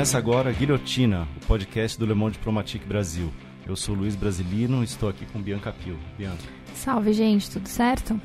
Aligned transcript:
Começa 0.00 0.16
agora 0.16 0.50
Guilhotina, 0.50 1.28
o 1.36 1.46
podcast 1.46 1.98
do 1.98 2.06
Le 2.06 2.14
Monde 2.14 2.38
Diplomatique 2.38 2.86
Brasil. 2.86 3.30
Eu 3.66 3.76
sou 3.76 3.94
Luiz 3.94 4.16
Brasilino 4.16 4.80
e 4.80 4.84
estou 4.84 5.10
aqui 5.10 5.26
com 5.26 5.42
Bianca 5.42 5.74
Pio. 5.74 5.98
Bianca. 6.16 6.42
Salve, 6.72 7.12
gente, 7.12 7.50
tudo 7.50 7.68
certo? 7.68 8.18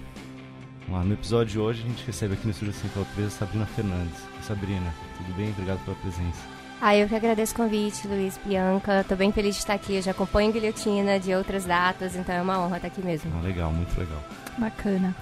Vamos 0.87 1.05
no 1.05 1.13
episódio 1.15 1.51
de 1.51 1.59
hoje 1.59 1.83
a 1.83 1.89
gente 1.89 2.05
recebe 2.07 2.35
aqui 2.35 2.45
no 2.45 2.51
Estúdio 2.51 2.73
Central 2.75 3.05
3 3.15 3.27
a 3.27 3.29
Sabrina 3.29 3.65
Fernandes. 3.65 4.23
Sabrina, 4.41 4.95
tudo 5.17 5.35
bem? 5.35 5.49
Obrigado 5.49 5.83
pela 5.83 5.97
presença. 5.97 6.54
Ah, 6.87 6.95
eu 6.95 7.07
que 7.07 7.15
agradeço 7.15 7.51
o 7.53 7.55
convite, 7.55 8.07
Luiz, 8.07 8.39
Bianca. 8.45 9.01
Estou 9.01 9.17
bem 9.17 9.31
feliz 9.31 9.55
de 9.55 9.61
estar 9.61 9.73
aqui. 9.73 9.95
Eu 9.95 10.03
já 10.03 10.11
acompanho 10.11 10.51
Guilhotina 10.51 11.19
de 11.19 11.33
outras 11.33 11.65
datas, 11.65 12.15
então 12.15 12.35
é 12.35 12.39
uma 12.39 12.59
honra 12.59 12.75
estar 12.75 12.89
aqui 12.89 13.03
mesmo. 13.03 13.31
Ah, 13.35 13.41
legal, 13.41 13.71
muito 13.71 13.99
legal. 13.99 14.23
Bacana. 14.55 15.15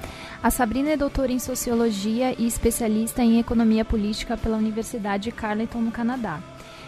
A 0.43 0.51
Sabrina 0.51 0.89
é 0.89 0.97
doutora 0.97 1.31
em 1.31 1.39
Sociologia 1.39 2.35
e 2.37 2.45
especialista 2.45 3.23
em 3.23 3.39
Economia 3.39 3.85
Política 3.85 4.35
pela 4.35 4.57
Universidade 4.57 5.31
Carleton, 5.31 5.79
no 5.79 5.89
Canadá. 5.89 6.41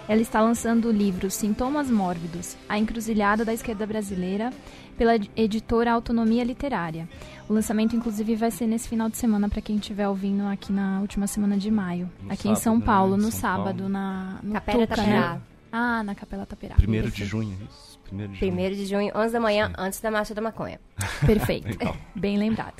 Ela 0.07 0.21
está 0.21 0.39
lançando 0.39 0.87
o 0.87 0.91
livro 0.91 1.31
Sintomas 1.31 1.89
Mórbidos, 1.89 2.55
A 2.69 2.77
Encruzilhada 2.77 3.43
da 3.43 3.53
Esquerda 3.53 3.87
Brasileira, 3.87 4.53
pela 4.97 5.15
editora 5.35 5.91
Autonomia 5.91 6.43
Literária. 6.43 7.09
O 7.49 7.53
lançamento, 7.53 7.95
inclusive, 7.95 8.35
vai 8.35 8.51
ser 8.51 8.67
nesse 8.67 8.87
final 8.87 9.09
de 9.09 9.17
semana 9.17 9.49
para 9.49 9.61
quem 9.61 9.77
estiver 9.77 10.07
ouvindo 10.07 10.45
aqui 10.45 10.71
na 10.71 10.99
última 11.01 11.25
semana 11.25 11.57
de 11.57 11.71
maio, 11.71 12.09
No 12.21 12.31
aqui 12.31 12.43
sábado, 12.43 12.57
em 12.59 12.61
São 12.61 12.77
né? 12.77 12.85
Paulo, 12.85 13.17
no 13.17 13.31
São 13.31 13.31
sábado, 13.31 13.77
Paulo. 13.79 13.89
na 13.89 14.39
no 14.43 14.53
Capela 14.53 14.81
Tuca, 14.87 14.95
Taperá. 14.95 15.33
né? 15.33 15.41
Ah, 15.71 16.03
na 16.03 16.15
Capela 16.15 16.45
Taperá. 16.45 16.75
Primeiro 16.75 17.09
de 17.09 17.25
junho, 17.25 17.57
isso? 17.69 17.99
Primeiro 18.05 18.31
de 18.33 18.39
Primeiro 18.39 18.75
de 18.75 18.85
junho, 18.85 19.11
11 19.15 19.33
da 19.33 19.39
manhã, 19.39 19.67
Sim. 19.69 19.73
antes 19.79 19.99
da 19.99 20.11
Marcha 20.11 20.35
da 20.35 20.41
Maconha. 20.41 20.79
Perfeito. 21.25 21.77
Bem 22.15 22.37
lembrado. 22.37 22.75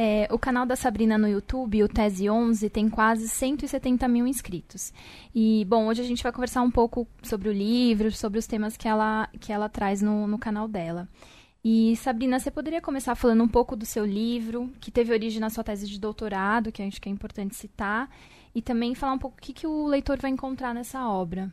É, 0.00 0.28
o 0.30 0.38
canal 0.38 0.64
da 0.64 0.76
Sabrina 0.76 1.18
no 1.18 1.26
YouTube, 1.26 1.82
o 1.82 1.88
Tese 1.88 2.30
11, 2.30 2.70
tem 2.70 2.88
quase 2.88 3.28
170 3.28 4.06
mil 4.06 4.28
inscritos. 4.28 4.92
E, 5.34 5.64
bom, 5.64 5.88
hoje 5.88 6.00
a 6.00 6.04
gente 6.04 6.22
vai 6.22 6.30
conversar 6.30 6.62
um 6.62 6.70
pouco 6.70 7.04
sobre 7.20 7.48
o 7.48 7.52
livro, 7.52 8.12
sobre 8.12 8.38
os 8.38 8.46
temas 8.46 8.76
que 8.76 8.86
ela, 8.86 9.28
que 9.40 9.52
ela 9.52 9.68
traz 9.68 10.00
no, 10.00 10.28
no 10.28 10.38
canal 10.38 10.68
dela. 10.68 11.08
E, 11.64 11.96
Sabrina, 11.96 12.38
você 12.38 12.48
poderia 12.48 12.80
começar 12.80 13.16
falando 13.16 13.42
um 13.42 13.48
pouco 13.48 13.74
do 13.74 13.84
seu 13.84 14.06
livro, 14.06 14.72
que 14.80 14.92
teve 14.92 15.12
origem 15.12 15.40
na 15.40 15.50
sua 15.50 15.64
tese 15.64 15.88
de 15.88 15.98
doutorado, 15.98 16.70
que 16.70 16.80
acho 16.80 17.00
que 17.00 17.08
é 17.08 17.12
importante 17.12 17.56
citar, 17.56 18.08
e 18.54 18.62
também 18.62 18.94
falar 18.94 19.14
um 19.14 19.18
pouco 19.18 19.36
o 19.36 19.40
que, 19.40 19.52
que 19.52 19.66
o 19.66 19.88
leitor 19.88 20.16
vai 20.20 20.30
encontrar 20.30 20.72
nessa 20.72 21.08
obra. 21.08 21.52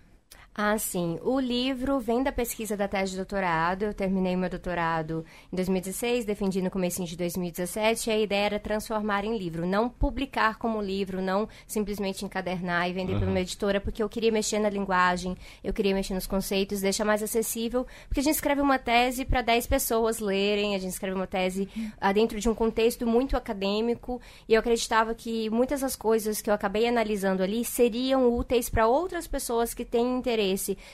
Ah, 0.58 0.78
sim. 0.78 1.20
O 1.22 1.38
livro 1.38 2.00
vem 2.00 2.24
da 2.24 2.32
pesquisa 2.32 2.78
da 2.78 2.88
tese 2.88 3.12
de 3.12 3.18
doutorado. 3.18 3.84
Eu 3.84 3.94
terminei 3.94 4.38
meu 4.38 4.50
doutorado 4.50 5.26
em 5.52 5.56
2016, 5.58 6.24
defendi 6.24 6.62
no 6.62 6.72
começo 6.72 7.04
de 7.04 7.18
2017. 7.18 8.10
E 8.10 8.14
a 8.14 8.18
ideia 8.18 8.46
era 8.46 8.60
transformar 8.60 9.26
em 9.26 9.38
livro, 9.38 9.66
não 9.66 9.90
publicar 9.90 10.58
como 10.58 10.82
livro, 10.82 11.22
não 11.22 11.50
simplesmente 11.68 12.24
encadernar 12.24 12.90
e 12.90 12.94
vender 12.94 13.16
para 13.18 13.26
Uhum. 13.26 13.32
uma 13.32 13.42
editora, 13.42 13.82
porque 13.82 14.02
eu 14.02 14.08
queria 14.08 14.32
mexer 14.32 14.60
na 14.60 14.70
linguagem, 14.70 15.36
eu 15.62 15.74
queria 15.74 15.94
mexer 15.94 16.14
nos 16.14 16.26
conceitos, 16.26 16.80
deixar 16.80 17.04
mais 17.04 17.22
acessível, 17.22 17.86
porque 18.08 18.22
a 18.22 18.24
gente 18.24 18.36
escreve 18.36 18.62
uma 18.62 18.80
tese 18.80 19.26
para 19.26 19.42
10 19.42 19.68
pessoas 19.68 20.20
lerem, 20.20 20.74
a 20.74 20.78
gente 20.80 20.92
escreve 20.92 21.18
uma 21.18 21.28
tese 21.28 21.68
ah, 22.00 22.14
dentro 22.14 22.40
de 22.40 22.48
um 22.48 22.56
contexto 22.56 23.06
muito 23.06 23.36
acadêmico, 23.36 24.22
e 24.48 24.54
eu 24.54 24.62
acreditava 24.62 25.14
que 25.14 25.50
muitas 25.50 25.82
das 25.82 25.98
coisas 25.98 26.42
que 26.42 26.50
eu 26.50 26.54
acabei 26.54 26.88
analisando 26.88 27.44
ali 27.44 27.66
seriam 27.66 28.34
úteis 28.34 28.70
para 28.70 28.88
outras 28.88 29.28
pessoas 29.28 29.74
que 29.74 29.84
têm 29.84 30.16
interesse 30.18 30.45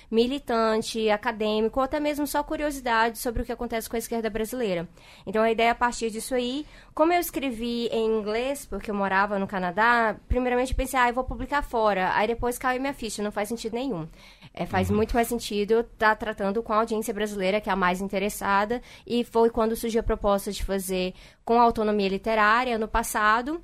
militante, 0.09 1.09
acadêmico, 1.09 1.79
ou 1.79 1.83
até 1.83 1.99
mesmo 1.99 2.25
só 2.27 2.43
curiosidade 2.43 3.17
sobre 3.17 3.41
o 3.41 3.45
que 3.45 3.51
acontece 3.51 3.89
com 3.89 3.95
a 3.95 3.99
esquerda 3.99 4.29
brasileira. 4.29 4.87
Então 5.25 5.43
a 5.43 5.51
ideia 5.51 5.67
é 5.67 5.71
a 5.71 5.75
partir 5.75 6.09
disso 6.09 6.35
aí, 6.35 6.65
como 6.93 7.13
eu 7.13 7.19
escrevi 7.19 7.87
em 7.87 8.19
inglês, 8.19 8.65
porque 8.65 8.91
eu 8.91 8.95
morava 8.95 9.39
no 9.39 9.47
Canadá, 9.47 10.15
primeiramente 10.27 10.75
pensei, 10.75 10.99
ah, 10.99 11.09
eu 11.09 11.13
vou 11.13 11.23
publicar 11.23 11.61
fora. 11.61 12.13
Aí 12.13 12.27
depois 12.27 12.57
caiu 12.57 12.81
minha 12.81 12.93
ficha, 12.93 13.23
não 13.23 13.31
faz 13.31 13.49
sentido 13.49 13.73
nenhum. 13.73 14.07
É, 14.53 14.65
faz 14.65 14.89
muito 14.91 15.13
mais 15.13 15.27
sentido 15.27 15.79
estar 15.79 16.15
tratando 16.15 16.61
com 16.61 16.73
a 16.73 16.77
audiência 16.77 17.13
brasileira, 17.13 17.61
que 17.61 17.69
é 17.69 17.73
a 17.73 17.75
mais 17.75 18.01
interessada, 18.01 18.81
e 19.07 19.23
foi 19.23 19.49
quando 19.49 19.75
surgiu 19.75 20.01
a 20.01 20.03
proposta 20.03 20.51
de 20.51 20.63
fazer 20.63 21.13
com 21.45 21.59
autonomia 21.59 22.09
literária 22.09 22.77
no 22.77 22.87
passado. 22.87 23.61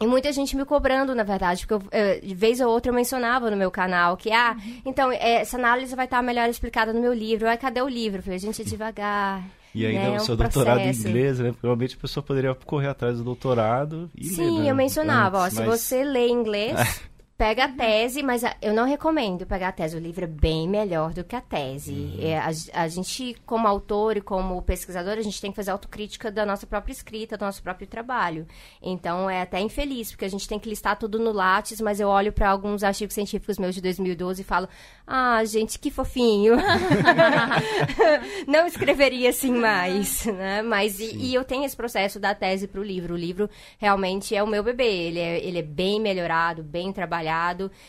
E 0.00 0.06
muita 0.06 0.32
gente 0.32 0.56
me 0.56 0.64
cobrando, 0.64 1.14
na 1.14 1.22
verdade, 1.22 1.66
porque 1.66 1.86
eu, 1.96 2.20
de 2.20 2.34
vez 2.34 2.60
ou 2.60 2.68
outra 2.68 2.90
eu 2.90 2.94
mencionava 2.94 3.50
no 3.50 3.56
meu 3.56 3.70
canal 3.70 4.16
que, 4.16 4.30
ah, 4.32 4.56
então, 4.84 5.10
eh, 5.12 5.40
essa 5.40 5.56
análise 5.56 5.94
vai 5.94 6.04
estar 6.04 6.20
melhor 6.22 6.48
explicada 6.48 6.92
no 6.92 7.00
meu 7.00 7.12
livro. 7.14 7.48
Aí, 7.48 7.56
cadê 7.56 7.80
o 7.80 7.88
livro? 7.88 8.18
Eu 8.18 8.22
falei, 8.22 8.38
gente, 8.38 8.60
é 8.60 8.64
devagar. 8.64 9.42
E 9.74 9.86
ainda 9.86 10.00
né? 10.02 10.10
o 10.10 10.14
é 10.14 10.16
um 10.16 10.20
seu 10.20 10.36
doutorado 10.36 10.80
em 10.80 10.84
processo. 10.84 11.08
inglês, 11.08 11.38
né? 11.38 11.52
Provavelmente 11.52 11.96
a 11.96 12.00
pessoa 12.00 12.22
poderia 12.22 12.54
correr 12.54 12.88
atrás 12.88 13.18
do 13.18 13.24
doutorado 13.24 14.10
e 14.16 14.28
ler, 14.28 14.34
Sim, 14.34 14.60
né, 14.62 14.70
eu 14.70 14.74
mencionava, 14.74 15.38
ó, 15.38 15.42
antes, 15.44 15.56
se 15.56 15.62
mas- 15.64 15.80
você 15.80 16.04
lê 16.04 16.28
inglês, 16.28 16.74
pega 17.36 17.64
a 17.64 17.68
tese, 17.68 18.22
mas 18.22 18.44
a- 18.44 18.56
eu 18.62 18.72
não 18.72 18.86
recomendo 18.86 19.44
pegar 19.44 19.68
a 19.68 19.72
tese. 19.72 19.96
O 19.96 20.00
livro 20.00 20.24
é 20.24 20.28
bem 20.28 20.68
melhor 20.68 21.12
do 21.12 21.24
que 21.24 21.34
a 21.34 21.40
tese. 21.40 21.92
Uhum. 21.92 22.18
É, 22.20 22.38
a, 22.38 22.50
a 22.74 22.88
gente, 22.88 23.36
como 23.44 23.66
autor 23.66 24.16
e 24.16 24.20
como 24.20 24.62
pesquisador, 24.62 25.14
a 25.14 25.22
gente 25.22 25.40
tem 25.40 25.50
que 25.50 25.56
fazer 25.56 25.72
autocrítica 25.72 26.30
da 26.30 26.46
nossa 26.46 26.64
própria 26.66 26.92
escrita, 26.92 27.36
do 27.36 27.44
nosso 27.44 27.60
próprio 27.60 27.88
trabalho. 27.88 28.46
Então, 28.80 29.28
é 29.28 29.42
até 29.42 29.60
infeliz, 29.60 30.12
porque 30.12 30.24
a 30.24 30.30
gente 30.30 30.46
tem 30.46 30.60
que 30.60 30.68
listar 30.68 30.96
tudo 30.96 31.18
no 31.18 31.32
Lattes, 31.32 31.80
mas 31.80 31.98
eu 31.98 32.08
olho 32.08 32.32
para 32.32 32.48
alguns 32.48 32.84
artigos 32.84 33.14
científicos 33.14 33.58
meus 33.58 33.74
de 33.74 33.80
2012 33.80 34.42
e 34.42 34.44
falo, 34.44 34.68
ah, 35.04 35.44
gente, 35.44 35.78
que 35.78 35.90
fofinho. 35.90 36.54
não 38.46 38.64
escreveria 38.66 39.30
assim 39.30 39.52
mais, 39.52 40.24
né? 40.26 40.62
Mas 40.62 41.00
e, 41.00 41.16
e 41.16 41.34
eu 41.34 41.44
tenho 41.44 41.64
esse 41.64 41.76
processo 41.76 42.20
da 42.20 42.32
tese 42.32 42.68
para 42.68 42.80
o 42.80 42.84
livro. 42.84 43.14
O 43.14 43.18
livro 43.18 43.50
realmente 43.78 44.36
é 44.36 44.42
o 44.42 44.46
meu 44.46 44.62
bebê. 44.62 44.84
Ele 44.84 45.18
é, 45.18 45.44
ele 45.44 45.58
é 45.58 45.62
bem 45.62 46.00
melhorado, 46.00 46.62
bem 46.62 46.92
trabalhado 46.92 47.24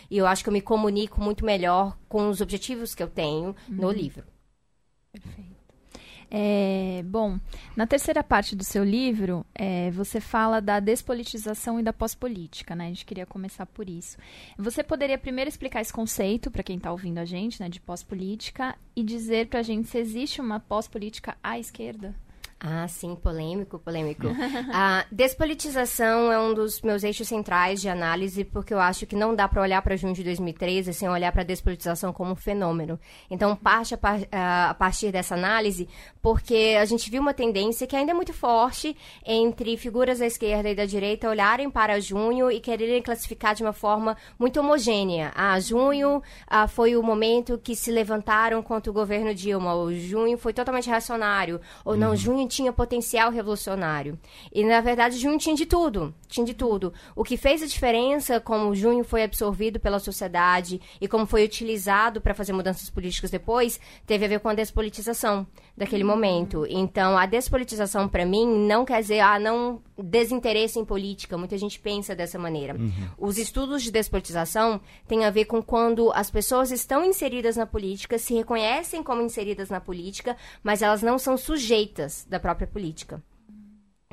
e 0.09 0.17
eu 0.17 0.27
acho 0.27 0.43
que 0.43 0.49
eu 0.49 0.53
me 0.53 0.61
comunico 0.61 1.21
muito 1.21 1.45
melhor 1.45 1.97
com 2.07 2.29
os 2.29 2.41
objetivos 2.41 2.95
que 2.95 3.03
eu 3.03 3.09
tenho 3.09 3.55
no 3.69 3.91
livro. 3.91 4.25
Perfeito. 5.11 5.55
É, 6.29 7.03
bom, 7.05 7.39
na 7.75 7.85
terceira 7.85 8.23
parte 8.23 8.55
do 8.55 8.63
seu 8.63 8.83
livro, 8.83 9.45
é, 9.53 9.91
você 9.91 10.19
fala 10.19 10.59
da 10.59 10.79
despolitização 10.79 11.79
e 11.79 11.83
da 11.83 11.93
pós-política, 11.93 12.75
né? 12.75 12.85
A 12.85 12.87
gente 12.89 13.05
queria 13.05 13.25
começar 13.25 13.65
por 13.65 13.89
isso. 13.89 14.17
Você 14.57 14.83
poderia 14.83 15.17
primeiro 15.17 15.47
explicar 15.47 15.81
esse 15.81 15.93
conceito 15.93 16.49
para 16.49 16.63
quem 16.63 16.77
está 16.77 16.91
ouvindo 16.91 17.19
a 17.19 17.25
gente, 17.25 17.61
né, 17.61 17.69
de 17.69 17.79
pós-política, 17.79 18.75
e 18.95 19.03
dizer 19.03 19.47
para 19.47 19.59
a 19.59 19.63
gente 19.63 19.87
se 19.87 19.97
existe 19.97 20.41
uma 20.41 20.59
pós-política 20.59 21.37
à 21.43 21.59
esquerda? 21.59 22.15
Ah, 22.57 22.87
sim, 22.87 23.15
polêmico, 23.15 23.77
polêmico. 23.77 24.23
a 24.73 25.05
despolitização 25.11 26.31
é 26.31 26.39
um 26.39 26.53
dos 26.53 26.81
meus 26.81 27.03
eixos 27.03 27.27
centrais 27.27 27.79
de 27.81 27.89
análise, 27.89 28.43
porque 28.45 28.73
eu 28.73 28.79
acho 28.79 29.05
que 29.05 29.15
não 29.15 29.35
dá 29.35 29.47
para 29.47 29.61
olhar 29.61 29.81
para 29.83 29.95
junho 29.97 30.13
de 30.15 30.23
2013 30.23 30.93
sem 30.93 31.07
olhar 31.07 31.31
para 31.31 31.41
a 31.41 31.45
despolitização 31.45 32.11
como 32.13 32.31
um 32.31 32.35
fenômeno. 32.35 32.97
Então, 33.29 33.55
parte 33.55 33.93
a, 33.93 34.69
a- 34.69 34.73
partir 34.73 35.11
dessa 35.11 35.35
análise, 35.35 35.87
porque 36.21 36.75
a 36.79 36.85
gente 36.85 37.11
viu 37.11 37.21
uma 37.21 37.33
tendência 37.33 37.85
que 37.85 37.95
ainda 37.95 38.11
é 38.11 38.15
muito 38.15 38.33
forte 38.33 38.97
entre 39.23 39.77
figuras 39.77 40.19
da 40.19 40.25
esquerda 40.25 40.69
e 40.69 40.73
da 40.75 40.85
direita 40.85 41.29
olharem 41.29 41.69
para 41.69 41.99
junho 41.99 42.49
e 42.49 42.59
quererem 42.61 43.01
classificar 43.01 43.53
de 43.53 43.61
uma 43.63 43.73
forma 43.73 44.17
muito 44.39 44.59
homogênea. 44.59 45.31
Ah, 45.35 45.59
junho 45.59 46.23
ah, 46.47 46.67
foi 46.67 46.95
o 46.95 47.03
momento 47.03 47.59
que 47.61 47.75
se 47.75 47.91
levantaram 47.91 48.63
contra 48.63 48.89
o 48.89 48.93
governo 48.93 49.35
Dilma, 49.35 49.73
ou 49.75 49.93
junho 49.93 50.37
foi 50.37 50.53
totalmente 50.53 50.89
reacionário, 50.89 51.59
ou 51.83 51.95
não, 51.97 52.15
junho 52.15 52.44
tinha 52.47 52.71
potencial 52.73 53.31
revolucionário. 53.31 54.19
E, 54.53 54.63
na 54.63 54.81
verdade, 54.81 55.17
junho 55.17 55.37
tinha 55.37 55.55
de 55.55 55.65
tudo, 55.65 56.13
tinha 56.27 56.45
de 56.45 56.53
tudo. 56.53 56.93
O 57.15 57.23
que 57.23 57.37
fez 57.37 57.61
a 57.61 57.67
diferença, 57.67 58.39
como 58.39 58.75
junho 58.75 59.03
foi 59.03 59.23
absorvido 59.23 59.79
pela 59.79 59.99
sociedade 59.99 60.81
e 60.99 61.07
como 61.07 61.25
foi 61.25 61.43
utilizado 61.43 62.21
para 62.21 62.33
fazer 62.33 62.53
mudanças 62.53 62.89
políticas 62.89 63.31
depois, 63.31 63.79
teve 64.05 64.25
a 64.25 64.27
ver 64.27 64.39
com 64.39 64.49
a 64.49 64.53
despolitização 64.53 65.45
daquele 65.75 66.03
momento. 66.03 66.65
Então, 66.69 67.17
a 67.17 67.25
despolitização, 67.25 68.07
para 68.07 68.25
mim, 68.25 68.45
não 68.45 68.85
quer 68.85 69.01
dizer, 69.01 69.19
ah, 69.19 69.39
não 69.39 69.81
desinteresse 69.97 70.79
em 70.79 70.85
política. 70.85 71.37
Muita 71.37 71.57
gente 71.57 71.79
pensa 71.79 72.15
dessa 72.15 72.37
maneira. 72.37 72.75
Os 73.17 73.37
estudos 73.37 73.83
de 73.83 73.91
despolitização 73.91 74.81
têm 75.07 75.25
a 75.25 75.29
ver 75.29 75.45
com 75.45 75.61
quando 75.61 76.11
as 76.13 76.29
pessoas 76.29 76.71
estão 76.71 77.03
inseridas 77.03 77.55
na 77.55 77.65
política, 77.65 78.17
se 78.17 78.33
reconhecem 78.33 79.03
como 79.03 79.21
inseridas 79.21 79.69
na 79.69 79.79
política, 79.79 80.35
mas 80.63 80.81
elas 80.81 81.01
não 81.01 81.17
são 81.17 81.37
sujeitas 81.37 82.25
da 82.35 82.39
própria 82.39 82.67
política. 82.67 83.23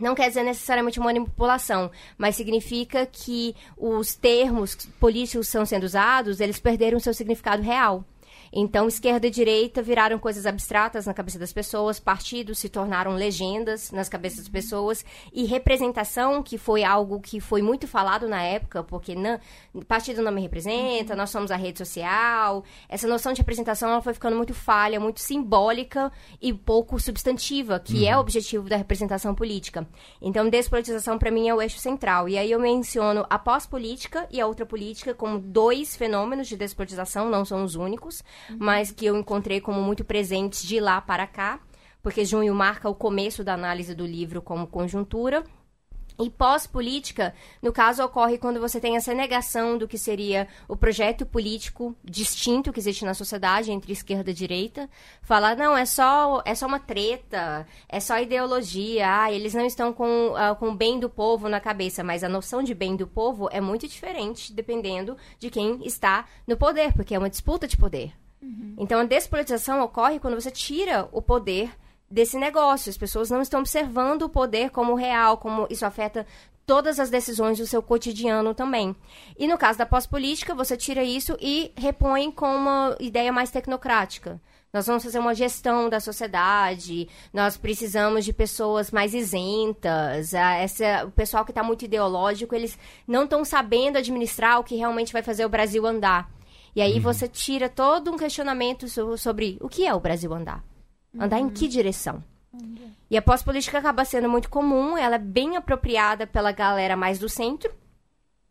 Não 0.00 0.14
quer 0.14 0.28
dizer 0.28 0.42
necessariamente 0.42 0.98
manipulação, 0.98 1.90
mas 2.16 2.34
significa 2.34 3.04
que 3.04 3.54
os 3.76 4.14
termos 4.14 4.74
políticos 4.98 5.46
que 5.46 5.50
estão 5.50 5.66
sendo 5.66 5.84
usados, 5.84 6.40
eles 6.40 6.58
perderam 6.58 6.98
seu 6.98 7.12
significado 7.12 7.62
real. 7.62 8.04
Então, 8.52 8.86
esquerda 8.86 9.26
e 9.26 9.30
direita 9.30 9.82
viraram 9.82 10.18
coisas 10.18 10.44
abstratas 10.44 11.06
na 11.06 11.14
cabeça 11.14 11.38
das 11.38 11.52
pessoas, 11.52 11.98
partidos 11.98 12.58
se 12.58 12.68
tornaram 12.68 13.14
legendas 13.14 13.90
nas 13.90 14.08
cabeças 14.08 14.40
das 14.40 14.48
pessoas, 14.48 15.04
e 15.32 15.44
representação, 15.44 16.42
que 16.42 16.58
foi 16.58 16.84
algo 16.84 17.18
que 17.20 17.40
foi 17.40 17.62
muito 17.62 17.88
falado 17.88 18.28
na 18.28 18.42
época, 18.42 18.84
porque 18.84 19.14
não, 19.14 19.40
partido 19.84 20.20
não 20.20 20.30
me 20.30 20.42
representa, 20.42 21.16
nós 21.16 21.30
somos 21.30 21.50
a 21.50 21.56
rede 21.56 21.78
social. 21.78 22.62
Essa 22.88 23.08
noção 23.08 23.32
de 23.32 23.40
representação 23.40 23.90
ela 23.90 24.02
foi 24.02 24.12
ficando 24.12 24.36
muito 24.36 24.52
falha, 24.52 25.00
muito 25.00 25.20
simbólica 25.20 26.12
e 26.40 26.52
pouco 26.52 27.00
substantiva, 27.00 27.80
que 27.80 28.02
uhum. 28.02 28.08
é 28.08 28.16
o 28.16 28.20
objetivo 28.20 28.68
da 28.68 28.76
representação 28.76 29.34
política. 29.34 29.86
Então, 30.20 30.50
despolitização, 30.50 31.18
para 31.18 31.30
mim, 31.30 31.48
é 31.48 31.54
o 31.54 31.62
eixo 31.62 31.78
central. 31.78 32.28
E 32.28 32.36
aí 32.36 32.50
eu 32.50 32.60
menciono 32.60 33.24
a 33.30 33.38
pós-política 33.38 34.26
e 34.30 34.40
a 34.40 34.46
outra 34.46 34.66
política 34.66 35.14
como 35.14 35.38
dois 35.38 35.96
fenômenos 35.96 36.48
de 36.48 36.56
despolitização, 36.56 37.30
não 37.30 37.44
são 37.44 37.64
os 37.64 37.76
únicos 37.76 38.20
uhum. 38.20 38.41
Mas 38.58 38.90
que 38.90 39.06
eu 39.06 39.16
encontrei 39.16 39.60
como 39.60 39.80
muito 39.82 40.04
presentes 40.04 40.62
de 40.62 40.80
lá 40.80 41.00
para 41.00 41.26
cá, 41.26 41.60
porque 42.02 42.24
junho 42.24 42.54
marca 42.54 42.88
o 42.88 42.94
começo 42.94 43.44
da 43.44 43.54
análise 43.54 43.94
do 43.94 44.04
livro 44.06 44.42
como 44.42 44.66
conjuntura. 44.66 45.44
E 46.20 46.28
pós-política, 46.28 47.34
no 47.60 47.72
caso, 47.72 48.04
ocorre 48.04 48.38
quando 48.38 48.60
você 48.60 48.78
tem 48.78 48.96
essa 48.96 49.14
negação 49.14 49.78
do 49.78 49.88
que 49.88 49.96
seria 49.96 50.46
o 50.68 50.76
projeto 50.76 51.24
político 51.24 51.96
distinto 52.04 52.72
que 52.72 52.78
existe 52.78 53.04
na 53.04 53.14
sociedade 53.14 53.72
entre 53.72 53.92
esquerda 53.92 54.30
e 54.30 54.34
direita. 54.34 54.88
Falar, 55.22 55.56
não, 55.56 55.76
é 55.76 55.86
só, 55.86 56.42
é 56.44 56.54
só 56.54 56.66
uma 56.66 56.78
treta, 56.78 57.66
é 57.88 57.98
só 57.98 58.20
ideologia, 58.20 59.22
ah, 59.22 59.32
eles 59.32 59.54
não 59.54 59.64
estão 59.64 59.92
com, 59.92 60.28
uh, 60.32 60.54
com 60.56 60.68
o 60.68 60.76
bem 60.76 61.00
do 61.00 61.08
povo 61.08 61.48
na 61.48 61.60
cabeça. 61.60 62.04
Mas 62.04 62.22
a 62.22 62.28
noção 62.28 62.62
de 62.62 62.74
bem 62.74 62.94
do 62.94 63.06
povo 63.06 63.48
é 63.50 63.60
muito 63.60 63.88
diferente 63.88 64.52
dependendo 64.52 65.16
de 65.38 65.50
quem 65.50 65.80
está 65.84 66.26
no 66.46 66.56
poder, 66.56 66.92
porque 66.92 67.14
é 67.14 67.18
uma 67.18 67.30
disputa 67.30 67.66
de 67.66 67.76
poder. 67.76 68.12
Uhum. 68.42 68.74
Então, 68.78 69.00
a 69.00 69.04
despolitização 69.04 69.80
ocorre 69.80 70.18
quando 70.18 70.40
você 70.40 70.50
tira 70.50 71.08
o 71.12 71.22
poder 71.22 71.70
desse 72.10 72.36
negócio. 72.36 72.90
As 72.90 72.98
pessoas 72.98 73.30
não 73.30 73.40
estão 73.40 73.60
observando 73.60 74.22
o 74.22 74.28
poder 74.28 74.70
como 74.70 74.94
real, 74.94 75.38
como 75.38 75.66
isso 75.70 75.86
afeta 75.86 76.26
todas 76.66 77.00
as 77.00 77.10
decisões 77.10 77.58
do 77.58 77.66
seu 77.66 77.82
cotidiano 77.82 78.54
também. 78.54 78.94
E 79.38 79.46
no 79.46 79.58
caso 79.58 79.78
da 79.78 79.86
pós-política, 79.86 80.54
você 80.54 80.76
tira 80.76 81.02
isso 81.02 81.36
e 81.40 81.72
repõe 81.76 82.30
com 82.30 82.54
uma 82.54 82.96
ideia 83.00 83.32
mais 83.32 83.50
tecnocrática. 83.50 84.40
Nós 84.72 84.86
vamos 84.86 85.04
fazer 85.04 85.18
uma 85.18 85.34
gestão 85.34 85.90
da 85.90 86.00
sociedade, 86.00 87.06
nós 87.30 87.58
precisamos 87.58 88.24
de 88.24 88.32
pessoas 88.32 88.90
mais 88.90 89.12
isentas. 89.12 90.32
Essa, 90.32 91.04
o 91.04 91.10
pessoal 91.10 91.44
que 91.44 91.50
está 91.50 91.62
muito 91.62 91.84
ideológico, 91.84 92.54
eles 92.54 92.78
não 93.06 93.24
estão 93.24 93.44
sabendo 93.44 93.98
administrar 93.98 94.58
o 94.58 94.64
que 94.64 94.74
realmente 94.74 95.12
vai 95.12 95.22
fazer 95.22 95.44
o 95.44 95.48
Brasil 95.48 95.86
andar. 95.86 96.30
E 96.74 96.80
aí 96.80 96.94
uhum. 96.94 97.00
você 97.00 97.28
tira 97.28 97.68
todo 97.68 98.10
um 98.10 98.16
questionamento 98.16 98.86
sobre 99.18 99.58
o 99.60 99.68
que 99.68 99.86
é 99.86 99.94
o 99.94 100.00
Brasil 100.00 100.32
andar. 100.32 100.64
Andar 101.18 101.40
uhum. 101.40 101.46
em 101.46 101.50
que 101.50 101.68
direção? 101.68 102.22
Uhum. 102.52 102.90
E 103.10 103.16
a 103.16 103.22
pós-política 103.22 103.78
acaba 103.78 104.04
sendo 104.04 104.28
muito 104.28 104.48
comum, 104.48 104.96
ela 104.96 105.16
é 105.16 105.18
bem 105.18 105.56
apropriada 105.56 106.26
pela 106.26 106.52
galera 106.52 106.96
mais 106.96 107.18
do 107.18 107.28
centro, 107.28 107.70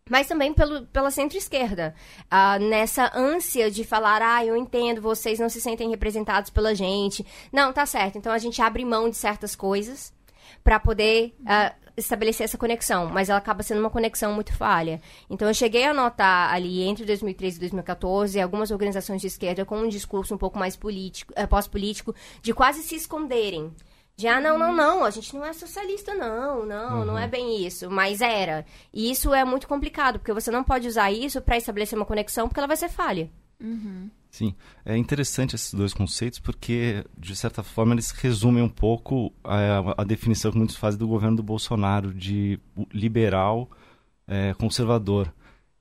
mas 0.10 0.28
também 0.28 0.54
pelo, 0.54 0.86
pela 0.88 1.10
centro-esquerda. 1.10 1.96
Uh, 2.26 2.64
nessa 2.70 3.12
ânsia 3.16 3.72
de 3.72 3.84
falar, 3.84 4.22
ah, 4.22 4.46
eu 4.46 4.56
entendo, 4.56 5.02
vocês 5.02 5.40
não 5.40 5.50
se 5.50 5.62
sentem 5.62 5.90
representados 5.90 6.50
pela 6.50 6.76
gente. 6.76 7.26
Não, 7.52 7.72
tá 7.72 7.86
certo. 7.86 8.18
Então 8.18 8.32
a 8.32 8.38
gente 8.38 8.62
abre 8.62 8.84
mão 8.84 9.10
de 9.10 9.16
certas 9.16 9.56
coisas 9.56 10.14
para 10.64 10.80
poder 10.80 11.36
uh, 11.42 11.91
estabelecer 12.02 12.44
essa 12.44 12.58
conexão, 12.58 13.08
mas 13.08 13.30
ela 13.30 13.40
acaba 13.40 13.64
sendo 13.64 13.80
uma 13.80 13.90
conexão 13.90 14.34
muito 14.34 14.54
falha. 14.54 15.02
Então 15.30 15.48
eu 15.48 15.54
cheguei 15.54 15.86
a 15.86 15.94
notar 15.94 16.54
ali 16.54 16.82
entre 16.82 17.06
2013 17.06 17.58
e 17.58 17.60
2014 17.60 18.40
algumas 18.40 18.72
organizações 18.72 19.22
de 19.22 19.28
esquerda 19.28 19.66
com 19.66 19.78
um 19.78 19.88
discurso 19.88 20.36
um 20.36 20.38
pouco 20.38 20.60
mais 20.60 20.76
político, 20.76 21.34
é, 21.36 21.48
pós-político, 21.48 22.14
de 22.42 22.54
quase 22.54 22.82
se 22.84 22.96
esconderem. 22.96 23.72
De, 24.16 24.28
ah, 24.28 24.40
não, 24.40 24.58
não, 24.58 24.74
não, 24.74 25.04
a 25.04 25.10
gente 25.10 25.34
não 25.36 25.44
é 25.44 25.52
socialista, 25.54 26.14
não, 26.14 26.66
não, 26.66 27.00
uhum. 27.00 27.06
não 27.06 27.18
é 27.18 27.28
bem 27.28 27.66
isso. 27.66 27.90
Mas 27.90 28.22
era. 28.22 28.66
E 28.94 29.10
isso 29.10 29.34
é 29.34 29.44
muito 29.44 29.68
complicado, 29.68 30.20
porque 30.20 30.34
você 30.34 30.52
não 30.52 30.64
pode 30.64 30.88
usar 30.88 31.12
isso 31.12 31.42
para 31.42 31.58
estabelecer 31.58 31.98
uma 31.98 32.06
conexão, 32.06 32.48
porque 32.48 32.60
ela 32.60 32.68
vai 32.68 32.78
ser 32.78 32.90
falha. 32.90 33.32
Uhum. 33.60 34.10
Sim, 34.32 34.56
é 34.86 34.96
interessante 34.96 35.56
esses 35.56 35.74
dois 35.74 35.94
conceitos 35.94 36.40
porque, 36.40 37.06
de 37.18 37.36
certa 37.36 37.62
forma, 37.62 37.94
eles 37.94 38.12
resumem 38.12 38.64
um 38.64 38.70
pouco 38.70 39.34
a, 39.44 40.02
a 40.02 40.04
definição 40.06 40.54
que 40.54 40.58
muitos 40.58 40.78
fazem 40.78 40.98
do 40.98 41.06
governo 41.06 41.36
do 41.36 41.44
Bolsonaro 41.44 42.14
de 42.14 42.58
liberal 42.94 43.70
é, 44.26 44.54
conservador. 44.54 45.32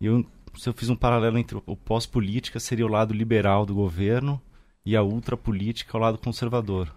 E 0.00 0.06
eu, 0.06 0.26
eu 0.66 0.72
fiz 0.72 0.90
um 0.90 0.96
paralelo 0.96 1.38
entre 1.38 1.62
o 1.64 1.76
pós-política 1.76 2.58
seria 2.58 2.84
o 2.84 2.90
lado 2.90 3.14
liberal 3.14 3.64
do 3.64 3.72
governo 3.72 4.42
e 4.84 4.96
a 4.96 5.02
ultrapolítica 5.02 5.96
o 5.96 6.00
lado 6.00 6.18
conservador. 6.18 6.92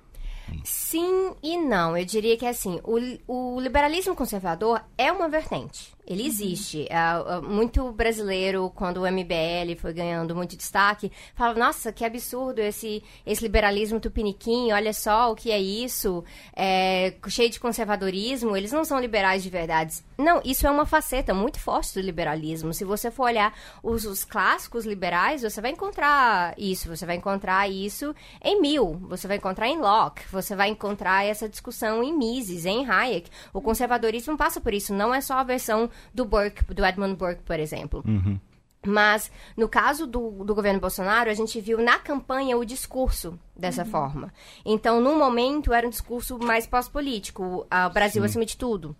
Sim 0.63 1.35
e 1.41 1.55
não. 1.55 1.95
Eu 1.95 2.03
diria 2.03 2.35
que 2.35 2.47
assim, 2.47 2.79
o, 2.83 3.55
o 3.55 3.59
liberalismo 3.61 4.15
conservador 4.15 4.81
é 4.97 5.11
uma 5.11 5.29
vertente. 5.29 5.93
Ele 6.05 6.25
existe. 6.25 6.85
É, 6.89 6.95
é, 6.95 7.41
muito 7.41 7.91
brasileiro, 7.91 8.71
quando 8.75 8.97
o 8.97 9.11
MBL 9.11 9.75
foi 9.77 9.93
ganhando 9.93 10.35
muito 10.35 10.57
destaque, 10.57 11.11
fala: 11.33 11.53
nossa, 11.53 11.91
que 11.91 12.03
absurdo 12.03 12.59
esse, 12.59 13.01
esse 13.25 13.41
liberalismo 13.41 13.99
tupiniquim, 13.99 14.71
olha 14.71 14.93
só 14.93 15.31
o 15.31 15.35
que 15.35 15.51
é 15.51 15.59
isso, 15.59 16.23
é, 16.55 17.13
cheio 17.27 17.49
de 17.49 17.59
conservadorismo, 17.59 18.55
eles 18.57 18.71
não 18.71 18.83
são 18.83 18.99
liberais 18.99 19.43
de 19.43 19.49
verdade. 19.49 20.03
Não, 20.17 20.41
isso 20.43 20.67
é 20.67 20.71
uma 20.71 20.85
faceta 20.85 21.33
muito 21.33 21.59
forte 21.59 21.93
do 21.93 22.01
liberalismo. 22.01 22.73
Se 22.73 22.83
você 22.83 23.09
for 23.09 23.23
olhar 23.23 23.53
os, 23.81 24.05
os 24.05 24.23
clássicos 24.23 24.85
liberais, 24.85 25.41
você 25.41 25.61
vai 25.61 25.71
encontrar 25.71 26.53
isso, 26.57 26.87
você 26.87 27.05
vai 27.05 27.15
encontrar 27.15 27.69
isso 27.69 28.13
em 28.43 28.59
Mill, 28.59 28.99
você 29.07 29.27
vai 29.27 29.37
encontrar 29.37 29.67
em 29.67 29.79
Locke, 29.79 30.23
você 30.31 30.55
vai 30.55 30.69
encontrar 30.69 31.25
essa 31.25 31.47
discussão 31.47 32.03
em 32.03 32.15
Mises, 32.15 32.65
em 32.65 32.85
Hayek. 32.85 33.29
O 33.53 33.61
conservadorismo 33.61 34.37
passa 34.37 34.59
por 34.59 34.73
isso, 34.73 34.93
não 34.93 35.13
é 35.13 35.21
só 35.21 35.35
a 35.35 35.43
versão 35.43 35.89
do 36.13 36.25
Burke, 36.25 36.63
do 36.73 36.85
Edmund 36.85 37.15
Burke, 37.15 37.43
por 37.43 37.59
exemplo. 37.59 38.03
Uhum. 38.05 38.39
Mas, 38.85 39.31
no 39.55 39.69
caso 39.69 40.05
do, 40.05 40.43
do 40.43 40.53
governo 40.53 40.79
Bolsonaro, 40.79 41.29
a 41.29 41.33
gente 41.33 41.59
viu 41.61 41.81
na 41.81 41.99
campanha 41.99 42.57
o 42.57 42.65
discurso 42.65 43.39
dessa 43.55 43.83
uhum. 43.83 43.89
forma. 43.89 44.33
Então, 44.65 44.99
no 44.99 45.15
momento, 45.15 45.73
era 45.73 45.87
um 45.87 45.89
discurso 45.89 46.37
mais 46.37 46.67
pós-político. 46.67 47.65
O 47.65 47.89
Brasil 47.93 48.21
Sim. 48.21 48.25
acima 48.25 48.45
de 48.45 48.57
tudo. 48.57 48.95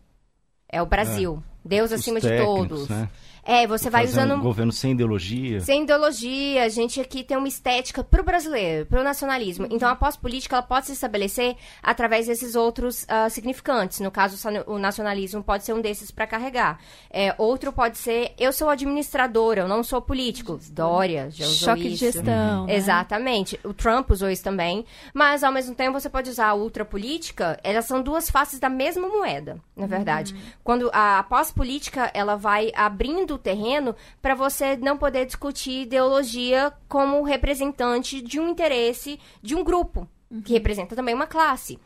É 0.69 0.81
o 0.81 0.85
Brasil. 0.85 1.43
É. 1.65 1.67
Deus 1.67 1.91
Os 1.91 1.99
acima 1.99 2.19
de 2.19 2.37
todos. 2.37 2.89
Né? 2.89 3.09
É, 3.45 3.67
você 3.67 3.89
vai 3.89 4.05
usando. 4.05 4.35
Um 4.35 4.39
governo 4.39 4.71
sem 4.71 4.91
ideologia. 4.91 5.59
Sem 5.59 5.83
ideologia. 5.83 6.63
A 6.63 6.69
gente 6.69 7.01
aqui 7.01 7.23
tem 7.23 7.37
uma 7.37 7.47
estética 7.47 8.03
pro 8.03 8.23
brasileiro, 8.23 8.85
pro 8.85 9.03
nacionalismo. 9.03 9.67
Então 9.69 9.89
a 9.89 9.95
pós-política 9.95 10.55
ela 10.55 10.63
pode 10.63 10.87
se 10.87 10.93
estabelecer 10.93 11.55
através 11.81 12.27
desses 12.27 12.55
outros 12.55 13.03
uh, 13.03 13.29
significantes. 13.29 13.99
No 13.99 14.11
caso, 14.11 14.37
o 14.65 14.77
nacionalismo 14.77 15.43
pode 15.43 15.65
ser 15.65 15.73
um 15.73 15.81
desses 15.81 16.09
para 16.09 16.25
carregar. 16.25 16.79
É, 17.09 17.35
outro 17.37 17.73
pode 17.73 17.97
ser, 17.97 18.33
eu 18.39 18.53
sou 18.53 18.69
administradora, 18.69 19.61
eu 19.61 19.67
não 19.67 19.83
sou 19.83 20.01
político. 20.01 20.59
Dória 20.71 21.29
já 21.29 21.45
usou 21.45 21.69
Choque 21.69 21.87
isso. 21.87 21.89
de 21.89 22.11
gestão. 22.11 22.61
Uhum. 22.61 22.67
Né? 22.67 22.75
Exatamente. 22.75 23.59
O 23.63 23.73
Trump 23.73 24.09
usou 24.11 24.29
isso 24.29 24.43
também. 24.43 24.85
Mas, 25.13 25.43
ao 25.43 25.51
mesmo 25.51 25.75
tempo, 25.75 25.99
você 25.99 26.09
pode 26.09 26.29
usar 26.29 26.47
a 26.47 26.53
ultrapolítica. 26.53 27.59
Elas 27.63 27.85
são 27.85 28.01
duas 28.01 28.29
faces 28.29 28.59
da 28.59 28.69
mesma 28.69 29.07
moeda, 29.07 29.57
na 29.75 29.85
verdade. 29.85 30.33
Uhum. 30.33 30.39
Quando 30.63 30.89
a 30.93 31.23
pós-política, 31.23 32.09
ela 32.13 32.35
vai 32.35 32.71
abrindo 32.75 33.32
do 33.33 33.37
terreno 33.37 33.95
para 34.21 34.35
você 34.35 34.77
não 34.77 34.97
poder 34.97 35.25
discutir 35.25 35.81
ideologia 35.81 36.71
como 36.87 37.23
representante 37.23 38.21
de 38.21 38.39
um 38.39 38.49
interesse 38.49 39.19
de 39.41 39.55
um 39.55 39.63
grupo, 39.63 40.07
que 40.43 40.51
uhum. 40.51 40.57
representa 40.57 40.95
também 40.95 41.15
uma 41.15 41.27
classe. 41.27 41.79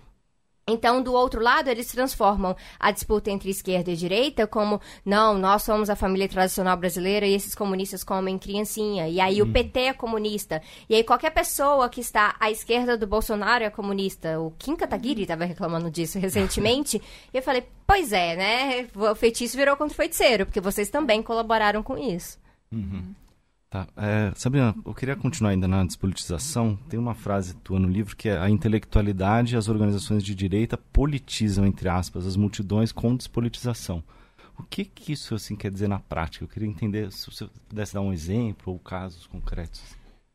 Então, 0.67 1.01
do 1.01 1.13
outro 1.13 1.41
lado, 1.41 1.69
eles 1.69 1.87
transformam 1.87 2.55
a 2.77 2.91
disputa 2.91 3.31
entre 3.31 3.49
esquerda 3.49 3.89
e 3.89 3.95
direita 3.95 4.45
como, 4.45 4.81
não, 5.05 5.37
nós 5.37 5.63
somos 5.63 5.89
a 5.89 5.95
família 5.95 6.27
tradicional 6.27 6.75
brasileira 6.75 7.25
e 7.25 7.33
esses 7.33 7.55
comunistas 7.55 8.03
comem 8.03 8.37
criancinha. 8.37 9.07
E 9.07 9.21
aí 9.21 9.41
hum. 9.41 9.45
o 9.45 9.51
PT 9.53 9.79
é 9.79 9.93
comunista. 9.93 10.61
E 10.89 10.95
aí 10.95 11.03
qualquer 11.03 11.29
pessoa 11.31 11.87
que 11.87 12.01
está 12.01 12.35
à 12.37 12.51
esquerda 12.51 12.97
do 12.97 13.07
Bolsonaro 13.07 13.63
é 13.63 13.69
comunista. 13.69 14.39
O 14.41 14.51
Kim 14.59 14.75
Kataguiri 14.75 15.21
estava 15.21 15.45
reclamando 15.45 15.89
disso 15.89 16.19
recentemente. 16.19 17.01
e 17.33 17.37
eu 17.37 17.41
falei, 17.41 17.63
pois 17.85 18.11
é, 18.11 18.35
né? 18.35 18.87
O 18.93 19.15
feitiço 19.15 19.55
virou 19.55 19.77
contra 19.77 19.93
o 19.93 19.95
feiticeiro, 19.97 20.45
porque 20.45 20.59
vocês 20.59 20.89
também 20.89 21.23
colaboraram 21.23 21.81
com 21.81 21.97
isso. 21.97 22.37
Uhum. 22.71 23.15
Tá. 23.69 23.85
É, 23.97 24.31
Sabrina, 24.35 24.73
eu 24.85 24.93
queria 24.93 25.15
continuar 25.15 25.51
ainda 25.51 25.67
na 25.67 25.83
despolitização. 25.83 26.77
Tem 26.87 26.97
uma 26.97 27.13
frase 27.13 27.53
tua 27.55 27.79
no 27.79 27.89
livro 27.89 28.15
que 28.15 28.29
é 28.29 28.37
a 28.37 28.49
intelectualidade 28.49 29.55
e 29.55 29.57
as 29.57 29.67
organizações 29.67 30.23
de 30.23 30.33
direita 30.33 30.77
politizam, 30.77 31.65
entre 31.65 31.89
aspas, 31.89 32.25
as 32.25 32.37
multidões 32.37 32.93
com 32.93 33.15
despolitização. 33.15 34.01
O 34.57 34.63
que, 34.63 34.85
que 34.85 35.11
isso 35.11 35.35
assim, 35.35 35.55
quer 35.55 35.69
dizer 35.69 35.87
na 35.87 35.99
prática? 35.99 36.45
Eu 36.45 36.49
queria 36.49 36.67
entender 36.67 37.11
se 37.11 37.29
você 37.29 37.47
pudesse 37.67 37.93
dar 37.93 38.01
um 38.01 38.13
exemplo 38.13 38.73
ou 38.73 38.79
casos 38.79 39.27
concretos. 39.27 39.81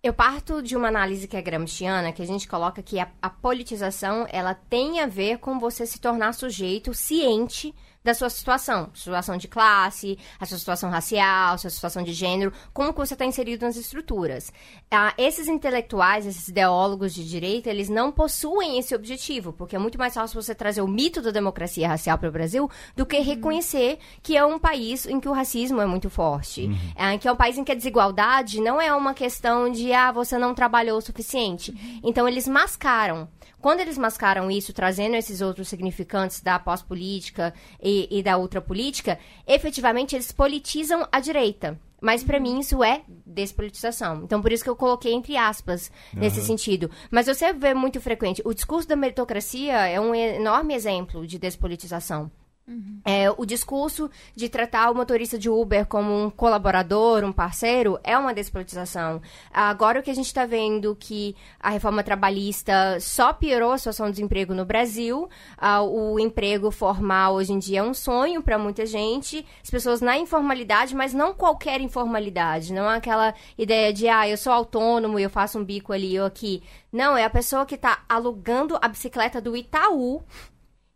Eu 0.03 0.13
parto 0.13 0.63
de 0.63 0.77
uma 0.77 0.89
análise 0.89 1.27
que 1.27 1.37
é 1.37 1.43
gramsciana, 1.43 2.13
que 2.13 2.23
a 2.23 2.27
gente 2.27 2.47
coloca 2.47 2.83
que 2.83 2.99
a, 2.99 3.09
a 3.21 3.31
politização 3.31 4.27
ela 4.31 4.53
tem 4.53 5.01
a 5.01 5.07
ver 5.07 5.39
com 5.39 5.59
você 5.59 5.87
se 5.87 6.01
tornar 6.01 6.35
sujeito 6.35 6.93
ciente 6.93 7.75
da 8.05 8.15
sua 8.15 8.29
situação, 8.29 8.91
situação 8.95 9.37
de 9.37 9.49
classe, 9.49 10.19
a 10.41 10.47
sua 10.47 10.59
situação 10.59 10.91
racial, 10.91 11.55
a 11.55 11.59
sua 11.59 11.71
situação 11.71 12.03
de 12.03 12.13
gênero, 12.13 12.53
como 12.73 12.93
que 12.93 12.99
você 12.99 13.15
está 13.15 13.25
inserido 13.25 13.65
nas 13.65 13.77
estruturas. 13.77 14.53
Ah, 14.91 15.15
esses 15.17 15.49
intelectuais, 15.49 16.27
esses 16.27 16.49
ideólogos 16.49 17.15
de 17.15 17.29
direita, 17.29 17.71
eles 17.71 17.89
não 17.89 18.11
possuem 18.11 18.79
esse 18.79 18.95
objetivo, 18.95 19.53
porque 19.53 19.77
é 19.77 19.79
muito 19.79 19.99
mais 19.99 20.15
fácil 20.15 20.41
você 20.41 20.55
trazer 20.55 20.83
o 20.83 20.89
mito 20.89 21.23
da 21.23 21.31
democracia 21.31 21.89
racial 21.89 22.19
para 22.19 22.29
o 22.29 22.33
Brasil 22.33 22.71
do 22.97 23.07
que 23.07 23.19
reconhecer 23.21 23.99
que 24.23 24.37
é 24.37 24.45
um 24.45 24.59
país 24.59 25.07
em 25.07 25.21
que 25.21 25.29
o 25.29 25.33
racismo 25.33 25.81
é 25.81 25.87
muito 25.87 26.11
forte, 26.11 26.67
uhum. 26.67 26.77
é, 26.97 27.19
que 27.19 27.29
é 27.29 27.33
um 27.33 27.37
país 27.37 27.57
em 27.57 27.65
que 27.65 27.73
a 27.73 27.77
desigualdade 27.77 28.61
não 28.61 28.81
é 28.81 28.93
uma 28.95 29.15
questão 29.15 29.71
de 29.71 29.93
ah 29.93 30.11
você 30.13 30.39
não 30.39 30.55
trabalhou 30.55 30.99
o 30.99 31.03
suficiente. 31.03 31.71
Uhum. 31.71 32.01
Então 32.05 32.29
eles 32.29 32.49
mascaram. 32.49 33.29
Quando 33.63 33.79
eles 33.79 33.97
mascaram 33.97 34.51
isso, 34.51 34.73
trazendo 34.73 35.15
esses 35.15 35.41
outros 35.41 35.69
significantes 35.69 36.41
da 36.41 36.59
pós-política 36.59 37.55
e, 37.81 37.92
e 38.11 38.23
da 38.23 38.39
ultrapolítica, 38.39 39.19
efetivamente 39.47 40.15
eles 40.15 40.33
politizam 40.33 41.07
a 41.11 41.21
direita. 41.21 41.79
Mas 42.01 42.25
para 42.25 42.41
mim 42.41 42.59
isso 42.59 42.83
é 42.83 43.03
despolitização. 43.25 44.23
Então 44.25 44.43
por 44.43 44.51
isso 44.51 44.65
que 44.65 44.71
eu 44.71 44.77
coloquei 44.77 45.13
entre 45.13 45.37
aspas 45.37 45.91
nesse 46.13 46.41
uhum. 46.41 46.47
sentido. 46.47 46.91
Mas 47.11 47.27
você 47.27 47.53
vê 47.53 47.73
muito 47.75 48.01
frequente. 48.01 48.43
O 48.45 48.53
discurso 48.53 48.89
da 48.89 48.97
meritocracia 48.97 49.87
é 49.87 50.01
um 50.01 50.13
enorme 50.13 50.75
exemplo 50.75 51.25
de 51.27 51.39
despolitização. 51.39 52.31
Uhum. 52.67 53.01
É, 53.05 53.29
o 53.31 53.45
discurso 53.45 54.09
de 54.37 54.49
tratar 54.49 54.91
o 54.91 54.95
motorista 54.95 55.39
de 55.39 55.51
Uber 55.51 55.85
como 55.87 56.27
um 56.27 56.31
colaborador, 56.31 57.25
um 57.25 57.33
parceiro, 57.33 57.99
é 58.05 58.17
uma 58.17 58.33
despolitização. 58.33 59.21
Agora 59.53 59.99
o 59.99 60.03
que 60.03 60.11
a 60.11 60.15
gente 60.15 60.27
está 60.27 60.47
vendo 60.47 60.95
que 60.95 61.35
a 61.59 61.71
reforma 61.71 62.05
trabalhista 62.05 63.01
só 63.01 63.33
piorou 63.33 63.73
a 63.73 63.79
situação 63.79 64.07
do 64.07 64.13
desemprego 64.13 64.55
no 64.55 64.65
Brasil, 64.65 65.29
uh, 65.59 65.83
o 65.83 66.21
emprego 66.21 66.71
formal 66.71 67.35
hoje 67.35 67.53
em 67.53 67.59
dia 67.59 67.81
é 67.81 67.83
um 67.83 67.95
sonho 67.95 68.43
para 68.43 68.59
muita 68.59 68.87
gente, 68.87 69.45
as 69.63 69.71
pessoas 69.71 70.01
na 70.01 70.17
informalidade, 70.17 70.95
mas 70.95 71.13
não 71.13 71.35
qualquer 71.35 71.81
informalidade, 71.81 72.73
não 72.73 72.91
é 72.91 72.97
aquela 72.97 73.35
ideia 73.59 73.93
de, 73.93 74.09
ah, 74.09 74.29
eu 74.29 74.37
sou 74.37 74.53
autônomo 74.53 75.19
eu 75.23 75.31
faço 75.31 75.59
um 75.59 75.65
bico 75.65 75.93
ali 75.93 76.19
ou 76.19 76.27
aqui. 76.27 76.63
Não, 76.93 77.17
é 77.17 77.25
a 77.25 77.31
pessoa 77.31 77.65
que 77.65 77.75
está 77.75 78.05
alugando 78.09 78.79
a 78.81 78.89
bicicleta 78.89 79.41
do 79.41 79.57
Itaú 79.57 80.23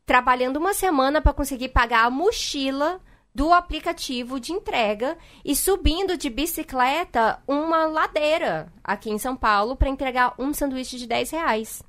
trabalhando 0.06 0.56
uma 0.56 0.72
semana 0.72 1.20
para 1.20 1.32
conseguir 1.32 1.68
pagar 1.68 2.04
a 2.04 2.10
mochila 2.10 3.00
do 3.34 3.52
aplicativo 3.52 4.40
de 4.40 4.52
entrega 4.52 5.18
e 5.44 5.54
subindo 5.54 6.16
de 6.16 6.30
bicicleta 6.30 7.38
uma 7.46 7.84
ladeira 7.84 8.72
aqui 8.82 9.10
em 9.10 9.18
São 9.18 9.36
Paulo 9.36 9.76
para 9.76 9.90
entregar 9.90 10.32
um 10.38 10.54
sanduíche 10.54 10.96
de 10.96 11.06
10 11.06 11.30
reais. 11.32 11.82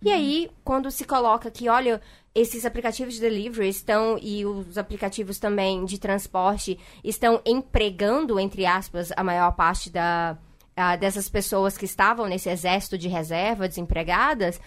E 0.00 0.08
uhum. 0.08 0.14
aí, 0.14 0.50
quando 0.64 0.90
se 0.90 1.04
coloca 1.04 1.50
que, 1.50 1.68
olha, 1.68 2.00
esses 2.34 2.64
aplicativos 2.64 3.14
de 3.14 3.20
delivery 3.20 3.68
estão 3.68 4.16
e 4.18 4.46
os 4.46 4.78
aplicativos 4.78 5.38
também 5.38 5.84
de 5.84 5.98
transporte 5.98 6.78
estão 7.02 7.42
empregando, 7.44 8.40
entre 8.40 8.64
aspas, 8.64 9.12
a 9.16 9.22
maior 9.22 9.52
parte 9.52 9.90
da, 9.90 10.38
a, 10.76 10.96
dessas 10.96 11.28
pessoas 11.28 11.76
que 11.76 11.84
estavam 11.84 12.26
nesse 12.26 12.48
exército 12.48 12.96
de 12.96 13.08
reserva 13.08 13.68
desempregadas, 13.68 14.60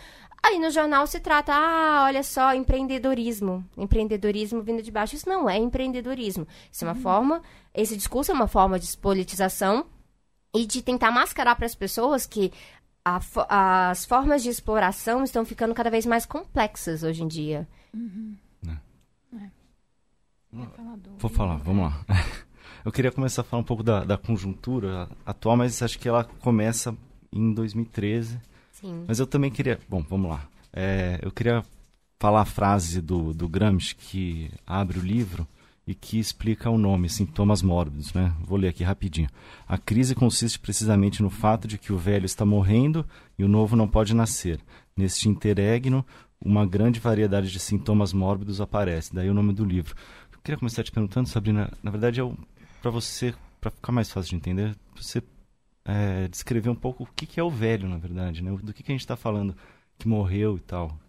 Aí 0.44 0.60
no 0.60 0.70
jornal 0.70 1.06
se 1.08 1.20
trata, 1.20 1.54
ah, 1.54 2.04
olha 2.06 2.24
só, 2.24 2.54
empreendedorismo. 2.54 3.66
Empreendedorismo 3.76 4.62
vindo 4.62 4.82
de 4.82 4.92
baixo. 4.92 5.16
Isso 5.16 5.28
não 5.28 5.50
é 5.50 5.58
empreendedorismo. 5.58 6.48
Isso 6.72 6.86
é 6.86 6.88
uma 6.88 6.96
uhum. 6.96 7.02
forma, 7.02 7.42
esse 7.74 7.98
discurso 7.98 8.32
é 8.32 8.34
uma 8.34 8.48
forma 8.48 8.80
de 8.80 8.96
politização 8.98 9.86
e 10.56 10.66
de 10.66 10.82
tentar 10.82 11.12
mascarar 11.12 11.56
para 11.56 11.66
as 11.66 11.76
pessoas 11.76 12.26
que 12.26 12.52
a, 13.04 13.20
as 13.90 14.06
formas 14.06 14.44
de 14.44 14.50
exploração 14.50 15.24
estão 15.24 15.46
ficando 15.46 15.74
cada 15.74 15.90
vez 15.90 16.06
mais 16.06 16.26
complexas 16.26 17.04
hoje 17.04 17.24
em 17.24 17.28
dia. 17.28 17.68
Uhum. 17.94 18.36
É. 18.68 19.38
É. 19.38 19.52
Vou 21.18 21.30
falar, 21.30 21.58
vamos 21.58 21.92
lá. 21.92 22.06
Eu 22.86 22.92
queria 22.92 23.12
começar 23.12 23.42
a 23.42 23.44
falar 23.44 23.62
um 23.62 23.66
pouco 23.66 23.84
da, 23.84 24.06
da 24.06 24.18
conjuntura 24.18 25.10
atual, 25.26 25.58
mas 25.58 25.82
acho 25.82 26.00
que 26.00 26.08
ela 26.08 26.24
começa 26.24 26.96
em 27.34 27.54
2013 27.54 28.40
Mas 29.08 29.20
eu 29.20 29.28
também 29.28 29.52
queria. 29.52 29.80
Bom, 29.90 30.04
vamos 30.10 30.30
lá. 30.30 30.48
É, 30.74 31.20
eu 31.22 31.32
queria 31.32 31.64
falar 32.20 32.42
a 32.42 32.46
frase 32.46 33.02
do, 33.02 33.34
do 33.34 33.48
Gramsci 33.48 33.96
que 33.96 34.52
abre 34.66 35.00
o 35.00 35.02
livro 35.02 35.48
e 35.86 35.96
que 35.96 36.20
explica 36.20 36.70
o 36.70 36.78
nome, 36.78 37.10
sintomas 37.10 37.62
mórbidos, 37.62 38.14
né? 38.14 38.34
Vou 38.42 38.58
ler 38.58 38.68
aqui 38.68 38.84
rapidinho. 38.84 39.30
A 39.66 39.78
crise 39.78 40.14
consiste 40.14 40.60
precisamente 40.60 41.24
no 41.24 41.30
fato 41.30 41.68
de 41.68 41.78
que 41.78 41.94
o 41.94 41.98
velho 41.98 42.26
está 42.26 42.46
morrendo 42.46 43.06
e 43.40 43.44
o 43.44 43.48
novo 43.48 43.76
não 43.76 43.88
pode 43.88 44.14
nascer. 44.14 44.60
Neste 44.98 45.30
interregno, 45.30 46.06
uma 46.44 46.66
grande 46.66 47.00
variedade 47.00 47.50
de 47.50 47.60
sintomas 47.60 48.12
mórbidos 48.12 48.60
aparece. 48.60 49.16
Daí 49.16 49.30
o 49.30 49.34
nome 49.34 49.54
do 49.54 49.64
livro. 49.64 49.96
Eu 50.34 50.40
queria 50.44 50.58
começar 50.58 50.84
te 50.84 50.92
perguntando, 50.92 51.30
Sabrina, 51.30 51.72
na 51.82 51.90
verdade 51.90 52.20
é 52.20 52.32
para 52.82 52.92
você, 52.92 53.34
para 53.62 53.72
ficar 53.72 53.94
mais 53.94 54.12
fácil 54.12 54.32
de 54.32 54.36
entender, 54.36 54.76
você 54.96 55.24
é, 55.88 56.28
descrever 56.28 56.70
um 56.70 56.76
pouco 56.76 57.04
o 57.04 57.08
que, 57.16 57.26
que, 57.26 57.40
é 57.40 57.44
o 57.44 57.50
velho, 57.50 57.88
na 57.88 57.98
verdade, 57.98 58.44
né? 58.44 58.52
Do 58.62 58.74
que, 58.74 58.84
que 58.84 58.92
a 58.92 58.94
gente 58.94 59.02
está 59.02 59.16
falando, 59.16 59.56
que 59.98 60.08
morreu 60.08 60.58
e 60.58 60.60
tal. 60.60 61.00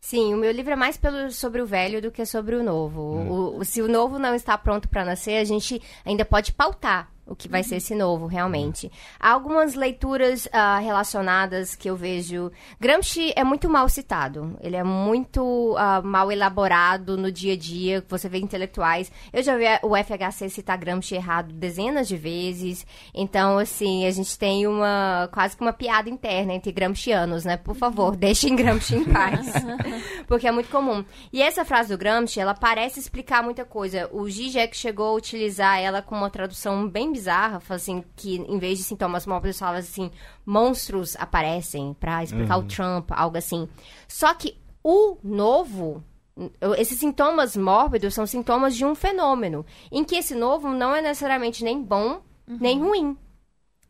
Sim, 0.00 0.32
o 0.32 0.36
meu 0.36 0.50
livro 0.50 0.72
é 0.72 0.76
mais 0.76 0.96
pelo, 0.96 1.30
sobre 1.30 1.60
o 1.60 1.66
velho 1.66 2.00
do 2.00 2.10
que 2.10 2.24
sobre 2.24 2.56
o 2.56 2.62
novo. 2.62 3.18
É. 3.18 3.30
O, 3.30 3.58
o, 3.58 3.64
se 3.64 3.82
o 3.82 3.88
novo 3.88 4.18
não 4.18 4.34
está 4.34 4.56
pronto 4.56 4.88
para 4.88 5.04
nascer, 5.04 5.36
a 5.36 5.44
gente 5.44 5.82
ainda 6.04 6.24
pode 6.24 6.52
pautar 6.52 7.12
o 7.28 7.36
que 7.36 7.48
vai 7.48 7.62
ser 7.62 7.76
esse 7.76 7.94
novo, 7.94 8.26
realmente. 8.26 8.90
Há 9.20 9.30
algumas 9.30 9.74
leituras 9.74 10.46
uh, 10.46 10.82
relacionadas 10.82 11.74
que 11.74 11.88
eu 11.88 11.96
vejo. 11.96 12.50
Gramsci 12.80 13.32
é 13.36 13.44
muito 13.44 13.68
mal 13.68 13.88
citado. 13.88 14.56
Ele 14.60 14.76
é 14.76 14.82
muito 14.82 15.42
uh, 15.74 16.02
mal 16.02 16.32
elaborado 16.32 17.16
no 17.16 17.30
dia 17.30 17.52
a 17.52 17.56
dia. 17.56 18.04
Você 18.08 18.28
vê 18.28 18.38
intelectuais. 18.38 19.12
Eu 19.32 19.42
já 19.42 19.56
vi 19.56 19.64
o 19.82 19.94
FHC 19.96 20.48
citar 20.48 20.78
Gramsci 20.78 21.14
errado 21.14 21.52
dezenas 21.52 22.08
de 22.08 22.16
vezes. 22.16 22.86
Então, 23.14 23.58
assim, 23.58 24.06
a 24.06 24.10
gente 24.10 24.38
tem 24.38 24.66
uma 24.66 25.28
quase 25.32 25.56
que 25.56 25.62
uma 25.62 25.72
piada 25.72 26.08
interna 26.08 26.54
entre 26.54 26.72
gramscianos, 26.72 27.44
né? 27.44 27.56
Por 27.56 27.74
favor, 27.74 28.16
deixem 28.16 28.56
Gramsci 28.56 28.96
em 28.96 29.04
paz. 29.04 29.52
Porque 30.26 30.48
é 30.48 30.52
muito 30.52 30.70
comum. 30.70 31.04
E 31.32 31.42
essa 31.42 31.64
frase 31.64 31.90
do 31.90 31.98
Gramsci, 31.98 32.40
ela 32.40 32.54
parece 32.54 32.98
explicar 32.98 33.42
muita 33.42 33.64
coisa. 33.64 34.08
O 34.12 34.28
Zizek 34.28 34.76
chegou 34.76 35.08
a 35.08 35.14
utilizar 35.14 35.78
ela 35.78 36.00
com 36.00 36.14
uma 36.14 36.30
tradução 36.30 36.88
bem 36.88 37.12
bizarra, 37.18 37.60
assim, 37.70 38.04
que 38.14 38.36
em 38.36 38.58
vez 38.58 38.78
de 38.78 38.84
sintomas 38.84 39.26
móveis, 39.26 39.58
falava 39.58 39.78
assim, 39.78 40.10
monstros 40.46 41.16
aparecem 41.16 41.94
para 41.98 42.22
explicar 42.22 42.56
uhum. 42.58 42.64
o 42.64 42.68
Trump, 42.68 43.10
algo 43.10 43.36
assim. 43.36 43.68
Só 44.06 44.32
que 44.34 44.56
o 44.82 45.18
novo, 45.22 46.02
esses 46.78 46.98
sintomas 46.98 47.56
mórbidos 47.56 48.14
são 48.14 48.26
sintomas 48.26 48.76
de 48.76 48.84
um 48.84 48.94
fenômeno, 48.94 49.66
em 49.90 50.04
que 50.04 50.16
esse 50.16 50.34
novo 50.34 50.70
não 50.70 50.94
é 50.94 51.02
necessariamente 51.02 51.64
nem 51.64 51.82
bom, 51.82 52.22
uhum. 52.46 52.58
nem 52.60 52.80
ruim. 52.80 53.16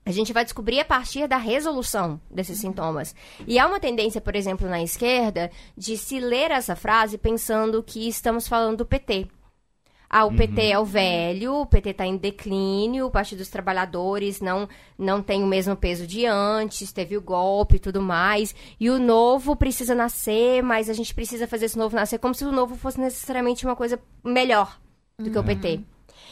A 0.06 0.10
gente 0.10 0.32
vai 0.32 0.42
descobrir 0.42 0.80
a 0.80 0.86
partir 0.86 1.28
da 1.28 1.36
resolução 1.36 2.18
desses 2.30 2.56
uhum. 2.56 2.70
sintomas. 2.70 3.14
E 3.46 3.58
há 3.58 3.66
uma 3.66 3.78
tendência, 3.78 4.22
por 4.22 4.34
exemplo, 4.34 4.66
na 4.66 4.82
esquerda, 4.82 5.50
de 5.76 5.98
se 5.98 6.18
ler 6.18 6.50
essa 6.50 6.74
frase 6.74 7.18
pensando 7.18 7.82
que 7.82 8.08
estamos 8.08 8.48
falando 8.48 8.78
do 8.78 8.86
PT. 8.86 9.28
Ah, 10.10 10.24
o 10.24 10.34
PT 10.34 10.60
uhum. 10.62 10.68
é 10.68 10.78
o 10.78 10.84
velho, 10.86 11.54
o 11.54 11.66
PT 11.66 11.90
está 11.90 12.06
em 12.06 12.16
declínio, 12.16 13.06
o 13.06 13.10
Partido 13.10 13.38
dos 13.38 13.48
Trabalhadores 13.48 14.40
não, 14.40 14.66
não 14.98 15.22
tem 15.22 15.42
o 15.42 15.46
mesmo 15.46 15.76
peso 15.76 16.06
de 16.06 16.24
antes, 16.24 16.92
teve 16.92 17.16
o 17.16 17.20
golpe 17.20 17.76
e 17.76 17.78
tudo 17.78 18.00
mais. 18.00 18.54
E 18.80 18.88
o 18.88 18.98
novo 18.98 19.54
precisa 19.54 19.94
nascer, 19.94 20.62
mas 20.62 20.88
a 20.88 20.94
gente 20.94 21.14
precisa 21.14 21.46
fazer 21.46 21.66
esse 21.66 21.76
novo 21.76 21.94
nascer 21.94 22.18
como 22.18 22.34
se 22.34 22.44
o 22.44 22.52
novo 22.52 22.74
fosse 22.74 22.98
necessariamente 22.98 23.66
uma 23.66 23.76
coisa 23.76 24.00
melhor 24.24 24.80
do 25.18 25.26
uhum. 25.26 25.32
que 25.32 25.38
o 25.38 25.44
PT. 25.44 25.68
Uhum. 25.74 25.84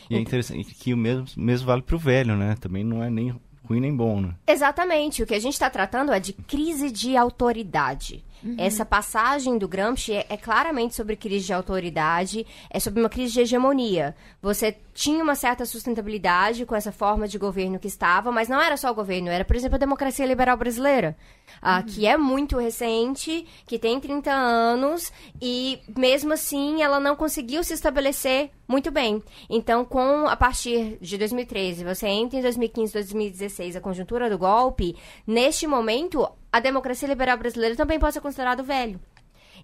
E 0.09 0.17
é 0.17 0.21
interessante 0.21 0.75
que 0.75 0.95
o 0.95 0.97
mesmo, 0.97 1.27
mesmo 1.37 1.67
vale 1.67 1.83
para 1.83 1.97
o 1.97 1.99
velho, 1.99 2.37
né? 2.37 2.57
Também 2.59 2.85
não 2.85 3.03
é 3.03 3.11
nem 3.11 3.39
ruim 3.67 3.81
nem 3.81 3.95
bom, 3.95 4.21
né? 4.21 4.35
Exatamente. 4.47 5.23
O 5.23 5.27
que 5.27 5.35
a 5.35 5.41
gente 5.41 5.55
está 5.55 5.69
tratando 5.69 6.13
é 6.13 6.21
de 6.21 6.33
crise 6.33 6.91
de 6.91 7.17
autoridade. 7.17 8.25
Uhum. 8.47 8.55
Essa 8.59 8.85
passagem 8.85 9.59
do 9.59 9.67
Gramsci 9.67 10.13
é, 10.13 10.27
é, 10.29 10.37
claramente 10.37 10.95
sobre 10.95 11.17
crise 11.17 11.47
de 11.47 11.53
autoridade, 11.53 12.47
é 12.71 12.79
sobre 12.79 13.01
uma 13.01 13.09
crise 13.09 13.33
de 13.33 13.41
hegemonia. 13.41 14.15
Você 14.41 14.77
tinha 14.95 15.23
uma 15.23 15.35
certa 15.35 15.67
sustentabilidade 15.67 16.65
com 16.65 16.77
essa 16.77 16.93
forma 16.93 17.27
de 17.27 17.39
governo 17.39 17.79
que 17.79 17.89
estava, 17.89 18.31
mas 18.31 18.49
não 18.49 18.61
era 18.61 18.77
só 18.77 18.91
o 18.91 18.95
governo, 18.95 19.29
era, 19.29 19.45
por 19.45 19.57
exemplo, 19.57 19.75
a 19.75 19.79
democracia 19.79 20.25
liberal 20.25 20.57
brasileira, 20.57 21.17
uh, 21.59 21.85
que 21.85 22.07
é 22.07 22.17
muito 22.17 22.57
recente, 22.57 23.45
que 23.67 23.79
tem 23.79 23.99
30 23.99 24.31
anos, 24.33 25.13
e 25.43 25.81
mesmo 25.97 26.33
assim 26.33 26.83
ela 26.83 27.01
não 27.01 27.17
conseguiu 27.17 27.65
se 27.65 27.75
estabelecer 27.75 28.51
muito 28.69 28.91
bem. 28.91 29.23
Então, 29.51 29.85
com 29.85 30.29
a 30.29 30.37
partir 30.37 30.99
de 31.01 31.19
2013, 31.19 31.85
você 31.85 32.07
entra 32.07 32.39
em 32.39 32.43
2015, 32.43 32.93
2016, 32.93 33.77
a 33.77 33.81
conjuntura 33.81 34.31
do 34.31 34.39
golpe, 34.39 34.97
neste 35.27 35.67
momento 35.67 36.29
a 36.53 36.61
democracia 36.61 37.09
liberal 37.09 37.37
brasileira 37.37 37.77
também 37.77 37.99
pode 37.99 38.15
ser 38.15 38.21
considerado 38.21 38.65
velho. 38.65 39.01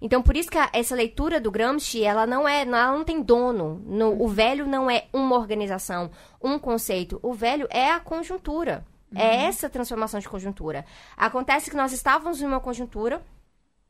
Então, 0.01 0.21
por 0.21 0.35
isso 0.35 0.49
que 0.49 0.57
a, 0.57 0.69
essa 0.73 0.95
leitura 0.95 1.39
do 1.39 1.51
Gramsci, 1.51 2.03
ela 2.03 2.27
não 2.27 2.47
é, 2.47 2.63
ela 2.63 2.91
não 2.91 3.03
tem 3.03 3.21
dono. 3.21 3.81
No, 3.85 4.21
o 4.21 4.27
velho 4.27 4.67
não 4.67 4.89
é 4.89 5.05
uma 5.13 5.37
organização, 5.37 6.11
um 6.41 6.59
conceito. 6.59 7.19
O 7.21 7.33
velho 7.33 7.67
é 7.69 7.89
a 7.89 7.99
conjuntura. 7.99 8.85
É 9.15 9.19
uhum. 9.19 9.21
É 9.21 9.45
essa 9.45 9.69
transformação 9.69 10.19
de 10.19 10.27
conjuntura. 10.27 10.85
Acontece 11.15 11.69
que 11.69 11.77
nós 11.77 11.93
estávamos 11.93 12.41
em 12.41 12.45
uma 12.45 12.59
conjuntura, 12.59 13.21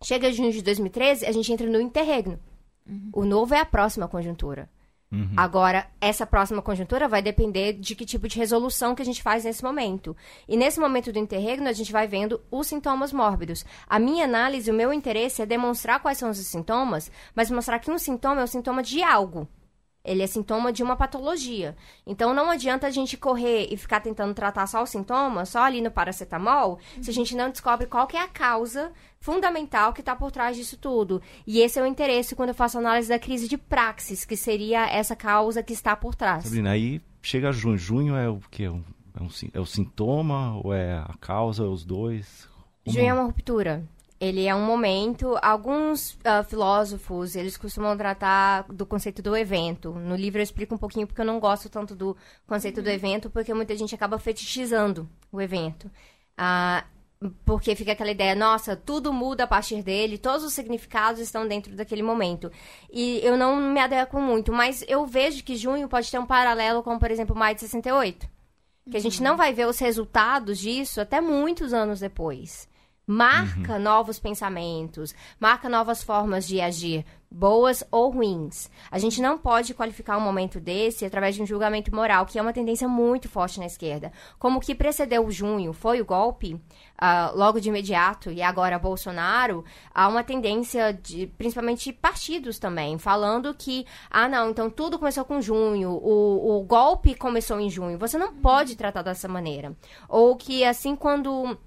chega 0.03 0.31
junho 0.31 0.51
de 0.51 0.61
2013, 0.61 1.25
a 1.25 1.31
gente 1.31 1.51
entra 1.51 1.67
no 1.67 1.79
interregno. 1.79 2.39
Uhum. 2.85 3.09
O 3.13 3.25
novo 3.25 3.53
é 3.53 3.59
a 3.59 3.65
próxima 3.65 4.07
conjuntura. 4.07 4.69
Uhum. 5.13 5.33
Agora, 5.37 5.85
essa 6.01 6.25
próxima 6.25 6.59
conjuntura 6.59 7.07
vai 7.07 7.21
depender 7.21 7.73
de 7.73 7.93
que 7.95 8.03
tipo 8.03 8.27
de 8.27 8.39
resolução 8.39 8.95
que 8.95 9.01
a 9.03 9.05
gente 9.05 9.21
faz 9.21 9.43
nesse 9.43 9.63
momento. 9.63 10.17
E 10.47 10.57
nesse 10.57 10.79
momento 10.79 11.13
do 11.13 11.19
interregno, 11.19 11.69
a 11.69 11.71
gente 11.71 11.91
vai 11.91 12.07
vendo 12.07 12.41
os 12.49 12.65
sintomas 12.65 13.13
mórbidos. 13.13 13.63
A 13.87 13.99
minha 13.99 14.25
análise, 14.25 14.71
o 14.71 14.73
meu 14.73 14.91
interesse 14.91 15.43
é 15.43 15.45
demonstrar 15.45 15.99
quais 15.99 16.17
são 16.17 16.31
os 16.31 16.37
sintomas, 16.39 17.11
mas 17.35 17.51
mostrar 17.51 17.77
que 17.77 17.91
um 17.91 17.97
sintoma 17.99 18.41
é 18.41 18.43
um 18.43 18.47
sintoma 18.47 18.81
de 18.81 19.03
algo. 19.03 19.47
Ele 20.03 20.23
é 20.23 20.27
sintoma 20.27 20.73
de 20.73 20.81
uma 20.81 20.95
patologia. 20.95 21.77
Então 22.05 22.33
não 22.33 22.49
adianta 22.49 22.87
a 22.87 22.91
gente 22.91 23.15
correr 23.15 23.67
e 23.71 23.77
ficar 23.77 24.01
tentando 24.01 24.33
tratar 24.33 24.65
só 24.67 24.81
os 24.81 24.89
sintomas, 24.89 25.49
só 25.49 25.61
ali 25.61 25.79
no 25.79 25.91
paracetamol, 25.91 26.79
uhum. 26.97 27.03
se 27.03 27.09
a 27.11 27.13
gente 27.13 27.35
não 27.35 27.51
descobre 27.51 27.85
qual 27.85 28.07
é 28.13 28.17
a 28.17 28.27
causa 28.27 28.91
fundamental 29.23 29.93
que 29.93 30.01
está 30.01 30.13
por 30.13 30.31
trás 30.31 30.57
disso 30.57 30.77
tudo. 30.77 31.21
E 31.47 31.61
esse 31.61 31.79
é 31.79 31.81
o 31.81 31.85
interesse 31.85 32.35
quando 32.35 32.49
eu 32.49 32.55
faço 32.55 32.77
análise 32.77 33.07
da 33.07 33.17
crise 33.17 33.47
de 33.47 33.57
praxis, 33.57 34.25
que 34.25 34.35
seria 34.35 34.85
essa 34.85 35.15
causa 35.15 35.63
que 35.63 35.71
está 35.71 35.95
por 35.95 36.13
trás. 36.13 36.43
Sabrina, 36.43 36.71
aí 36.71 37.01
chega 37.21 37.53
junho. 37.53 37.77
Junho 37.77 38.15
é 38.17 38.27
o 38.27 38.39
que? 38.51 38.65
É, 38.65 38.69
um, 38.69 38.83
é, 39.53 39.59
o 39.61 39.65
sintoma 39.65 40.59
ou 40.61 40.73
é 40.73 40.97
a 40.97 41.13
causa, 41.21 41.63
os 41.63 41.85
dois? 41.85 42.49
Como... 42.83 42.97
Junho 42.97 43.07
é 43.07 43.13
uma 43.13 43.23
ruptura 43.23 43.87
ele 44.19 44.45
é 44.45 44.55
um 44.55 44.65
momento. 44.65 45.37
Alguns 45.41 46.13
uh, 46.13 46.41
filósofos 46.47 47.35
eles 47.35 47.57
costumam 47.57 47.97
tratar 47.97 48.63
do 48.69 48.85
conceito 48.85 49.21
do 49.21 49.35
evento. 49.35 49.91
No 49.91 50.15
livro 50.15 50.39
eu 50.39 50.43
explico 50.43 50.73
um 50.73 50.77
pouquinho 50.77 51.05
porque 51.05 51.19
eu 51.19 51.25
não 51.25 51.41
gosto 51.41 51.69
tanto 51.69 51.93
do 51.93 52.15
conceito 52.47 52.77
uhum. 52.77 52.83
do 52.83 52.89
evento, 52.89 53.29
porque 53.29 53.53
muita 53.53 53.75
gente 53.75 53.93
acaba 53.93 54.17
fetichizando 54.17 55.09
o 55.29 55.41
evento. 55.41 55.91
Uh, 56.39 56.92
porque 57.45 57.75
fica 57.75 57.91
aquela 57.91 58.11
ideia, 58.11 58.35
nossa, 58.35 58.75
tudo 58.75 59.13
muda 59.13 59.43
a 59.43 59.47
partir 59.47 59.81
dele, 59.81 60.17
todos 60.17 60.43
os 60.43 60.53
significados 60.53 61.21
estão 61.21 61.47
dentro 61.47 61.75
daquele 61.75 62.03
momento. 62.03 62.51
E 62.91 63.19
eu 63.23 63.37
não 63.37 63.55
me 63.55 63.79
adequo 63.79 64.19
muito, 64.19 64.51
mas 64.51 64.83
eu 64.87 65.05
vejo 65.05 65.43
que 65.43 65.55
junho 65.55 65.87
pode 65.87 66.09
ter 66.09 66.19
um 66.19 66.25
paralelo 66.25 66.83
com, 66.83 66.97
por 66.97 67.11
exemplo, 67.11 67.35
maio 67.35 67.55
de 67.55 67.61
68. 67.61 68.27
Que 68.89 68.97
a 68.97 68.99
gente 68.99 69.19
uhum. 69.19 69.29
não 69.29 69.37
vai 69.37 69.53
ver 69.53 69.67
os 69.67 69.79
resultados 69.79 70.59
disso 70.59 70.99
até 70.99 71.21
muitos 71.21 71.73
anos 71.73 72.01
depois 72.01 72.67
marca 73.05 73.73
uhum. 73.73 73.79
novos 73.79 74.17
pensamentos, 74.19 75.13
marca 75.39 75.67
novas 75.67 76.01
formas 76.01 76.47
de 76.47 76.61
agir, 76.61 77.05
boas 77.29 77.83
ou 77.91 78.11
ruins. 78.11 78.69
A 78.91 78.99
gente 78.99 79.21
não 79.21 79.37
pode 79.37 79.73
qualificar 79.73 80.17
um 80.17 80.21
momento 80.21 80.59
desse 80.59 81.03
através 81.03 81.35
de 81.35 81.41
um 81.41 81.45
julgamento 81.45 81.93
moral, 81.93 82.25
que 82.25 82.37
é 82.37 82.41
uma 82.41 82.53
tendência 82.53 82.87
muito 82.87 83.27
forte 83.27 83.59
na 83.59 83.65
esquerda. 83.65 84.11
Como 84.37 84.57
o 84.57 84.61
que 84.61 84.75
precedeu 84.75 85.25
o 85.25 85.31
junho 85.31 85.73
foi 85.73 85.99
o 85.99 86.05
golpe, 86.05 86.53
uh, 86.53 87.35
logo 87.35 87.59
de 87.59 87.69
imediato, 87.69 88.31
e 88.31 88.41
agora 88.41 88.79
Bolsonaro, 88.79 89.65
há 89.93 90.07
uma 90.07 90.23
tendência 90.23 90.93
de, 90.93 91.27
principalmente 91.37 91.91
partidos 91.91 92.59
também, 92.59 92.97
falando 92.97 93.53
que, 93.53 93.85
ah, 94.09 94.29
não, 94.29 94.51
então 94.51 94.69
tudo 94.69 94.99
começou 94.99 95.25
com 95.25 95.41
junho, 95.41 95.89
o, 95.89 96.59
o 96.59 96.63
golpe 96.63 97.15
começou 97.15 97.59
em 97.59 97.69
junho. 97.69 97.97
Você 97.97 98.17
não 98.17 98.33
pode 98.35 98.75
tratar 98.75 99.01
dessa 99.01 99.27
maneira. 99.27 99.75
Ou 100.07 100.35
que, 100.35 100.63
assim, 100.63 100.95
quando 100.95 101.57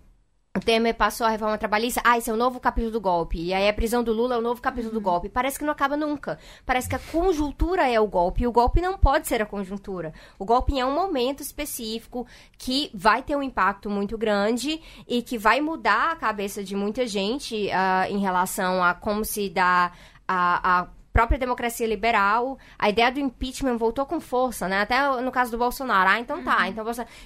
o 0.56 0.60
Temer 0.60 0.94
passou 0.94 1.26
a 1.26 1.30
reforma 1.30 1.58
trabalhista, 1.58 2.00
ah, 2.02 2.16
esse 2.16 2.30
é 2.30 2.32
o 2.32 2.36
novo 2.36 2.58
capítulo 2.58 2.90
do 2.90 3.00
golpe. 3.00 3.38
E 3.38 3.52
aí 3.52 3.68
a 3.68 3.72
prisão 3.74 4.02
do 4.02 4.10
Lula 4.10 4.36
é 4.36 4.38
o 4.38 4.40
novo 4.40 4.60
capítulo 4.62 4.94
do 4.94 5.00
golpe. 5.00 5.28
Parece 5.28 5.58
que 5.58 5.64
não 5.66 5.72
acaba 5.72 5.98
nunca. 5.98 6.38
Parece 6.64 6.88
que 6.88 6.94
a 6.94 6.98
conjuntura 6.98 7.86
é 7.86 8.00
o 8.00 8.06
golpe. 8.06 8.42
E 8.42 8.46
o 8.46 8.52
golpe 8.52 8.80
não 8.80 8.96
pode 8.96 9.28
ser 9.28 9.42
a 9.42 9.46
conjuntura. 9.46 10.14
O 10.38 10.46
golpe 10.46 10.78
é 10.78 10.86
um 10.86 10.94
momento 10.94 11.42
específico 11.42 12.26
que 12.56 12.90
vai 12.94 13.22
ter 13.22 13.36
um 13.36 13.42
impacto 13.42 13.90
muito 13.90 14.16
grande 14.16 14.80
e 15.06 15.20
que 15.20 15.36
vai 15.36 15.60
mudar 15.60 16.12
a 16.12 16.16
cabeça 16.16 16.64
de 16.64 16.74
muita 16.74 17.06
gente 17.06 17.66
uh, 17.66 18.10
em 18.10 18.18
relação 18.18 18.82
a 18.82 18.94
como 18.94 19.26
se 19.26 19.50
dá 19.50 19.92
a, 20.26 20.80
a 20.80 20.86
própria 21.16 21.38
democracia 21.38 21.86
liberal, 21.86 22.58
a 22.78 22.90
ideia 22.90 23.10
do 23.10 23.18
impeachment 23.18 23.78
voltou 23.78 24.04
com 24.04 24.20
força, 24.20 24.68
né? 24.68 24.82
Até 24.82 25.22
no 25.22 25.32
caso 25.32 25.50
do 25.50 25.56
Bolsonaro. 25.56 26.10
Ah, 26.10 26.20
então 26.20 26.44
tá. 26.44 26.58
Uhum. 26.58 26.66
Então 26.66 26.84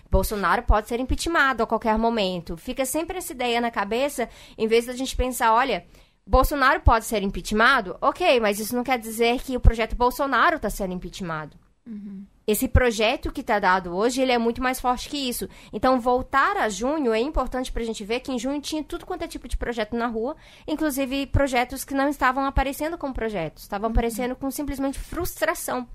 Bolsonaro 0.08 0.62
pode 0.62 0.86
ser 0.86 1.00
impeachmentado 1.00 1.64
a 1.64 1.66
qualquer 1.66 1.98
momento. 1.98 2.56
Fica 2.56 2.84
sempre 2.84 3.18
essa 3.18 3.32
ideia 3.32 3.60
na 3.60 3.68
cabeça, 3.68 4.28
em 4.56 4.68
vez 4.68 4.86
da 4.86 4.92
gente 4.92 5.16
pensar, 5.16 5.52
olha, 5.52 5.84
Bolsonaro 6.24 6.80
pode 6.82 7.04
ser 7.04 7.24
impeachmentado? 7.24 7.98
Ok, 8.00 8.38
mas 8.38 8.60
isso 8.60 8.76
não 8.76 8.84
quer 8.84 8.96
dizer 8.96 9.40
que 9.40 9.56
o 9.56 9.60
projeto 9.60 9.96
Bolsonaro 9.96 10.54
está 10.54 10.70
sendo 10.70 10.94
impeachmentado. 10.94 11.56
Uhum. 11.84 12.24
Esse 12.50 12.66
projeto 12.66 13.30
que 13.30 13.42
está 13.42 13.60
dado 13.60 13.94
hoje, 13.94 14.20
ele 14.20 14.32
é 14.32 14.38
muito 14.38 14.60
mais 14.60 14.80
forte 14.80 15.08
que 15.08 15.16
isso. 15.16 15.48
Então, 15.72 16.00
voltar 16.00 16.56
a 16.56 16.68
junho 16.68 17.14
é 17.14 17.20
importante 17.20 17.70
para 17.70 17.80
a 17.80 17.86
gente 17.86 18.02
ver 18.02 18.18
que 18.18 18.32
em 18.32 18.40
junho 18.40 18.60
tinha 18.60 18.82
tudo 18.82 19.06
quanto 19.06 19.22
é 19.22 19.28
tipo 19.28 19.46
de 19.46 19.56
projeto 19.56 19.94
na 19.94 20.08
rua, 20.08 20.34
inclusive 20.66 21.26
projetos 21.28 21.84
que 21.84 21.94
não 21.94 22.08
estavam 22.08 22.44
aparecendo 22.44 22.98
como 22.98 23.14
projetos, 23.14 23.62
estavam 23.62 23.88
uhum. 23.88 23.92
aparecendo 23.92 24.34
com 24.34 24.50
simplesmente 24.50 24.98
frustração. 24.98 25.86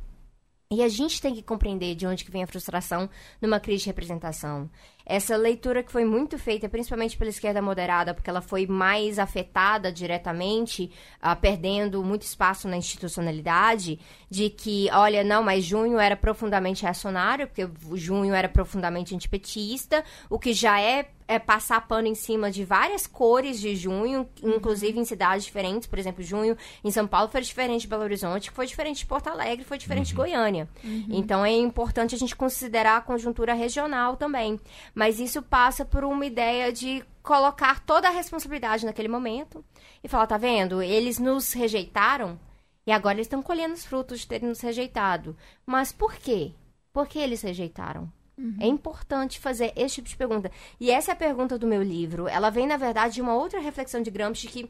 E 0.71 0.81
a 0.81 0.89
gente 0.89 1.21
tem 1.21 1.35
que 1.35 1.43
compreender 1.43 1.93
de 1.93 2.07
onde 2.07 2.25
que 2.25 2.31
vem 2.31 2.41
a 2.41 2.47
frustração 2.47 3.07
numa 3.39 3.59
crise 3.59 3.83
de 3.83 3.89
representação. 3.89 4.67
Essa 5.05 5.37
leitura 5.37 5.83
que 5.83 5.91
foi 5.91 6.03
muito 6.03 6.39
feita, 6.39 6.67
principalmente 6.67 7.15
pela 7.15 7.29
esquerda 7.29 7.61
moderada, 7.61 8.15
porque 8.15 8.31
ela 8.31 8.41
foi 8.41 8.65
mais 8.65 9.19
afetada 9.19 9.91
diretamente, 9.91 10.91
uh, 11.21 11.39
perdendo 11.39 12.03
muito 12.03 12.23
espaço 12.23 12.67
na 12.67 12.77
institucionalidade, 12.77 13.99
de 14.27 14.49
que, 14.49 14.89
olha, 14.91 15.23
não, 15.23 15.43
mas 15.43 15.63
junho 15.63 15.99
era 15.99 16.15
profundamente 16.15 16.81
reacionário, 16.81 17.47
porque 17.47 17.69
junho 17.93 18.33
era 18.33 18.49
profundamente 18.49 19.13
antipetista, 19.13 20.03
o 20.27 20.39
que 20.39 20.51
já 20.51 20.81
é 20.81 21.11
é, 21.27 21.39
passar 21.39 21.87
pano 21.87 22.07
em 22.07 22.15
cima 22.15 22.51
de 22.51 22.63
várias 22.63 23.07
cores 23.07 23.59
de 23.59 23.75
junho, 23.75 24.29
inclusive 24.43 24.99
em 24.99 25.05
cidades 25.05 25.45
diferentes. 25.45 25.87
Por 25.87 25.97
exemplo, 25.97 26.23
junho 26.23 26.57
em 26.83 26.91
São 26.91 27.07
Paulo 27.07 27.29
foi 27.29 27.41
diferente 27.41 27.81
de 27.81 27.87
Belo 27.87 28.03
Horizonte, 28.03 28.51
foi 28.51 28.65
diferente 28.65 28.99
de 28.99 29.05
Porto 29.05 29.27
Alegre, 29.27 29.65
foi 29.65 29.77
diferente 29.77 30.07
uhum. 30.07 30.09
de 30.09 30.15
Goiânia. 30.15 30.69
Uhum. 30.83 31.07
Então 31.09 31.45
é 31.45 31.51
importante 31.51 32.15
a 32.15 32.17
gente 32.17 32.35
considerar 32.35 32.97
a 32.97 33.01
conjuntura 33.01 33.53
regional 33.53 34.15
também. 34.15 34.59
Mas 34.93 35.19
isso 35.19 35.41
passa 35.41 35.83
por 35.83 36.03
uma 36.03 36.25
ideia 36.25 36.71
de 36.71 37.03
colocar 37.23 37.83
toda 37.83 38.07
a 38.07 38.11
responsabilidade 38.11 38.85
naquele 38.85 39.07
momento 39.07 39.65
e 40.03 40.07
falar, 40.07 40.27
tá 40.27 40.37
vendo? 40.37 40.81
Eles 40.81 41.17
nos 41.17 41.53
rejeitaram 41.53 42.39
e 42.85 42.91
agora 42.91 43.15
eles 43.15 43.25
estão 43.25 43.41
colhendo 43.41 43.73
os 43.73 43.83
frutos 43.83 44.19
de 44.19 44.27
terem 44.27 44.47
nos 44.47 44.61
rejeitado. 44.61 45.35
Mas 45.65 45.91
por 45.91 46.13
quê? 46.15 46.53
Por 46.93 47.07
que 47.07 47.17
eles 47.17 47.41
rejeitaram? 47.41 48.11
Uhum. 48.37 48.57
É 48.59 48.67
importante 48.67 49.39
fazer 49.39 49.71
esse 49.75 49.95
tipo 49.95 50.09
de 50.09 50.17
pergunta. 50.17 50.51
E 50.79 50.91
essa 50.91 51.11
é 51.11 51.13
a 51.13 51.15
pergunta 51.15 51.57
do 51.57 51.67
meu 51.67 51.81
livro. 51.81 52.27
Ela 52.27 52.49
vem, 52.49 52.67
na 52.67 52.77
verdade, 52.77 53.15
de 53.15 53.21
uma 53.21 53.33
outra 53.33 53.59
reflexão 53.59 54.01
de 54.01 54.11
Gramsci 54.11 54.47
que 54.47 54.69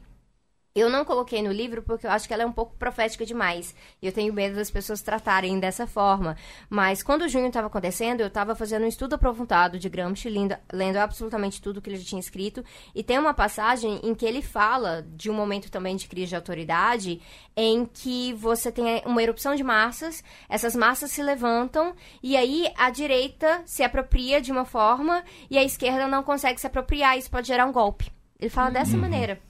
eu 0.76 0.90
não 0.90 1.04
coloquei 1.04 1.42
no 1.42 1.50
livro 1.50 1.82
porque 1.82 2.06
eu 2.06 2.10
acho 2.10 2.28
que 2.28 2.34
ela 2.34 2.42
é 2.42 2.46
um 2.46 2.52
pouco 2.52 2.76
profética 2.76 3.24
demais. 3.24 3.74
E 4.02 4.06
eu 4.06 4.12
tenho 4.12 4.32
medo 4.32 4.56
das 4.56 4.70
pessoas 4.70 5.00
tratarem 5.00 5.58
dessa 5.58 5.86
forma. 5.86 6.36
Mas 6.68 7.02
quando 7.02 7.22
o 7.22 7.28
junho 7.28 7.46
estava 7.46 7.68
acontecendo, 7.68 8.20
eu 8.20 8.26
estava 8.26 8.54
fazendo 8.54 8.84
um 8.84 8.88
estudo 8.88 9.14
aprofundado 9.14 9.78
de 9.78 9.88
Gramsci, 9.88 10.28
lendo, 10.28 10.54
lendo 10.70 10.98
absolutamente 10.98 11.62
tudo 11.62 11.80
que 11.80 11.88
ele 11.88 11.96
já 11.96 12.04
tinha 12.04 12.20
escrito. 12.20 12.62
E 12.94 13.02
tem 13.02 13.18
uma 13.18 13.32
passagem 13.32 14.00
em 14.02 14.14
que 14.14 14.26
ele 14.26 14.42
fala 14.42 15.06
de 15.14 15.30
um 15.30 15.34
momento 15.34 15.70
também 15.70 15.96
de 15.96 16.06
crise 16.06 16.28
de 16.28 16.36
autoridade, 16.36 17.22
em 17.56 17.86
que 17.86 18.34
você 18.34 18.70
tem 18.70 19.02
uma 19.06 19.22
erupção 19.22 19.54
de 19.54 19.64
massas, 19.64 20.22
essas 20.48 20.76
massas 20.76 21.10
se 21.10 21.22
levantam, 21.22 21.94
e 22.22 22.36
aí 22.36 22.70
a 22.76 22.90
direita 22.90 23.62
se 23.64 23.82
apropria 23.82 24.40
de 24.42 24.52
uma 24.52 24.66
forma 24.66 25.24
e 25.50 25.56
a 25.56 25.64
esquerda 25.64 26.06
não 26.06 26.22
consegue 26.22 26.60
se 26.60 26.66
apropriar. 26.66 27.16
Isso 27.16 27.30
pode 27.30 27.48
gerar 27.48 27.64
um 27.64 27.72
golpe. 27.72 28.12
Ele 28.38 28.50
fala 28.50 28.68
uhum. 28.68 28.74
dessa 28.74 28.96
maneira. 28.96 29.45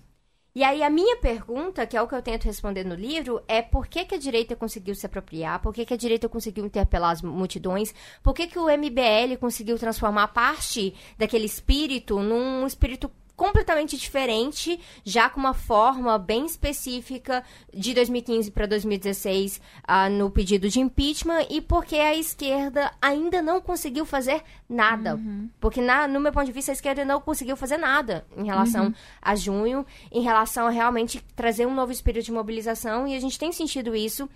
E 0.56 0.64
aí 0.64 0.82
a 0.82 0.88
minha 0.88 1.18
pergunta, 1.18 1.86
que 1.86 1.94
é 1.98 2.00
o 2.00 2.08
que 2.08 2.14
eu 2.14 2.22
tento 2.22 2.44
responder 2.44 2.82
no 2.82 2.94
livro, 2.94 3.42
é 3.46 3.60
por 3.60 3.86
que, 3.86 4.06
que 4.06 4.14
a 4.14 4.18
direita 4.18 4.56
conseguiu 4.56 4.94
se 4.94 5.04
apropriar, 5.04 5.60
por 5.60 5.74
que, 5.74 5.84
que 5.84 5.92
a 5.92 5.98
direita 5.98 6.30
conseguiu 6.30 6.64
interpelar 6.64 7.10
as 7.10 7.20
multidões, 7.20 7.94
por 8.22 8.32
que, 8.32 8.46
que 8.46 8.58
o 8.58 8.64
MBL 8.64 9.36
conseguiu 9.38 9.78
transformar 9.78 10.28
parte 10.28 10.94
daquele 11.18 11.44
espírito 11.44 12.20
num 12.20 12.66
espírito 12.66 13.10
completamente 13.36 13.96
diferente, 13.96 14.80
já 15.04 15.28
com 15.28 15.38
uma 15.38 15.52
forma 15.52 16.18
bem 16.18 16.46
específica 16.46 17.44
de 17.72 17.92
2015 17.92 18.50
para 18.50 18.66
2016 18.66 19.60
uh, 19.86 20.10
no 20.10 20.30
pedido 20.30 20.68
de 20.68 20.80
impeachment 20.80 21.46
e 21.50 21.60
porque 21.60 21.96
a 21.96 22.14
esquerda 22.14 22.90
ainda 23.00 23.42
não 23.42 23.60
conseguiu 23.60 24.06
fazer 24.06 24.42
nada. 24.68 25.16
Uhum. 25.16 25.50
Porque, 25.60 25.80
na, 25.80 26.08
no 26.08 26.18
meu 26.18 26.32
ponto 26.32 26.46
de 26.46 26.52
vista, 26.52 26.72
a 26.72 26.74
esquerda 26.74 27.04
não 27.04 27.20
conseguiu 27.20 27.56
fazer 27.56 27.76
nada 27.76 28.26
em 28.36 28.46
relação 28.46 28.86
uhum. 28.86 28.94
a 29.20 29.34
junho, 29.36 29.86
em 30.10 30.22
relação 30.22 30.66
a 30.66 30.70
realmente 30.70 31.22
trazer 31.34 31.66
um 31.66 31.74
novo 31.74 31.92
espírito 31.92 32.24
de 32.24 32.32
mobilização, 32.32 33.06
e 33.06 33.14
a 33.14 33.20
gente 33.20 33.38
tem 33.38 33.52
sentido 33.52 33.94
isso 33.94 34.28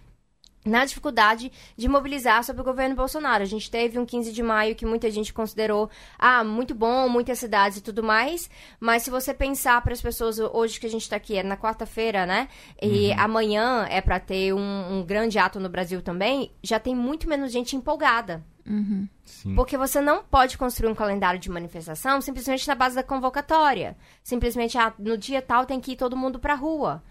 na 0.64 0.84
dificuldade 0.84 1.50
de 1.76 1.88
mobilizar 1.88 2.44
sobre 2.44 2.62
o 2.62 2.64
governo 2.64 2.94
Bolsonaro. 2.94 3.42
A 3.42 3.46
gente 3.46 3.70
teve 3.70 3.98
um 3.98 4.04
15 4.04 4.32
de 4.32 4.42
maio 4.42 4.74
que 4.74 4.84
muita 4.84 5.10
gente 5.10 5.32
considerou, 5.32 5.90
ah, 6.18 6.44
muito 6.44 6.74
bom, 6.74 7.08
muitas 7.08 7.38
cidades 7.38 7.78
e 7.78 7.82
tudo 7.82 8.02
mais, 8.02 8.50
mas 8.78 9.02
se 9.02 9.10
você 9.10 9.32
pensar 9.32 9.80
para 9.82 9.92
as 9.92 10.02
pessoas 10.02 10.38
hoje 10.38 10.78
que 10.78 10.86
a 10.86 10.90
gente 10.90 11.02
está 11.02 11.16
aqui, 11.16 11.36
é 11.36 11.42
na 11.42 11.56
quarta-feira, 11.56 12.26
né? 12.26 12.48
E 12.80 13.10
uhum. 13.10 13.20
amanhã 13.20 13.86
é 13.88 14.00
para 14.00 14.20
ter 14.20 14.52
um, 14.52 14.98
um, 14.98 15.04
grande 15.04 15.38
ato 15.38 15.58
no 15.58 15.68
Brasil 15.68 16.02
também, 16.02 16.52
já 16.62 16.78
tem 16.78 16.94
muito 16.94 17.28
menos 17.28 17.52
gente 17.52 17.74
empolgada. 17.74 18.44
Uhum. 18.66 19.08
Porque 19.56 19.76
você 19.76 20.00
não 20.00 20.22
pode 20.22 20.58
construir 20.58 20.90
um 20.90 20.94
calendário 20.94 21.40
de 21.40 21.50
manifestação 21.50 22.20
simplesmente 22.20 22.68
na 22.68 22.74
base 22.74 22.94
da 22.94 23.02
convocatória. 23.02 23.96
Simplesmente, 24.22 24.76
ah, 24.76 24.92
no 24.98 25.16
dia 25.16 25.40
tal 25.40 25.64
tem 25.64 25.80
que 25.80 25.92
ir 25.92 25.96
todo 25.96 26.16
mundo 26.16 26.38
para 26.38 26.54
rua. 26.54 27.02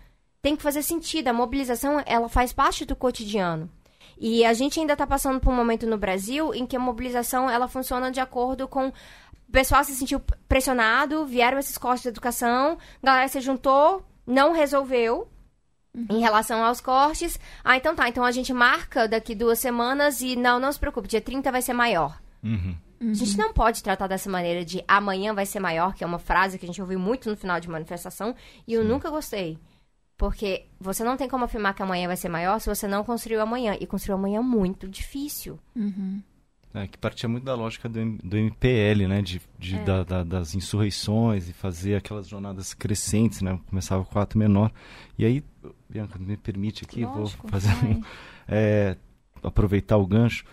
Tem 0.41 0.55
que 0.55 0.63
fazer 0.63 0.81
sentido. 0.81 1.27
A 1.27 1.33
mobilização, 1.33 2.01
ela 2.05 2.29
faz 2.29 2.53
parte 2.53 2.85
do 2.85 2.95
cotidiano. 2.95 3.69
E 4.17 4.43
a 4.43 4.53
gente 4.53 4.79
ainda 4.79 4.93
está 4.93 5.07
passando 5.07 5.39
por 5.39 5.51
um 5.51 5.55
momento 5.55 5.87
no 5.87 5.97
Brasil 5.97 6.53
em 6.53 6.65
que 6.65 6.75
a 6.75 6.79
mobilização 6.79 7.49
ela 7.49 7.67
funciona 7.67 8.11
de 8.11 8.19
acordo 8.19 8.67
com 8.67 8.87
o 8.87 9.51
pessoal 9.51 9.83
se 9.83 9.95
sentiu 9.95 10.21
pressionado, 10.47 11.25
vieram 11.25 11.57
esses 11.57 11.77
cortes 11.77 12.03
de 12.03 12.09
educação, 12.09 12.77
a 13.01 13.05
galera 13.05 13.27
se 13.27 13.41
juntou, 13.41 14.05
não 14.27 14.53
resolveu 14.53 15.27
uhum. 15.95 16.05
em 16.09 16.19
relação 16.19 16.63
aos 16.63 16.79
cortes. 16.79 17.39
Ah, 17.63 17.75
então 17.75 17.95
tá, 17.95 18.07
então 18.07 18.23
a 18.23 18.31
gente 18.31 18.53
marca 18.53 19.07
daqui 19.07 19.33
duas 19.33 19.57
semanas 19.57 20.21
e 20.21 20.35
não, 20.35 20.59
não 20.59 20.71
se 20.71 20.79
preocupe, 20.79 21.07
dia 21.07 21.21
30 21.21 21.51
vai 21.51 21.63
ser 21.63 21.73
maior. 21.73 22.21
Uhum. 22.43 22.75
Uhum. 23.01 23.11
A 23.11 23.13
gente 23.13 23.37
não 23.37 23.53
pode 23.53 23.81
tratar 23.81 24.07
dessa 24.07 24.29
maneira 24.29 24.63
de 24.63 24.83
amanhã 24.87 25.33
vai 25.33 25.45
ser 25.45 25.59
maior, 25.59 25.95
que 25.95 26.03
é 26.03 26.07
uma 26.07 26.19
frase 26.19 26.59
que 26.59 26.65
a 26.65 26.67
gente 26.67 26.81
ouviu 26.81 26.99
muito 26.99 27.29
no 27.29 27.37
final 27.37 27.59
de 27.59 27.69
manifestação, 27.69 28.35
e 28.67 28.73
eu 28.73 28.83
nunca 28.83 29.09
gostei. 29.09 29.57
Porque 30.19 30.65
você 30.81 31.01
não 31.01 31.15
tem 31.15 31.29
como 31.29 31.45
afirmar 31.45 31.73
que 31.73 31.81
amanhã 31.81 32.05
vai 32.05 32.17
ser 32.17 32.27
maior 32.27 32.59
se 32.59 32.67
você 32.67 32.89
não 32.89 33.05
construiu 33.05 33.41
amanhã. 33.41 33.77
E 33.79 33.87
construir 33.87 34.15
amanhã 34.15 34.39
é 34.39 34.43
muito 34.43 34.85
difícil. 34.85 35.57
Uhum. 35.73 36.21
É, 36.73 36.87
que 36.87 36.97
partia 36.97 37.29
muito 37.29 37.45
da 37.45 37.55
lógica 37.55 37.87
do, 37.87 38.17
do 38.17 38.35
MPL, 38.35 39.07
né? 39.07 39.21
De, 39.21 39.41
de 39.57 39.77
é. 39.77 39.83
da, 39.85 40.03
da, 40.03 40.23
das 40.25 40.53
insurreições 40.53 41.47
e 41.47 41.53
fazer 41.53 41.95
aquelas 41.95 42.27
jornadas 42.27 42.73
crescentes, 42.73 43.41
né? 43.41 43.57
Começava 43.69 44.03
com 44.03 44.19
o 44.19 44.21
ato 44.21 44.37
menor. 44.37 44.73
E 45.17 45.23
aí, 45.23 45.41
Bianca, 45.89 46.19
me 46.19 46.35
permite 46.35 46.83
aqui, 46.83 47.05
Lógico, 47.05 47.47
vou 47.47 47.51
fazer 47.51 47.73
um, 47.85 48.03
é, 48.45 48.97
aproveitar 49.41 49.95
o 49.95 50.05
gancho. 50.05 50.43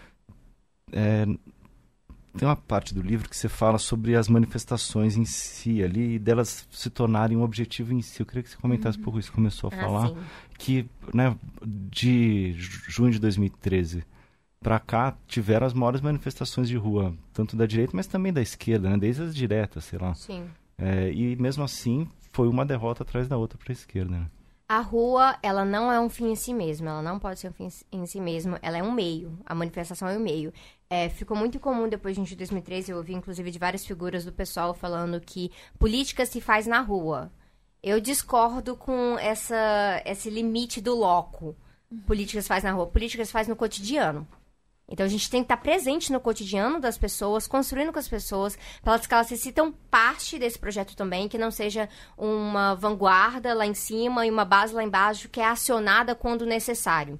Tem 2.37 2.47
uma 2.47 2.57
parte 2.57 2.95
do 2.95 3.01
livro 3.01 3.29
que 3.29 3.37
você 3.37 3.49
fala 3.49 3.79
sobre 3.79 4.15
as 4.15 4.29
manifestações 4.29 5.17
em 5.17 5.25
si 5.25 5.83
ali 5.83 6.15
e 6.15 6.19
delas 6.19 6.67
se 6.71 6.91
tornarem 6.91 7.37
um 7.37 7.43
objetivo 7.43 7.93
em 7.93 8.03
si. 8.03 8.21
Eu 8.21 8.27
queria 8.27 8.43
que 8.43 8.51
você 8.51 8.57
comentasse 8.57 8.99
um 8.99 9.03
pouco 9.03 9.19
isso. 9.19 9.33
Começou 9.33 9.71
a 9.73 9.75
ah, 9.75 9.81
falar 9.81 10.09
sim. 10.09 10.17
que, 10.59 10.87
né, 11.15 11.35
de 11.65 12.55
junho 12.89 13.11
de 13.11 13.19
2013 13.19 14.05
para 14.61 14.79
cá 14.79 15.17
tiveram 15.27 15.67
as 15.67 15.73
maiores 15.73 16.01
manifestações 16.01 16.69
de 16.69 16.77
rua, 16.77 17.15
tanto 17.33 17.57
da 17.57 17.67
direita, 17.67 17.93
mas 17.95 18.07
também 18.07 18.33
da 18.33 18.43
esquerda, 18.43 18.91
né, 18.91 18.97
desde 18.97 19.23
as 19.23 19.35
diretas, 19.35 19.85
sei 19.85 19.99
lá. 19.99 20.15
Sim. 20.15 20.45
É, 20.79 21.11
e 21.13 21.37
mesmo 21.37 21.65
assim 21.65 22.09
foi 22.33 22.49
uma 22.49 22.67
derrota 22.67 23.03
atrás 23.03 23.29
da 23.29 23.37
outra 23.37 23.57
para 23.57 23.71
a 23.71 23.73
esquerda. 23.73 24.11
Né? 24.11 24.27
A 24.69 24.81
rua, 24.81 25.39
ela 25.43 25.65
não 25.65 25.93
é 25.93 26.01
um 26.01 26.09
fim 26.09 26.33
em 26.33 26.35
si 26.35 26.53
mesmo, 26.53 26.89
ela 26.89 27.01
não 27.01 27.19
pode 27.19 27.39
ser 27.39 27.49
um 27.49 27.53
fim 27.53 27.69
em 27.93 28.05
si 28.05 28.21
mesmo, 28.21 28.59
ela 28.61 28.77
é 28.77 28.83
um 28.83 28.91
meio, 28.91 29.39
a 29.47 29.55
manifestação 29.55 30.09
é 30.09 30.17
um 30.17 30.21
meio. 30.21 30.53
É, 30.89 31.09
ficou 31.09 31.37
muito 31.37 31.59
comum 31.59 31.89
depois 31.89 32.17
de 32.17 32.37
2013, 32.37 32.93
eu 32.93 32.99
ouvi 32.99 33.13
inclusive 33.13 33.51
de 33.51 33.59
várias 33.59 33.85
figuras 33.85 34.25
do 34.25 34.33
pessoal 34.33 34.73
falando 34.73 35.21
que 35.21 35.51
política 35.79 36.25
se 36.25 36.41
faz 36.41 36.67
na 36.67 36.81
rua. 36.81 37.33
Eu 37.83 38.01
discordo 38.01 38.77
com 38.77 39.19
essa, 39.19 40.03
esse 40.05 40.31
limite 40.31 40.81
do 40.81 40.95
loco. 40.95 41.57
Política 42.07 42.41
se 42.41 42.49
faz 42.49 42.65
na 42.65 42.73
rua, 42.73 42.87
política 42.87 43.25
se 43.25 43.33
faz 43.33 43.49
no 43.49 43.57
cotidiano. 43.57 44.27
Então 44.89 45.05
a 45.05 45.09
gente 45.09 45.29
tem 45.29 45.41
que 45.43 45.47
estar 45.47 45.57
presente 45.57 46.13
no 46.13 46.21
cotidiano 46.21 46.79
das 46.79 46.97
pessoas, 46.97 47.49
construindo 47.49 47.93
com 47.93 47.99
as 47.99 48.09
pessoas, 48.09 48.57
para 48.83 48.99
que 49.01 49.13
elas 49.13 49.27
se 49.27 49.37
sintam 49.37 49.73
parte 49.91 50.39
desse 50.39 50.59
projeto 50.59 50.95
também, 50.95 51.29
que 51.29 51.37
não 51.37 51.51
seja 51.51 51.89
uma 52.17 52.75
vanguarda 52.75 53.53
lá 53.53 53.67
em 53.67 53.75
cima 53.75 54.25
e 54.25 54.31
uma 54.31 54.45
base 54.45 54.73
lá 54.73 54.85
embaixo 54.85 55.29
que 55.29 55.41
é 55.41 55.47
acionada 55.47 56.15
quando 56.15 56.47
necessário. 56.47 57.19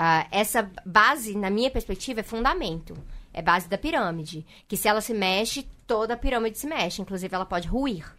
Uh, 0.00 0.26
essa 0.30 0.70
base, 0.86 1.36
na 1.36 1.50
minha 1.50 1.70
perspectiva, 1.70 2.20
é 2.20 2.22
fundamento. 2.22 2.96
É 3.34 3.42
base 3.42 3.68
da 3.68 3.76
pirâmide. 3.76 4.46
Que 4.66 4.74
se 4.74 4.88
ela 4.88 5.02
se 5.02 5.12
mexe, 5.12 5.68
toda 5.86 6.14
a 6.14 6.16
pirâmide 6.16 6.58
se 6.58 6.66
mexe. 6.66 7.02
Inclusive, 7.02 7.34
ela 7.34 7.44
pode 7.44 7.68
ruir. 7.68 8.10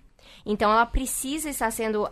Então, 0.46 0.72
ela 0.72 0.86
precisa 0.86 1.50
estar 1.50 1.72
sendo 1.72 2.08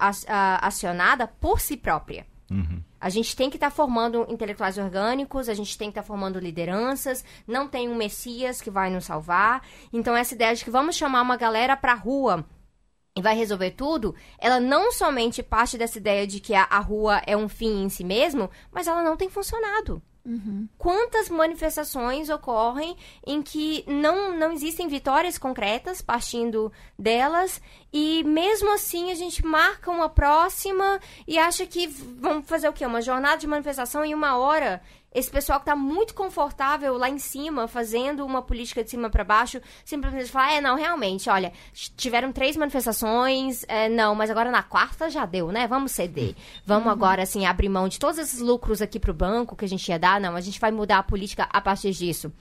acionada 0.59 1.27
por 1.27 1.59
si 1.59 1.77
própria. 1.77 2.25
Uhum. 2.49 2.81
A 2.99 3.09
gente 3.09 3.35
tem 3.35 3.47
que 3.47 3.57
estar 3.57 3.69
tá 3.69 3.75
formando 3.75 4.25
intelectuais 4.27 4.79
orgânicos, 4.79 5.47
a 5.47 5.53
gente 5.53 5.77
tem 5.77 5.89
que 5.89 5.91
estar 5.91 6.01
tá 6.01 6.07
formando 6.07 6.39
lideranças, 6.39 7.23
não 7.47 7.67
tem 7.67 7.87
um 7.87 7.95
Messias 7.95 8.59
que 8.59 8.71
vai 8.71 8.89
nos 8.89 9.05
salvar. 9.05 9.61
Então, 9.93 10.15
essa 10.15 10.33
ideia 10.33 10.55
de 10.55 10.65
que 10.65 10.71
vamos 10.71 10.95
chamar 10.95 11.21
uma 11.21 11.37
galera 11.37 11.77
para 11.77 11.91
a 11.91 11.95
rua 11.95 12.43
e 13.15 13.21
vai 13.21 13.35
resolver 13.35 13.71
tudo, 13.71 14.15
ela 14.37 14.59
não 14.59 14.91
somente 14.91 15.43
parte 15.43 15.77
dessa 15.77 15.97
ideia 15.97 16.25
de 16.25 16.39
que 16.39 16.53
a, 16.53 16.63
a 16.63 16.79
rua 16.79 17.21
é 17.25 17.35
um 17.35 17.49
fim 17.49 17.83
em 17.83 17.89
si 17.89 18.03
mesmo, 18.03 18.49
mas 18.71 18.87
ela 18.87 19.03
não 19.03 19.17
tem 19.17 19.29
funcionado. 19.29 20.01
Uhum. 20.25 20.67
Quantas 20.77 21.29
manifestações 21.29 22.29
ocorrem 22.29 22.95
em 23.25 23.41
que 23.41 23.83
não, 23.87 24.37
não 24.37 24.51
existem 24.51 24.87
vitórias 24.87 25.37
concretas 25.37 26.01
partindo 26.01 26.71
delas 26.97 27.61
e 27.91 28.23
mesmo 28.25 28.71
assim 28.71 29.11
a 29.11 29.15
gente 29.15 29.43
marca 29.43 29.89
uma 29.89 30.09
próxima 30.09 30.99
e 31.27 31.39
acha 31.39 31.65
que 31.65 31.87
vamos 31.87 32.47
fazer 32.47 32.69
o 32.69 32.73
quê? 32.73 32.85
Uma 32.85 33.01
jornada 33.01 33.37
de 33.37 33.47
manifestação 33.47 34.05
em 34.05 34.13
uma 34.13 34.37
hora 34.37 34.81
esse 35.13 35.29
pessoal 35.29 35.59
que 35.59 35.63
está 35.63 35.75
muito 35.75 36.13
confortável 36.13 36.95
lá 36.97 37.09
em 37.09 37.17
cima, 37.17 37.67
fazendo 37.67 38.23
uma 38.25 38.41
política 38.41 38.83
de 38.83 38.91
cima 38.91 39.09
para 39.09 39.23
baixo, 39.23 39.59
simplesmente 39.83 40.29
fala: 40.29 40.53
é, 40.53 40.61
não, 40.61 40.75
realmente, 40.75 41.29
olha, 41.29 41.51
tiveram 41.73 42.31
três 42.31 42.55
manifestações, 42.55 43.65
é, 43.67 43.89
não, 43.89 44.13
mas 44.13 44.29
agora 44.29 44.51
na 44.51 44.61
quarta 44.61 45.09
já 45.09 45.25
deu, 45.25 45.51
né? 45.51 45.67
Vamos 45.67 45.91
ceder. 45.91 46.35
Vamos 46.65 46.85
uhum. 46.85 46.91
agora, 46.91 47.23
assim, 47.23 47.45
abrir 47.45 47.69
mão 47.69 47.87
de 47.87 47.97
todos 47.97 48.19
esses 48.19 48.39
lucros 48.39 48.81
aqui 48.81 48.99
para 48.99 49.11
o 49.11 49.13
banco 49.13 49.55
que 49.55 49.65
a 49.65 49.69
gente 49.69 49.87
ia 49.89 49.97
dar. 49.97 50.21
Não, 50.21 50.35
a 50.35 50.41
gente 50.41 50.59
vai 50.59 50.71
mudar 50.71 50.99
a 50.99 51.03
política 51.03 51.47
a 51.51 51.59
partir 51.59 51.91
disso. 51.91 52.31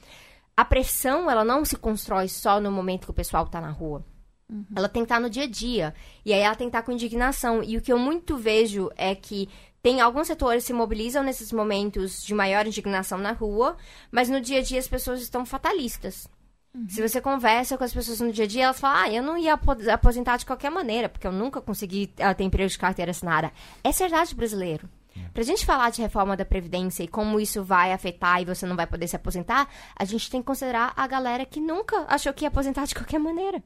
A 0.56 0.64
pressão, 0.64 1.30
ela 1.30 1.44
não 1.44 1.64
se 1.64 1.76
constrói 1.76 2.28
só 2.28 2.60
no 2.60 2.70
momento 2.70 3.04
que 3.06 3.10
o 3.10 3.14
pessoal 3.14 3.44
está 3.44 3.60
na 3.60 3.70
rua. 3.70 4.04
Uhum. 4.50 4.64
Ela 4.74 4.88
tem 4.88 5.02
que 5.02 5.04
estar 5.04 5.16
tá 5.16 5.20
no 5.20 5.30
dia 5.30 5.44
a 5.44 5.46
dia. 5.46 5.94
E 6.24 6.32
aí 6.32 6.40
ela 6.40 6.54
tem 6.54 6.66
que 6.66 6.70
estar 6.70 6.80
tá 6.80 6.86
com 6.86 6.92
indignação. 6.92 7.62
E 7.62 7.76
o 7.76 7.80
que 7.80 7.92
eu 7.92 7.98
muito 7.98 8.36
vejo 8.36 8.90
é 8.96 9.14
que 9.14 9.48
tem 9.82 10.00
alguns 10.00 10.26
setores 10.26 10.64
se 10.64 10.72
mobilizam 10.72 11.22
nesses 11.22 11.52
momentos 11.52 12.22
de 12.22 12.34
maior 12.34 12.66
indignação 12.66 13.18
na 13.18 13.32
rua, 13.32 13.76
mas 14.10 14.28
no 14.28 14.40
dia 14.40 14.58
a 14.58 14.62
dia 14.62 14.78
as 14.78 14.88
pessoas 14.88 15.20
estão 15.20 15.46
fatalistas. 15.46 16.28
Uhum. 16.74 16.88
Se 16.88 17.00
você 17.00 17.20
conversa 17.20 17.78
com 17.78 17.84
as 17.84 17.92
pessoas 17.92 18.20
no 18.20 18.32
dia 18.32 18.44
a 18.44 18.48
dia, 18.48 18.64
elas 18.64 18.80
falam: 18.80 19.02
Ah, 19.02 19.10
eu 19.12 19.22
não 19.22 19.38
ia 19.38 19.58
aposentar 19.92 20.36
de 20.36 20.46
qualquer 20.46 20.70
maneira, 20.70 21.08
porque 21.08 21.26
eu 21.26 21.32
nunca 21.32 21.60
consegui 21.60 22.12
uh, 22.18 22.34
ter 22.34 22.44
emprego 22.44 22.68
de 22.68 22.78
carteira 22.78 23.10
assinada. 23.10 23.52
É 23.82 23.90
verdade 23.90 24.34
brasileiro. 24.34 24.88
É. 25.16 25.28
Pra 25.32 25.42
gente 25.42 25.64
falar 25.64 25.90
de 25.90 26.02
reforma 26.02 26.36
da 26.36 26.44
Previdência 26.44 27.02
e 27.02 27.08
como 27.08 27.40
isso 27.40 27.62
vai 27.64 27.92
afetar 27.92 28.42
e 28.42 28.44
você 28.44 28.66
não 28.66 28.76
vai 28.76 28.86
poder 28.86 29.08
se 29.08 29.16
aposentar, 29.16 29.68
a 29.96 30.04
gente 30.04 30.30
tem 30.30 30.40
que 30.40 30.46
considerar 30.46 30.92
a 30.96 31.06
galera 31.06 31.46
que 31.46 31.60
nunca 31.60 32.04
achou 32.08 32.32
que 32.32 32.44
ia 32.44 32.48
aposentar 32.48 32.84
de 32.84 32.94
qualquer 32.94 33.18
maneira. 33.18 33.62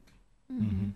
Uhum. 0.49 0.93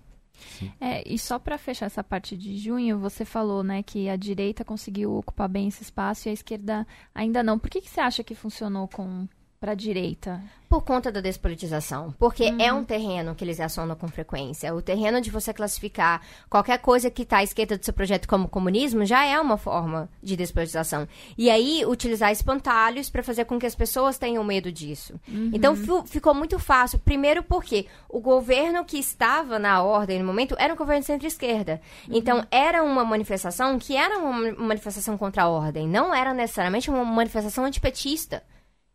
É, 0.79 1.03
e 1.05 1.17
só 1.17 1.39
para 1.39 1.57
fechar 1.57 1.85
essa 1.87 2.03
parte 2.03 2.35
de 2.37 2.57
junho, 2.57 2.99
você 2.99 3.25
falou, 3.25 3.63
né, 3.63 3.83
que 3.83 4.09
a 4.09 4.15
direita 4.15 4.63
conseguiu 4.63 5.15
ocupar 5.15 5.47
bem 5.49 5.67
esse 5.67 5.83
espaço 5.83 6.27
e 6.27 6.29
a 6.29 6.33
esquerda 6.33 6.85
ainda 7.13 7.43
não. 7.43 7.59
Por 7.59 7.69
que, 7.69 7.81
que 7.81 7.89
você 7.89 8.01
acha 8.01 8.23
que 8.23 8.35
funcionou 8.35 8.87
com 8.87 9.27
para 9.59 9.71
a 9.71 9.75
direita? 9.75 10.41
Por 10.69 10.83
conta 10.83 11.11
da 11.11 11.21
despolitização. 11.21 12.13
Porque 12.19 12.43
uhum. 12.43 12.61
é 12.61 12.73
um 12.73 12.83
terreno 12.83 13.33
que 13.33 13.43
eles 13.43 13.59
acionam 13.59 13.95
com 13.95 14.07
frequência. 14.07 14.75
O 14.75 14.81
terreno 14.81 15.19
de 15.21 15.31
você 15.31 15.53
classificar 15.53 16.21
qualquer 16.49 16.77
coisa 16.79 17.09
que 17.09 17.23
está 17.23 17.37
à 17.37 17.43
esquerda 17.43 17.77
do 17.77 17.83
seu 17.83 17.93
projeto 17.93 18.27
como 18.27 18.49
comunismo 18.49 19.05
já 19.05 19.25
é 19.25 19.39
uma 19.39 19.57
forma 19.57 20.09
de 20.21 20.35
despolitização. 20.35 21.07
E 21.37 21.49
aí, 21.49 21.85
utilizar 21.85 22.31
espantalhos 22.31 23.09
para 23.09 23.23
fazer 23.23 23.45
com 23.45 23.57
que 23.57 23.65
as 23.65 23.75
pessoas 23.75 24.17
tenham 24.17 24.43
medo 24.43 24.71
disso. 24.71 25.19
Uhum. 25.27 25.51
Então, 25.53 25.75
ficou 26.05 26.33
muito 26.33 26.59
fácil. 26.59 26.99
Primeiro, 26.99 27.41
porque 27.41 27.87
o 28.09 28.19
governo 28.19 28.85
que 28.85 28.99
estava 28.99 29.57
na 29.57 29.81
ordem 29.81 30.19
no 30.19 30.25
momento 30.25 30.55
era 30.59 30.73
um 30.73 30.77
governo 30.77 31.01
centro-esquerda. 31.01 31.81
Uhum. 32.07 32.17
Então, 32.17 32.45
era 32.51 32.83
uma 32.83 33.05
manifestação 33.05 33.79
que 33.79 33.95
era 33.95 34.19
uma 34.19 34.51
manifestação 34.51 35.17
contra 35.17 35.43
a 35.43 35.49
ordem. 35.49 35.87
Não 35.87 36.13
era 36.13 36.33
necessariamente 36.33 36.89
uma 36.89 37.05
manifestação 37.05 37.63
antipetista. 37.63 38.43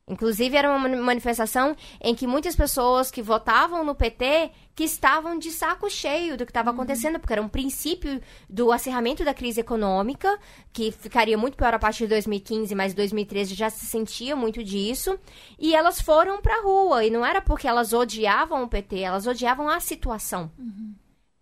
Inclusive, 0.09 0.57
era 0.57 0.69
uma 0.69 0.89
manifestação 0.89 1.77
em 2.01 2.15
que 2.15 2.27
muitas 2.27 2.57
pessoas 2.57 3.11
que 3.11 3.23
votavam 3.23 3.85
no 3.85 3.95
PT 3.95 4.51
que 4.75 4.85
estavam 4.85 5.39
de 5.39 5.51
saco 5.51 5.89
cheio 5.89 6.37
do 6.37 6.45
que 6.45 6.51
estava 6.51 6.71
uhum. 6.71 6.77
acontecendo, 6.77 7.21
porque 7.21 7.33
era 7.33 7.43
um 7.43 7.49
princípio 7.49 8.21
do 8.49 8.73
acirramento 8.73 9.25
da 9.25 9.35
crise 9.35 9.61
econômica, 9.61 10.39
que 10.73 10.91
ficaria 10.91 11.37
muito 11.37 11.57
pior 11.57 11.75
a 11.75 11.79
partir 11.79 12.05
de 12.05 12.11
2015, 12.11 12.75
mas 12.75 12.95
2013 12.95 13.55
já 13.55 13.71
se 13.71 13.87
sentia 13.87 14.35
muito 14.35 14.65
disso. 14.65 15.19
E 15.59 15.75
elas 15.75 16.01
foram 16.01 16.41
para 16.41 16.59
a 16.59 16.63
rua, 16.63 17.05
e 17.05 17.11
não 17.11 17.25
era 17.25 17.41
porque 17.41 17.69
elas 17.69 17.93
odiavam 17.93 18.65
o 18.65 18.69
PT, 18.69 18.99
elas 18.99 19.27
odiavam 19.27 19.69
a 19.69 19.79
situação. 19.79 20.51
Uhum. 20.59 20.95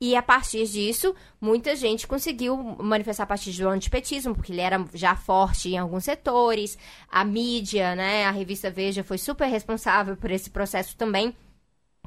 E 0.02 0.16
a 0.16 0.22
partir 0.22 0.64
disso, 0.66 1.14
muita 1.38 1.76
gente 1.76 2.06
conseguiu 2.06 2.56
manifestar 2.56 3.24
a 3.24 3.26
partir 3.26 3.52
do 3.52 3.68
antipetismo, 3.68 4.34
porque 4.34 4.50
ele 4.50 4.62
era 4.62 4.82
já 4.94 5.14
forte 5.14 5.68
em 5.68 5.76
alguns 5.76 6.04
setores. 6.04 6.78
A 7.06 7.22
mídia, 7.22 7.94
né, 7.94 8.24
a 8.24 8.30
revista 8.30 8.70
Veja 8.70 9.04
foi 9.04 9.18
super 9.18 9.46
responsável 9.46 10.16
por 10.16 10.30
esse 10.30 10.48
processo 10.48 10.96
também. 10.96 11.36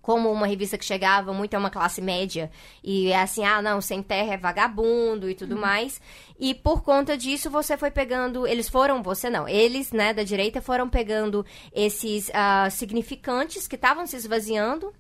Como 0.01 0.32
uma 0.32 0.47
revista 0.47 0.75
que 0.75 0.84
chegava 0.84 1.32
muito 1.34 1.53
a 1.53 1.60
uma 1.60 1.69
classe 1.69 2.01
média. 2.01 2.49
E 2.84 3.12
é 3.12 3.21
assim, 3.21 3.45
ah, 3.45 3.62
não, 3.62 3.79
sem 3.79 4.01
terra 4.01 4.34
é 4.34 4.38
vagabundo 4.38 5.29
e 5.29 5.36
tudo 5.36 5.53
uhum. 5.53 5.62
mais. 5.62 6.01
E 6.39 6.56
por 6.56 6.82
conta 6.82 7.15
disso, 7.15 7.47
você 7.49 7.77
foi 7.77 7.91
pegando. 7.91 8.47
Eles 8.47 8.67
foram, 8.67 9.03
você 9.03 9.29
não, 9.29 9.47
eles, 9.47 9.91
né, 9.91 10.15
da 10.15 10.23
direita, 10.23 10.62
foram 10.63 10.89
pegando 10.89 11.45
esses 11.71 12.27
uh, 12.29 12.71
significantes 12.71 13.67
que 13.67 13.75
estavam 13.75 14.08
se 14.08 14.15
esvaziando. 14.15 14.91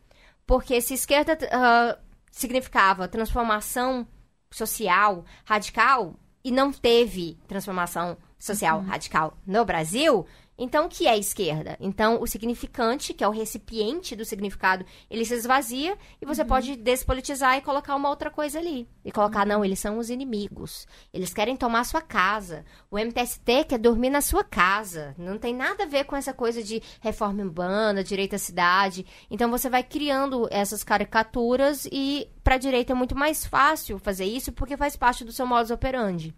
Porque 0.45 0.79
se 0.79 0.93
esquerda. 0.93 1.37
Uh, 1.41 2.12
significava 2.33 3.07
transformação 3.07 4.07
social 4.49 5.23
radical, 5.45 6.15
e 6.43 6.51
não 6.51 6.73
teve 6.73 7.37
transformação 7.47 8.17
social 8.37 8.79
Uhum. 8.79 8.85
radical 8.85 9.37
no 9.47 9.63
Brasil, 9.63 10.25
então 10.63 10.85
o 10.85 10.89
que 10.89 11.05
é 11.07 11.17
esquerda? 11.17 11.77
Então 11.79 12.21
o 12.21 12.25
significante, 12.27 13.13
que 13.13 13.23
é 13.23 13.27
o 13.27 13.31
recipiente 13.31 14.15
do 14.15 14.23
significado, 14.25 14.85
ele 15.09 15.25
se 15.25 15.33
esvazia 15.33 15.97
e 16.21 16.25
Uhum. 16.25 16.33
você 16.33 16.43
pode 16.45 16.75
despolitizar 16.75 17.57
e 17.57 17.61
colocar 17.61 17.95
uma 17.95 18.09
outra 18.09 18.31
coisa 18.31 18.59
ali. 18.59 18.87
E 19.05 19.11
colocar, 19.11 19.41
Uhum. 19.41 19.49
não, 19.53 19.65
eles 19.65 19.79
são 19.79 19.97
os 19.97 20.09
inimigos. 20.09 20.87
Eles 21.13 21.33
querem 21.33 21.55
tomar 21.55 21.81
a 21.81 21.83
sua 21.83 22.01
casa. 22.01 22.63
O 22.89 22.97
MTST 22.97 23.65
quer 23.65 23.77
dormir 23.77 24.09
na 24.09 24.21
sua 24.21 24.43
casa. 24.43 25.13
Não 25.17 25.37
tem 25.37 25.53
nada 25.53 25.83
a 25.83 25.87
ver 25.87 26.05
com 26.05 26.15
essa 26.15 26.33
coisa 26.33 26.63
de 26.63 26.81
reforma 27.01 27.43
urbana, 27.43 28.03
direito 28.03 28.35
à 28.35 28.39
cidade. 28.39 29.05
Então 29.29 29.51
você 29.51 29.69
vai 29.69 29.83
criando 29.83 30.47
essas 30.49 30.83
caricaturas 30.83 31.85
e 31.91 32.27
para 32.43 32.55
a 32.55 32.57
direita 32.57 32.93
é 32.93 32.95
muito 32.95 33.15
mais 33.15 33.45
fácil 33.45 33.99
fazer 33.99 34.25
isso 34.25 34.51
porque 34.51 34.77
faz 34.77 34.95
parte 34.95 35.23
do 35.25 35.31
seu 35.31 35.45
modus 35.45 35.71
operandi. 35.71 36.33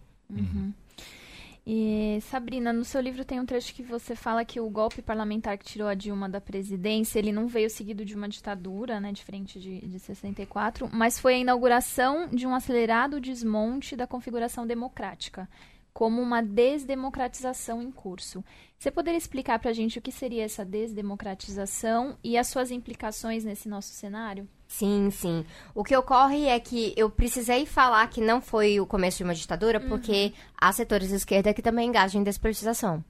E, 1.68 2.20
Sabrina, 2.22 2.72
no 2.72 2.84
seu 2.84 3.00
livro 3.00 3.24
tem 3.24 3.40
um 3.40 3.44
trecho 3.44 3.74
que 3.74 3.82
você 3.82 4.14
fala 4.14 4.44
que 4.44 4.60
o 4.60 4.70
golpe 4.70 5.02
parlamentar 5.02 5.58
que 5.58 5.64
tirou 5.64 5.88
a 5.88 5.94
Dilma 5.94 6.28
da 6.28 6.40
presidência, 6.40 7.18
ele 7.18 7.32
não 7.32 7.48
veio 7.48 7.68
seguido 7.68 8.04
de 8.04 8.14
uma 8.14 8.28
ditadura, 8.28 9.00
né, 9.00 9.10
diferente 9.10 9.58
de, 9.58 9.80
de 9.80 9.98
64, 9.98 10.88
mas 10.92 11.18
foi 11.18 11.34
a 11.34 11.38
inauguração 11.38 12.28
de 12.28 12.46
um 12.46 12.54
acelerado 12.54 13.20
desmonte 13.20 13.96
da 13.96 14.06
configuração 14.06 14.64
democrática, 14.64 15.48
como 15.96 16.20
uma 16.20 16.42
desdemocratização 16.42 17.80
em 17.80 17.90
curso. 17.90 18.44
Você 18.78 18.90
poderia 18.90 19.16
explicar 19.16 19.58
para 19.58 19.70
a 19.70 19.72
gente 19.72 19.98
o 19.98 20.02
que 20.02 20.12
seria 20.12 20.44
essa 20.44 20.62
desdemocratização 20.62 22.18
e 22.22 22.36
as 22.36 22.48
suas 22.48 22.70
implicações 22.70 23.44
nesse 23.44 23.66
nosso 23.66 23.94
cenário? 23.94 24.46
Sim, 24.68 25.08
sim. 25.10 25.42
O 25.74 25.82
que 25.82 25.96
ocorre 25.96 26.48
é 26.48 26.60
que 26.60 26.92
eu 26.98 27.08
precisei 27.08 27.64
falar 27.64 28.06
que 28.08 28.20
não 28.20 28.42
foi 28.42 28.78
o 28.78 28.84
começo 28.84 29.16
de 29.16 29.24
uma 29.24 29.34
ditadura, 29.34 29.80
porque 29.80 30.34
há 30.60 30.70
setores 30.70 31.08
de 31.08 31.14
esquerda 31.14 31.54
que 31.54 31.62
também 31.62 31.88
engajam 31.88 32.20
em 32.20 32.24
despolitização. 32.24 33.02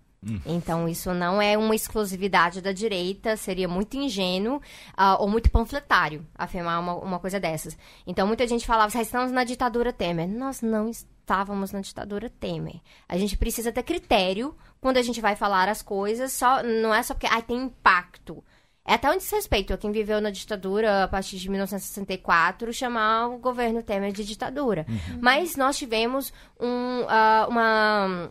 Então, 0.44 0.88
isso 0.88 1.12
não 1.12 1.42
é 1.42 1.56
uma 1.58 1.74
exclusividade 1.74 2.60
da 2.60 2.72
direita, 2.72 3.36
seria 3.36 3.68
muito 3.68 3.96
ingênuo 3.96 4.60
ah, 4.96 5.16
ou 5.20 5.28
muito 5.28 5.50
panfletário 5.50 6.26
afirmar 6.34 6.80
uma, 6.80 6.94
uma 6.94 7.18
coisa 7.18 7.38
dessas. 7.38 7.76
Então, 8.06 8.26
muita 8.26 8.46
gente 8.46 8.66
falava, 8.66 8.96
"Ah, 8.96 9.02
estamos 9.02 9.30
na 9.30 9.44
ditadura 9.44 9.92
Temer. 9.92 10.28
Nós 10.28 10.62
não 10.62 10.90
estávamos 11.26 11.72
na 11.72 11.80
ditadura 11.80 12.30
Temer. 12.30 12.80
A 13.08 13.18
gente 13.18 13.36
precisa 13.36 13.72
ter 13.72 13.82
critério 13.82 14.56
quando 14.80 14.98
a 14.98 15.02
gente 15.02 15.20
vai 15.20 15.34
falar 15.34 15.68
as 15.68 15.82
coisas, 15.82 16.32
só 16.32 16.62
não 16.62 16.94
é 16.94 17.02
só 17.02 17.14
porque 17.14 17.26
ah, 17.26 17.42
tem 17.42 17.64
impacto. 17.64 18.44
É 18.84 18.94
até 18.94 19.10
um 19.10 19.16
desrespeito 19.16 19.74
a 19.74 19.76
quem 19.76 19.90
viveu 19.90 20.20
na 20.20 20.30
ditadura 20.30 21.02
a 21.02 21.08
partir 21.08 21.38
de 21.38 21.50
1964 21.50 22.72
chamar 22.72 23.26
o 23.26 23.38
governo 23.38 23.82
Temer 23.82 24.12
de 24.12 24.24
ditadura. 24.24 24.86
Mas 25.20 25.56
nós 25.56 25.76
tivemos 25.76 26.32
um, 26.60 27.04
ah, 27.08 27.46
uma, 27.50 28.30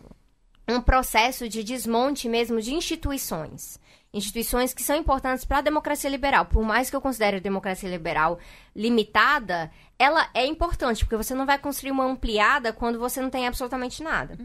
um 0.66 0.80
processo 0.80 1.46
de 1.46 1.62
desmonte 1.62 2.30
mesmo 2.30 2.62
de 2.62 2.72
instituições. 2.72 3.78
Instituições 4.14 4.72
que 4.72 4.82
são 4.82 4.96
importantes 4.96 5.44
para 5.44 5.58
a 5.58 5.60
democracia 5.60 6.08
liberal. 6.08 6.46
Por 6.46 6.64
mais 6.64 6.88
que 6.88 6.96
eu 6.96 7.02
considere 7.02 7.36
a 7.36 7.40
democracia 7.40 7.90
liberal 7.90 8.38
limitada, 8.76 9.70
ela 9.98 10.28
é 10.34 10.44
importante, 10.44 11.02
porque 11.02 11.16
você 11.16 11.34
não 11.34 11.46
vai 11.46 11.58
construir 11.58 11.90
uma 11.90 12.04
ampliada 12.04 12.70
quando 12.70 12.98
você 12.98 13.18
não 13.22 13.30
tem 13.30 13.46
absolutamente 13.46 14.02
nada. 14.02 14.36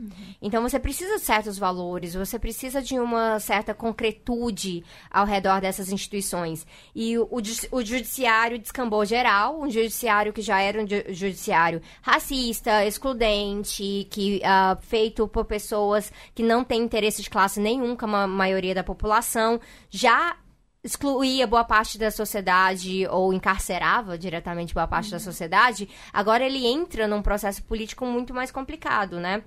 Então 0.41 0.61
você 0.63 0.79
precisa 0.79 1.15
de 1.15 1.21
certos 1.21 1.57
valores, 1.57 2.13
você 2.13 2.39
precisa 2.39 2.81
de 2.81 2.97
uma 2.97 3.37
certa 3.41 3.73
concretude 3.73 4.83
ao 5.09 5.25
redor 5.25 5.59
dessas 5.59 5.91
instituições. 5.91 6.65
E 6.95 7.17
o, 7.17 7.23
o 7.29 7.41
o 7.71 7.83
judiciário 7.83 8.57
descambou 8.57 9.03
geral, 9.03 9.59
um 9.59 9.69
judiciário 9.69 10.31
que 10.31 10.41
já 10.41 10.61
era 10.61 10.81
um 10.81 10.87
ju- 10.87 11.03
judiciário 11.09 11.81
racista, 12.01 12.85
excludente, 12.85 14.07
que 14.09 14.41
ah, 14.45 14.77
feito 14.81 15.27
por 15.27 15.43
pessoas 15.43 16.13
que 16.33 16.43
não 16.43 16.63
têm 16.63 16.81
interesse 16.81 17.21
de 17.21 17.29
classe 17.29 17.59
nenhum, 17.59 17.97
como 17.97 18.15
a 18.15 18.25
maioria 18.25 18.73
da 18.73 18.83
população, 18.83 19.59
já 19.89 20.37
excluía 20.83 21.45
boa 21.45 21.63
parte 21.63 21.97
da 21.97 22.09
sociedade 22.09 23.07
ou 23.07 23.33
encarcerava 23.33 24.17
diretamente 24.17 24.73
boa 24.73 24.87
parte 24.87 25.11
da 25.11 25.19
sociedade, 25.19 25.87
agora 26.11 26.43
ele 26.43 26.65
entra 26.65 27.07
num 27.07 27.21
processo 27.21 27.63
político 27.63 28.05
muito 28.05 28.33
mais 28.33 28.51
complicado, 28.51 29.19
né? 29.19 29.43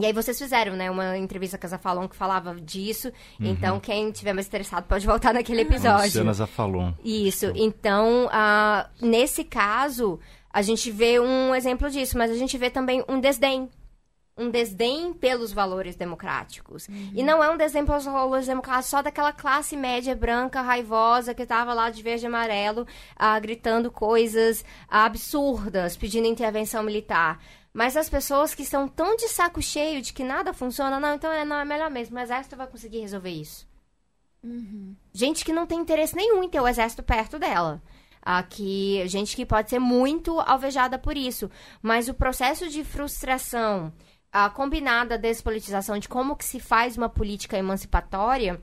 E 0.00 0.06
aí 0.06 0.12
vocês 0.12 0.36
fizeram, 0.36 0.74
né, 0.74 0.90
uma 0.90 1.16
entrevista 1.16 1.56
com 1.56 1.66
a 1.66 1.70
Zafalon 1.70 2.08
que 2.08 2.16
falava 2.16 2.60
disso. 2.60 3.12
Então, 3.38 3.78
quem 3.78 4.10
tiver 4.10 4.32
mais 4.32 4.48
interessado 4.48 4.86
pode 4.88 5.06
voltar 5.06 5.32
naquele 5.32 5.60
episódio. 5.60 6.06
Luciana 6.06 6.32
Zafalon. 6.32 6.92
Isso. 7.04 7.52
Então, 7.54 8.28
ah, 8.32 8.90
nesse 9.00 9.44
caso, 9.44 10.18
a 10.52 10.62
gente 10.62 10.90
vê 10.90 11.20
um 11.20 11.54
exemplo 11.54 11.88
disso, 11.88 12.18
mas 12.18 12.28
a 12.28 12.34
gente 12.34 12.58
vê 12.58 12.70
também 12.70 13.04
um 13.08 13.20
desdém. 13.20 13.70
Um 14.36 14.50
desdém 14.50 15.12
pelos 15.12 15.52
valores 15.52 15.94
democráticos. 15.94 16.88
E 17.14 17.22
não 17.22 17.42
é 17.42 17.48
um 17.50 17.56
desdém 17.56 17.86
pelos 17.86 18.04
valores 18.04 18.46
democráticos 18.46 18.90
só 18.90 19.00
daquela 19.00 19.32
classe 19.32 19.76
média 19.76 20.14
branca, 20.14 20.60
raivosa, 20.60 21.32
que 21.32 21.42
estava 21.42 21.72
lá 21.72 21.88
de 21.88 22.02
verde 22.02 22.24
e 22.24 22.26
amarelo, 22.26 22.86
ah, 23.14 23.38
gritando 23.38 23.92
coisas 23.92 24.64
absurdas, 24.88 25.96
pedindo 25.96 26.26
intervenção 26.26 26.82
militar. 26.82 27.40
Mas 27.72 27.96
as 27.96 28.08
pessoas 28.08 28.54
que 28.54 28.62
estão 28.62 28.86
tão 28.88 29.16
de 29.16 29.28
saco 29.28 29.60
cheio 29.60 30.00
de 30.00 30.12
que 30.12 30.22
nada 30.22 30.52
funciona, 30.52 31.00
não, 31.00 31.14
então 31.14 31.32
é, 31.32 31.44
não, 31.44 31.56
é 31.56 31.64
melhor 31.64 31.90
mesmo. 31.90 32.16
O 32.16 32.20
exército 32.20 32.56
vai 32.56 32.66
conseguir 32.66 33.00
resolver 33.00 33.30
isso. 33.30 33.66
Gente 35.12 35.44
que 35.44 35.52
não 35.52 35.66
tem 35.66 35.80
interesse 35.80 36.14
nenhum 36.14 36.42
em 36.42 36.48
ter 36.48 36.60
o 36.60 36.68
exército 36.68 37.02
perto 37.02 37.38
dela. 37.38 37.82
Ah, 38.22 38.42
que, 38.42 39.06
gente 39.06 39.36
que 39.36 39.44
pode 39.44 39.70
ser 39.70 39.78
muito 39.78 40.38
alvejada 40.40 40.98
por 40.98 41.16
isso. 41.16 41.50
Mas 41.82 42.08
o 42.08 42.14
processo 42.14 42.68
de 42.68 42.84
frustração 42.84 43.92
ah, 44.36 44.50
combinada 44.50 45.16
despolitização 45.16 45.96
de 45.96 46.08
como 46.08 46.34
que 46.34 46.44
se 46.44 46.58
faz 46.58 46.96
uma 46.96 47.08
política 47.08 47.56
emancipatória 47.56 48.60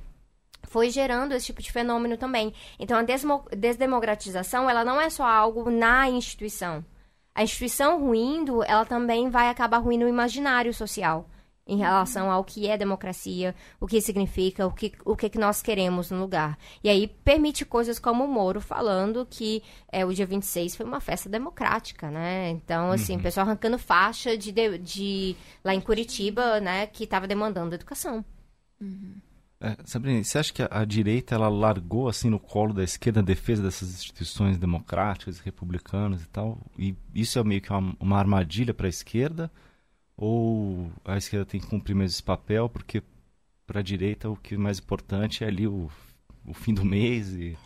foi 0.64 0.90
gerando 0.90 1.34
esse 1.34 1.46
tipo 1.46 1.62
de 1.62 1.72
fenômeno 1.72 2.18
também. 2.18 2.54
Então, 2.78 2.98
a 2.98 3.56
desdemocratização, 3.56 4.70
ela 4.70 4.84
não 4.84 5.00
é 5.00 5.10
só 5.10 5.24
algo 5.24 5.72
na 5.72 6.10
instituição. 6.10 6.86
A 7.34 7.44
instituição 7.44 8.02
ruindo, 8.02 8.62
ela 8.64 8.84
também 8.84 9.30
vai 9.30 9.48
acabar 9.48 9.78
ruindo 9.78 10.06
o 10.06 10.10
imaginário 10.10 10.74
social 10.74 11.26
em 11.66 11.78
relação 11.78 12.30
ao 12.32 12.44
que 12.44 12.68
é 12.68 12.78
democracia, 12.78 13.56
o 13.80 13.88
que 13.88 14.02
significa, 14.02 14.66
o 14.68 14.72
que, 14.72 14.92
o 15.06 15.16
que, 15.16 15.30
que 15.30 15.38
nós 15.38 15.62
queremos 15.62 16.10
no 16.12 16.20
lugar. 16.20 16.58
E 16.84 16.90
aí 16.90 17.08
permite 17.08 17.64
coisas 17.64 18.00
como 18.00 18.26
o 18.26 18.28
Moro 18.28 18.60
falando 18.60 19.26
que 19.30 19.64
é, 19.92 20.06
o 20.06 20.14
dia 20.14 20.26
26 20.26 20.76
foi 20.76 20.86
uma 20.86 21.00
festa 21.00 21.30
democrática, 21.30 22.10
né? 22.10 22.50
Então, 22.50 22.92
assim, 22.92 23.16
o 23.16 23.22
pessoal 23.22 23.46
arrancando 23.46 23.78
faixa 23.78 24.36
de, 24.38 24.52
de, 24.52 24.78
de- 24.80 25.36
lá 25.64 25.74
em 25.74 25.80
Curitiba, 25.82 26.60
né, 26.60 26.88
que 26.88 27.04
estava 27.04 27.28
demandando 27.28 27.76
educação. 27.76 28.26
É, 29.64 29.78
Sabrina, 29.86 30.24
você 30.24 30.40
acha 30.40 30.52
que 30.52 30.64
a, 30.64 30.68
a 30.72 30.84
direita 30.86 31.36
ela 31.36 31.48
largou 31.48 32.10
assim 32.10 32.30
no 32.32 32.40
colo 32.40 32.74
da 32.74 32.84
esquerda 32.84 33.20
a 33.20 33.24
defesa 33.24 33.62
dessas 33.62 33.92
instituições 33.94 34.58
democráticas, 34.58 35.40
republicanas 35.40 36.24
e 36.24 36.28
tal? 36.30 36.58
E 36.78 36.96
isso 37.14 37.38
é 37.38 37.44
meio 37.44 37.62
que 37.62 37.72
uma, 37.72 37.96
uma 38.00 38.18
armadilha 38.18 38.74
para 38.74 38.88
a 38.88 38.90
esquerda? 38.90 39.52
Ou 40.22 40.92
a 41.04 41.18
esquerda 41.18 41.48
tem 41.48 41.60
que 41.60 41.66
cumprir 41.66 41.96
mais 41.96 42.12
esse 42.12 42.22
papel 42.22 42.70
porque 42.70 43.02
para 43.66 43.80
a 43.80 43.84
direita 43.84 44.30
o 44.30 44.36
que 44.36 44.54
é 44.54 44.58
mais 44.58 44.78
importante 44.78 45.44
é 45.44 45.48
ali 45.48 45.66
o, 45.66 45.90
o 46.46 46.54
fim 46.54 46.76
do 46.76 46.86
mês 46.86 47.30
e 47.30 47.58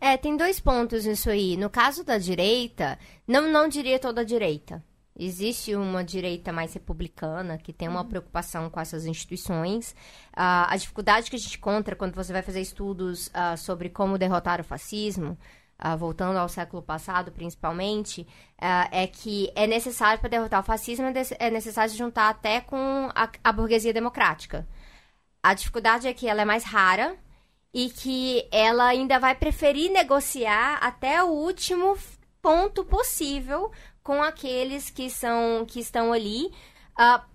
É, 0.00 0.16
tem 0.16 0.36
dois 0.36 0.58
pontos 0.58 1.04
nisso 1.04 1.30
aí. 1.30 1.56
No 1.56 1.70
caso 1.70 2.02
da 2.02 2.18
direita, 2.18 2.98
não, 3.28 3.48
não 3.48 3.68
diria 3.68 4.00
toda 4.00 4.22
a 4.22 4.24
direita. 4.24 4.82
Existe 5.16 5.76
uma 5.76 6.02
direita 6.02 6.52
mais 6.52 6.74
republicana 6.74 7.56
que 7.58 7.72
tem 7.72 7.86
uma 7.86 8.04
preocupação 8.04 8.68
com 8.68 8.80
essas 8.80 9.06
instituições. 9.06 9.94
Ah, 10.32 10.66
a 10.68 10.76
dificuldade 10.76 11.30
que 11.30 11.36
a 11.36 11.38
gente 11.38 11.58
encontra 11.58 11.94
quando 11.94 12.16
você 12.16 12.32
vai 12.32 12.42
fazer 12.42 12.60
estudos 12.60 13.30
ah, 13.32 13.56
sobre 13.56 13.88
como 13.88 14.18
derrotar 14.18 14.60
o 14.60 14.64
fascismo, 14.64 15.38
ah, 15.84 15.96
voltando 15.96 16.38
ao 16.38 16.48
século 16.48 16.80
passado 16.80 17.32
principalmente, 17.32 18.24
ah, 18.56 18.88
é 18.92 19.04
que 19.08 19.50
é 19.56 19.66
necessário 19.66 20.20
para 20.20 20.30
derrotar 20.30 20.60
o 20.60 20.64
fascismo 20.64 21.06
é 21.06 21.12
é 21.40 21.50
necessário 21.50 21.92
juntar 21.92 22.28
até 22.28 22.60
com 22.60 23.10
a, 23.12 23.28
a 23.42 23.52
burguesia 23.52 23.92
democrática. 23.92 24.66
A 25.42 25.54
dificuldade 25.54 26.06
é 26.06 26.14
que 26.14 26.28
ela 26.28 26.42
é 26.42 26.44
mais 26.44 26.62
rara 26.62 27.16
e 27.74 27.90
que 27.90 28.46
ela 28.52 28.86
ainda 28.86 29.18
vai 29.18 29.34
preferir 29.34 29.90
negociar 29.90 30.78
até 30.80 31.22
o 31.24 31.28
último 31.28 31.98
ponto 32.40 32.84
possível 32.84 33.72
com 34.04 34.22
aqueles 34.22 34.88
que 34.88 35.10
são 35.10 35.64
que 35.66 35.80
estão 35.80 36.12
ali 36.12 36.52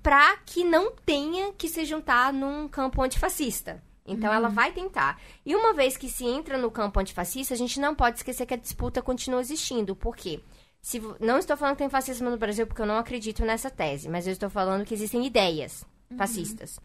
para 0.01 0.37
que 0.45 0.63
não 0.63 0.91
tenha 1.05 1.51
que 1.53 1.67
se 1.67 1.83
juntar 1.83 2.31
num 2.31 2.67
campo 2.69 3.01
antifascista. 3.01 3.83
Então 4.07 4.33
ela 4.33 4.47
vai 4.47 4.71
tentar. 4.71 5.19
E 5.45 5.55
uma 5.55 5.73
vez 5.73 5.97
que 5.97 6.09
se 6.09 6.25
entra 6.25 6.57
no 6.57 6.71
campo 6.71 6.99
antifascista, 6.99 7.53
a 7.53 7.57
gente 7.57 7.79
não 7.79 7.93
pode 7.93 8.17
esquecer 8.17 8.45
que 8.45 8.53
a 8.53 8.57
disputa 8.57 9.01
continua 9.01 9.41
existindo. 9.41 9.95
Por 9.95 10.15
quê? 10.15 10.41
Se, 10.81 11.01
não 11.19 11.37
estou 11.37 11.57
falando 11.57 11.75
que 11.75 11.79
tem 11.79 11.89
fascismo 11.89 12.29
no 12.29 12.37
Brasil 12.37 12.65
porque 12.65 12.81
eu 12.81 12.85
não 12.85 12.97
acredito 12.97 13.43
nessa 13.43 13.69
tese, 13.69 14.07
mas 14.07 14.25
eu 14.25 14.33
estou 14.33 14.49
falando 14.49 14.85
que 14.85 14.93
existem 14.93 15.25
ideias 15.25 15.85
fascistas 16.15 16.79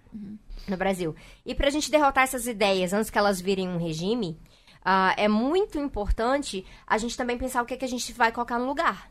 no 0.66 0.76
Brasil. 0.76 1.14
E 1.46 1.54
para 1.54 1.68
a 1.68 1.70
gente 1.70 1.90
derrotar 1.90 2.24
essas 2.24 2.46
ideias 2.46 2.92
antes 2.92 3.10
que 3.10 3.18
elas 3.18 3.40
virem 3.40 3.68
um 3.68 3.78
regime, 3.78 4.40
ah, 4.84 5.14
é 5.16 5.28
muito 5.28 5.78
importante 5.78 6.66
a 6.86 6.98
gente 6.98 7.16
também 7.16 7.38
pensar 7.38 7.62
o 7.62 7.66
que, 7.66 7.74
é 7.74 7.76
que 7.76 7.84
a 7.84 7.88
gente 7.88 8.12
vai 8.12 8.32
colocar 8.32 8.58
no 8.58 8.66
lugar. 8.66 9.10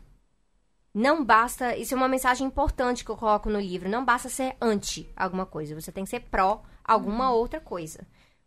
Não 0.94 1.24
basta, 1.24 1.74
isso 1.76 1.94
é 1.94 1.96
uma 1.96 2.08
mensagem 2.08 2.46
importante 2.46 3.02
que 3.02 3.10
eu 3.10 3.16
coloco 3.16 3.48
no 3.48 3.58
livro, 3.58 3.88
não 3.88 4.04
basta 4.04 4.28
ser 4.28 4.54
anti 4.60 5.10
alguma 5.16 5.46
coisa, 5.46 5.74
você 5.74 5.90
tem 5.90 6.04
que 6.04 6.10
ser 6.10 6.20
pró 6.20 6.62
alguma 6.84 7.30
uhum. 7.30 7.36
outra 7.36 7.60
coisa. 7.60 8.06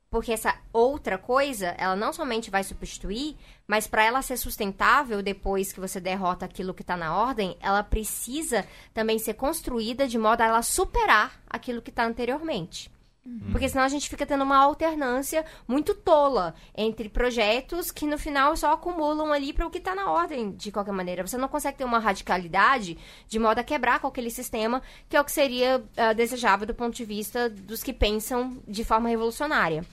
Porque 0.09 0.31
essa 0.31 0.55
outra 0.71 1.17
coisa, 1.17 1.75
ela 1.77 1.95
não 1.95 2.13
somente 2.13 2.49
vai 2.49 2.63
substituir, 2.63 3.35
mas 3.67 3.85
para 3.85 4.03
ela 4.03 4.21
ser 4.21 4.37
sustentável 4.37 5.21
depois 5.21 5.73
que 5.73 5.79
você 5.79 5.99
derrota 5.99 6.45
aquilo 6.45 6.73
que 6.73 6.83
está 6.83 6.95
na 6.95 7.15
ordem, 7.15 7.57
ela 7.59 7.83
precisa 7.83 8.65
também 8.93 9.19
ser 9.19 9.33
construída 9.33 10.07
de 10.07 10.17
modo 10.17 10.41
a 10.41 10.45
ela 10.45 10.61
superar 10.61 11.41
aquilo 11.49 11.81
que 11.81 11.89
está 11.89 12.05
anteriormente. 12.05 12.89
Uhum. 13.25 13.51
Porque 13.51 13.67
senão 13.67 13.83
a 13.83 13.89
gente 13.89 14.07
fica 14.07 14.25
tendo 14.25 14.43
uma 14.43 14.57
alternância 14.57 15.43
muito 15.67 15.95
tola 15.95 16.53
entre 16.75 17.09
projetos 17.09 17.89
que 17.89 18.05
no 18.05 18.19
final 18.19 18.55
só 18.55 18.71
acumulam 18.73 19.33
ali 19.33 19.51
para 19.51 19.65
o 19.65 19.71
que 19.71 19.79
está 19.79 19.95
na 19.95 20.11
ordem, 20.11 20.51
de 20.51 20.71
qualquer 20.71 20.91
maneira. 20.91 21.25
Você 21.25 21.37
não 21.37 21.47
consegue 21.47 21.77
ter 21.77 21.85
uma 21.85 21.97
radicalidade 21.97 22.97
de 23.27 23.39
modo 23.39 23.57
a 23.57 23.63
quebrar 23.63 23.99
com 23.99 24.07
aquele 24.07 24.29
sistema, 24.29 24.81
que 25.09 25.17
é 25.17 25.21
o 25.21 25.25
que 25.25 25.31
seria 25.31 25.79
uh, 25.79 26.13
desejável 26.15 26.67
do 26.67 26.75
ponto 26.75 26.95
de 26.95 27.03
vista 27.03 27.49
dos 27.49 27.81
que 27.81 27.93
pensam 27.93 28.61
de 28.67 28.83
forma 28.83 29.09
revolucionária. 29.09 29.83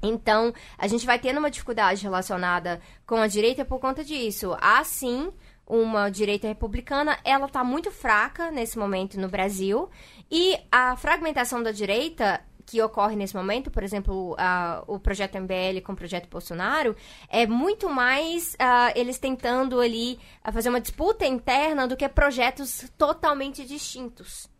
Então, 0.00 0.52
a 0.76 0.86
gente 0.86 1.06
vai 1.06 1.18
tendo 1.18 1.38
uma 1.38 1.50
dificuldade 1.50 2.02
relacionada 2.02 2.80
com 3.06 3.16
a 3.16 3.26
direita 3.28 3.64
por 3.64 3.78
conta 3.78 4.04
disso. 4.04 4.56
Há 4.60 4.82
sim 4.82 5.32
uma 5.64 6.10
direita 6.10 6.48
republicana, 6.48 7.18
ela 7.24 7.46
está 7.46 7.62
muito 7.62 7.90
fraca 7.90 8.50
nesse 8.50 8.78
momento 8.78 9.18
no 9.18 9.28
Brasil. 9.28 9.88
E 10.30 10.58
a 10.70 10.96
fragmentação 10.96 11.62
da 11.62 11.70
direita 11.70 12.44
que 12.66 12.80
ocorre 12.82 13.16
nesse 13.16 13.34
momento, 13.34 13.70
por 13.70 13.82
exemplo, 13.82 14.32
uh, 14.32 14.84
o 14.86 14.98
projeto 14.98 15.38
MBL 15.38 15.80
com 15.84 15.92
o 15.92 15.96
projeto 15.96 16.28
Bolsonaro, 16.28 16.96
é 17.28 17.46
muito 17.46 17.88
mais 17.88 18.54
uh, 18.54 18.92
eles 18.94 19.18
tentando 19.18 19.80
ali 19.80 20.18
uh, 20.46 20.52
fazer 20.52 20.68
uma 20.68 20.80
disputa 20.80 21.26
interna 21.26 21.86
do 21.86 21.96
que 21.96 22.08
projetos 22.08 22.90
totalmente 22.96 23.64
distintos. 23.64 24.50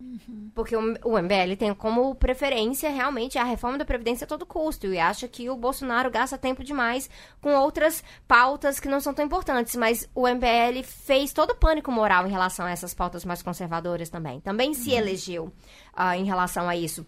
Uhum. 0.00 0.50
Porque 0.54 0.74
o, 0.74 0.80
o 1.04 1.22
MBL 1.22 1.56
tem 1.58 1.74
como 1.74 2.14
preferência 2.14 2.88
realmente 2.88 3.38
a 3.38 3.44
reforma 3.44 3.76
da 3.76 3.84
Previdência 3.84 4.24
a 4.24 4.28
todo 4.28 4.46
custo 4.46 4.86
e 4.86 4.98
acha 4.98 5.28
que 5.28 5.50
o 5.50 5.56
Bolsonaro 5.56 6.10
gasta 6.10 6.38
tempo 6.38 6.64
demais 6.64 7.10
com 7.40 7.54
outras 7.54 8.02
pautas 8.26 8.80
que 8.80 8.88
não 8.88 8.98
são 8.98 9.12
tão 9.12 9.24
importantes. 9.24 9.76
Mas 9.76 10.08
o 10.14 10.26
MBL 10.26 10.82
fez 10.82 11.32
todo 11.32 11.50
o 11.50 11.56
pânico 11.56 11.92
moral 11.92 12.26
em 12.26 12.30
relação 12.30 12.64
a 12.64 12.70
essas 12.70 12.94
pautas 12.94 13.24
mais 13.24 13.42
conservadoras 13.42 14.08
também. 14.08 14.40
Também 14.40 14.72
se 14.72 14.90
uhum. 14.90 14.96
elegeu 14.96 15.44
uh, 15.44 16.14
em 16.16 16.24
relação 16.24 16.66
a 16.66 16.74
isso. 16.74 17.06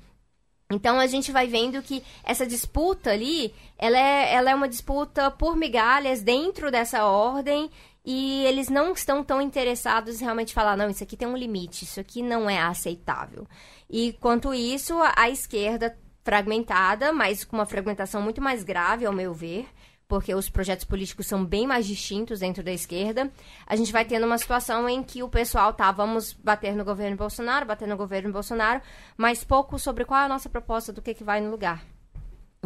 Então 0.74 0.98
a 0.98 1.06
gente 1.06 1.30
vai 1.30 1.46
vendo 1.46 1.82
que 1.82 2.02
essa 2.24 2.46
disputa 2.46 3.10
ali, 3.10 3.54
ela 3.78 3.98
é, 3.98 4.34
ela 4.34 4.50
é 4.50 4.54
uma 4.54 4.68
disputa 4.68 5.30
por 5.30 5.56
migalhas 5.56 6.22
dentro 6.22 6.70
dessa 6.70 7.04
ordem 7.04 7.70
e 8.04 8.44
eles 8.46 8.68
não 8.68 8.92
estão 8.92 9.22
tão 9.22 9.40
interessados 9.40 10.20
em 10.20 10.24
realmente 10.24 10.52
falar, 10.52 10.76
não, 10.76 10.90
isso 10.90 11.04
aqui 11.04 11.16
tem 11.16 11.28
um 11.28 11.36
limite, 11.36 11.84
isso 11.84 12.00
aqui 12.00 12.22
não 12.22 12.50
é 12.50 12.60
aceitável. 12.60 13.46
E 13.88 14.14
quanto 14.14 14.52
isso, 14.52 14.94
a 15.14 15.30
esquerda 15.30 15.96
fragmentada, 16.24 17.12
mas 17.12 17.44
com 17.44 17.56
uma 17.56 17.66
fragmentação 17.66 18.22
muito 18.22 18.40
mais 18.40 18.62
grave, 18.62 19.06
ao 19.06 19.12
meu 19.12 19.32
ver, 19.32 19.68
porque 20.12 20.34
os 20.34 20.50
projetos 20.50 20.84
políticos 20.84 21.26
são 21.26 21.42
bem 21.42 21.66
mais 21.66 21.86
distintos 21.86 22.40
dentro 22.40 22.62
da 22.62 22.70
esquerda, 22.70 23.32
a 23.66 23.74
gente 23.74 23.90
vai 23.90 24.04
tendo 24.04 24.26
uma 24.26 24.36
situação 24.36 24.86
em 24.86 25.02
que 25.02 25.22
o 25.22 25.28
pessoal 25.28 25.72
tá, 25.72 25.90
vamos 25.90 26.34
bater 26.34 26.76
no 26.76 26.84
governo 26.84 27.16
Bolsonaro, 27.16 27.64
bater 27.64 27.88
no 27.88 27.96
governo 27.96 28.30
Bolsonaro, 28.30 28.82
mas 29.16 29.42
pouco 29.42 29.78
sobre 29.78 30.04
qual 30.04 30.20
é 30.20 30.24
a 30.26 30.28
nossa 30.28 30.50
proposta 30.50 30.92
do 30.92 31.00
que, 31.00 31.14
que 31.14 31.24
vai 31.24 31.40
no 31.40 31.50
lugar. 31.50 31.82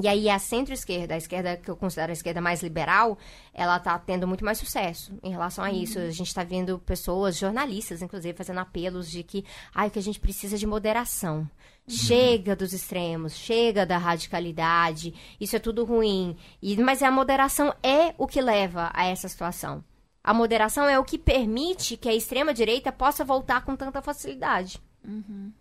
E 0.02 0.08
aí 0.08 0.28
a 0.28 0.40
centro-esquerda, 0.40 1.14
a 1.14 1.18
esquerda 1.18 1.56
que 1.56 1.70
eu 1.70 1.76
considero 1.76 2.10
a 2.10 2.14
esquerda 2.14 2.40
mais 2.40 2.64
liberal, 2.64 3.16
ela 3.54 3.76
está 3.76 3.96
tendo 3.96 4.26
muito 4.26 4.44
mais 4.44 4.58
sucesso 4.58 5.16
em 5.22 5.30
relação 5.30 5.62
a 5.62 5.70
isso. 5.70 6.00
Uhum. 6.00 6.08
A 6.08 6.10
gente 6.10 6.26
está 6.26 6.42
vendo 6.42 6.80
pessoas, 6.80 7.36
jornalistas, 7.36 8.02
inclusive, 8.02 8.36
fazendo 8.36 8.58
apelos 8.58 9.08
de 9.08 9.22
que, 9.22 9.44
ai, 9.72 9.88
que 9.88 10.00
a 10.00 10.02
gente 10.02 10.18
precisa 10.18 10.58
de 10.58 10.66
moderação. 10.66 11.48
Chega 11.88 12.56
dos 12.56 12.72
extremos, 12.72 13.34
chega 13.34 13.86
da 13.86 13.96
radicalidade, 13.96 15.14
isso 15.40 15.54
é 15.54 15.58
tudo 15.60 15.84
ruim. 15.84 16.36
E, 16.60 16.76
mas 16.78 17.02
a 17.02 17.10
moderação 17.10 17.72
é 17.82 18.12
o 18.18 18.26
que 18.26 18.40
leva 18.40 18.90
a 18.92 19.04
essa 19.04 19.28
situação. 19.28 19.84
A 20.22 20.34
moderação 20.34 20.88
é 20.88 20.98
o 20.98 21.04
que 21.04 21.16
permite 21.16 21.96
que 21.96 22.08
a 22.08 22.14
extrema-direita 22.14 22.90
possa 22.90 23.24
voltar 23.24 23.64
com 23.64 23.76
tanta 23.76 24.02
facilidade. 24.02 24.80
Uhum. 25.06 25.52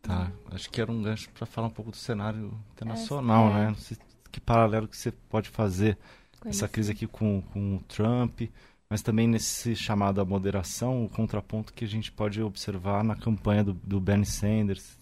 Tá, 0.00 0.32
acho 0.52 0.70
que 0.70 0.80
era 0.80 0.90
um 0.90 1.02
gancho 1.02 1.28
para 1.30 1.44
falar 1.44 1.66
um 1.66 1.70
pouco 1.70 1.90
do 1.90 1.96
cenário 1.96 2.58
internacional, 2.72 3.48
é, 3.48 3.50
é. 3.50 3.54
né? 3.54 3.66
Não 3.68 3.76
sei 3.76 3.98
que 4.32 4.40
paralelo 4.40 4.88
que 4.88 4.96
você 4.96 5.12
pode 5.12 5.50
fazer 5.50 5.98
com 6.40 6.48
essa 6.48 6.66
crise 6.66 6.92
aqui 6.92 7.06
com, 7.06 7.42
com 7.52 7.76
o 7.76 7.80
Trump, 7.80 8.42
mas 8.88 9.02
também 9.02 9.26
nesse 9.26 9.76
chamado 9.76 10.20
à 10.20 10.24
moderação, 10.24 11.04
o 11.04 11.08
contraponto 11.08 11.72
que 11.72 11.84
a 11.84 11.88
gente 11.88 12.10
pode 12.10 12.42
observar 12.42 13.04
na 13.04 13.14
campanha 13.14 13.64
do, 13.64 13.74
do 13.74 14.00
Bernie 14.00 14.26
Sanders, 14.26 14.96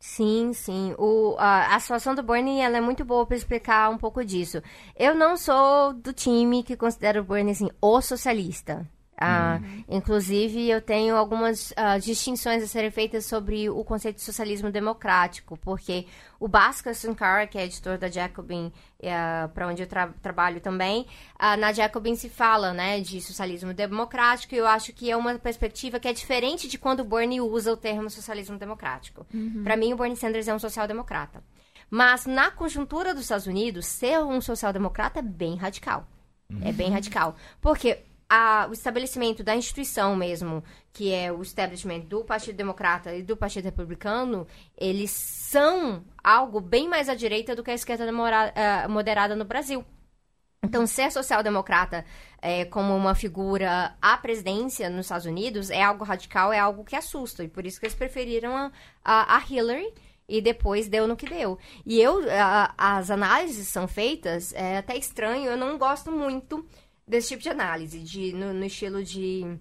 Sim, 0.00 0.52
sim. 0.54 0.94
O, 0.98 1.36
a, 1.38 1.76
a 1.76 1.80
situação 1.80 2.14
do 2.14 2.22
Bernie 2.22 2.60
ela 2.60 2.78
é 2.78 2.80
muito 2.80 3.04
boa 3.04 3.26
para 3.26 3.36
explicar 3.36 3.90
um 3.90 3.98
pouco 3.98 4.24
disso. 4.24 4.62
Eu 4.96 5.14
não 5.14 5.36
sou 5.36 5.92
do 5.92 6.12
time 6.12 6.62
que 6.64 6.76
considera 6.76 7.20
o 7.20 7.24
Bernie 7.24 7.52
assim, 7.52 7.70
o 7.80 8.00
socialista. 8.00 8.88
Ah, 9.20 9.60
uhum. 9.62 9.84
Inclusive, 9.86 10.70
eu 10.70 10.80
tenho 10.80 11.14
algumas 11.14 11.72
uh, 11.72 12.00
distinções 12.00 12.62
a 12.62 12.66
serem 12.66 12.90
feitas 12.90 13.26
sobre 13.26 13.68
o 13.68 13.84
conceito 13.84 14.16
de 14.16 14.22
socialismo 14.22 14.70
democrático, 14.70 15.58
porque 15.58 16.06
o 16.38 16.48
Bhaskar 16.48 16.94
Sunkara, 16.94 17.46
que 17.46 17.58
é 17.58 17.66
editor 17.66 17.98
da 17.98 18.08
Jacobin, 18.08 18.68
uh, 18.68 18.72
eh, 19.02 19.48
para 19.52 19.68
onde 19.68 19.82
eu 19.82 19.86
tra 19.86 20.06
trabalho 20.22 20.58
também, 20.58 21.06
uh, 21.38 21.54
na 21.58 21.70
Jacobin 21.70 22.16
se 22.16 22.30
fala 22.30 22.72
né, 22.72 22.98
de 23.00 23.20
socialismo 23.20 23.74
democrático, 23.74 24.54
e 24.54 24.58
eu 24.58 24.66
acho 24.66 24.90
que 24.94 25.10
é 25.10 25.16
uma 25.16 25.38
perspectiva 25.38 26.00
que 26.00 26.08
é 26.08 26.14
diferente 26.14 26.66
de 26.66 26.78
quando 26.78 27.00
o 27.00 27.04
Bernie 27.04 27.42
usa 27.42 27.70
o 27.74 27.76
termo 27.76 28.08
socialismo 28.08 28.56
democrático. 28.56 29.26
Uhum. 29.34 29.62
Para 29.62 29.76
mim, 29.76 29.92
o 29.92 29.96
Bernie 29.98 30.16
Sanders 30.16 30.48
é 30.48 30.54
um 30.54 30.58
social-democrata. 30.58 31.44
Mas, 31.90 32.24
na 32.24 32.50
conjuntura 32.50 33.12
dos 33.12 33.24
Estados 33.24 33.46
Unidos, 33.46 33.84
ser 33.84 34.20
um 34.20 34.40
social-democrata 34.40 35.18
é 35.18 35.22
bem 35.22 35.56
radical. 35.56 36.06
Uhum. 36.48 36.60
É 36.62 36.72
bem 36.72 36.90
radical. 36.90 37.36
Porque 37.60 37.98
a, 38.30 38.68
o 38.70 38.72
estabelecimento 38.72 39.42
da 39.42 39.56
instituição 39.56 40.14
mesmo, 40.14 40.62
que 40.92 41.12
é 41.12 41.32
o 41.32 41.42
establishment 41.42 42.02
do 42.02 42.24
Partido 42.24 42.54
Democrata 42.54 43.12
e 43.12 43.24
do 43.24 43.36
Partido 43.36 43.64
Republicano, 43.64 44.46
eles 44.78 45.10
são 45.10 46.04
algo 46.22 46.60
bem 46.60 46.88
mais 46.88 47.08
à 47.08 47.14
direita 47.16 47.56
do 47.56 47.64
que 47.64 47.72
a 47.72 47.74
esquerda 47.74 48.08
uh, 48.08 48.88
moderada 48.88 49.34
no 49.34 49.44
Brasil. 49.44 49.84
Então, 50.62 50.86
ser 50.86 51.10
social-democrata 51.10 52.04
é, 52.40 52.64
como 52.66 52.94
uma 52.94 53.16
figura 53.16 53.96
à 54.00 54.16
presidência 54.16 54.88
nos 54.88 55.06
Estados 55.06 55.26
Unidos 55.26 55.68
é 55.68 55.82
algo 55.82 56.04
radical, 56.04 56.52
é 56.52 56.58
algo 56.58 56.84
que 56.84 56.94
assusta. 56.94 57.42
E 57.42 57.48
por 57.48 57.66
isso 57.66 57.80
que 57.80 57.86
eles 57.86 57.96
preferiram 57.96 58.56
a, 58.56 58.70
a, 59.04 59.38
a 59.38 59.44
Hillary 59.48 59.92
e 60.28 60.40
depois 60.40 60.86
deu 60.86 61.08
no 61.08 61.16
que 61.16 61.28
deu. 61.28 61.58
E 61.84 62.00
eu, 62.00 62.20
a, 62.30 62.74
as 62.76 63.10
análises 63.10 63.66
são 63.66 63.88
feitas, 63.88 64.52
é 64.52 64.78
até 64.78 64.96
estranho, 64.96 65.50
eu 65.50 65.56
não 65.56 65.76
gosto 65.76 66.12
muito 66.12 66.64
desse 67.10 67.28
tipo 67.28 67.42
de 67.42 67.48
análise, 67.48 67.98
de, 68.00 68.32
no, 68.32 68.54
no 68.54 68.64
estilo 68.64 69.02
de. 69.02 69.58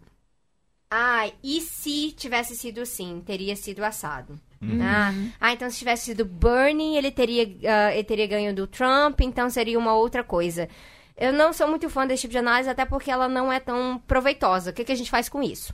Ah, 0.89 1.29
e 1.43 1.61
se 1.61 2.11
tivesse 2.11 2.55
sido 2.55 2.81
assim, 2.81 3.21
teria 3.25 3.55
sido 3.55 3.83
assado. 3.83 4.39
Uhum. 4.61 4.79
Ah, 4.81 5.13
ah, 5.39 5.53
então 5.53 5.69
se 5.69 5.77
tivesse 5.77 6.05
sido 6.05 6.25
Bernie, 6.25 6.97
ele 6.97 7.11
teria, 7.11 7.45
uh, 7.45 7.91
ele 7.93 8.03
teria 8.03 8.27
ganho 8.27 8.55
do 8.55 8.67
Trump, 8.67 9.21
então 9.21 9.49
seria 9.49 9.77
uma 9.77 9.93
outra 9.93 10.23
coisa. 10.23 10.67
Eu 11.15 11.33
não 11.33 11.51
sou 11.51 11.67
muito 11.67 11.89
fã 11.89 12.07
desse 12.07 12.21
tipo 12.21 12.31
de 12.31 12.37
análise, 12.37 12.69
até 12.69 12.85
porque 12.85 13.11
ela 13.11 13.27
não 13.27 13.51
é 13.51 13.59
tão 13.59 14.01
proveitosa. 14.07 14.71
O 14.71 14.73
que, 14.73 14.85
que 14.85 14.91
a 14.91 14.95
gente 14.95 15.11
faz 15.11 15.27
com 15.27 15.43
isso? 15.43 15.73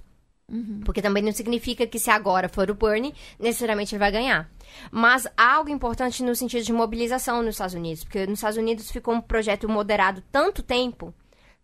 Uhum. 0.52 0.82
Porque 0.84 1.02
também 1.02 1.24
não 1.24 1.32
significa 1.32 1.88
que 1.88 2.00
se 2.00 2.10
agora 2.10 2.50
for 2.50 2.70
o 2.70 2.76
Bernie, 2.76 3.14
necessariamente 3.40 3.94
ele 3.94 4.00
vai 4.00 4.12
ganhar. 4.12 4.50
Mas 4.92 5.28
há 5.38 5.54
algo 5.54 5.70
importante 5.70 6.24
no 6.24 6.36
sentido 6.36 6.64
de 6.64 6.74
mobilização 6.74 7.42
nos 7.42 7.56
Estados 7.56 7.76
Unidos, 7.76 8.04
porque 8.04 8.26
nos 8.26 8.40
Estados 8.40 8.58
Unidos 8.58 8.92
ficou 8.92 9.14
um 9.14 9.22
projeto 9.22 9.70
moderado 9.70 10.24
tanto 10.32 10.62
tempo 10.62 11.14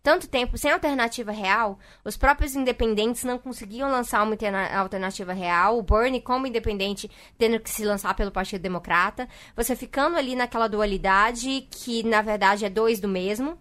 tanto 0.03 0.27
tempo 0.27 0.57
sem 0.57 0.71
alternativa 0.71 1.31
real, 1.31 1.77
os 2.03 2.17
próprios 2.17 2.55
independentes 2.55 3.23
não 3.23 3.37
conseguiam 3.37 3.89
lançar 3.89 4.23
uma 4.23 4.35
alternativa 4.77 5.33
real, 5.33 5.77
o 5.77 5.83
Bernie, 5.83 6.21
como 6.21 6.47
independente, 6.47 7.09
tendo 7.37 7.59
que 7.59 7.69
se 7.69 7.85
lançar 7.85 8.15
pelo 8.15 8.31
Partido 8.31 8.61
Democrata, 8.61 9.27
você 9.55 9.75
ficando 9.75 10.17
ali 10.17 10.35
naquela 10.35 10.67
dualidade 10.67 11.67
que, 11.69 12.03
na 12.03 12.21
verdade, 12.21 12.65
é 12.65 12.69
dois 12.69 12.99
do 12.99 13.07
mesmo. 13.07 13.57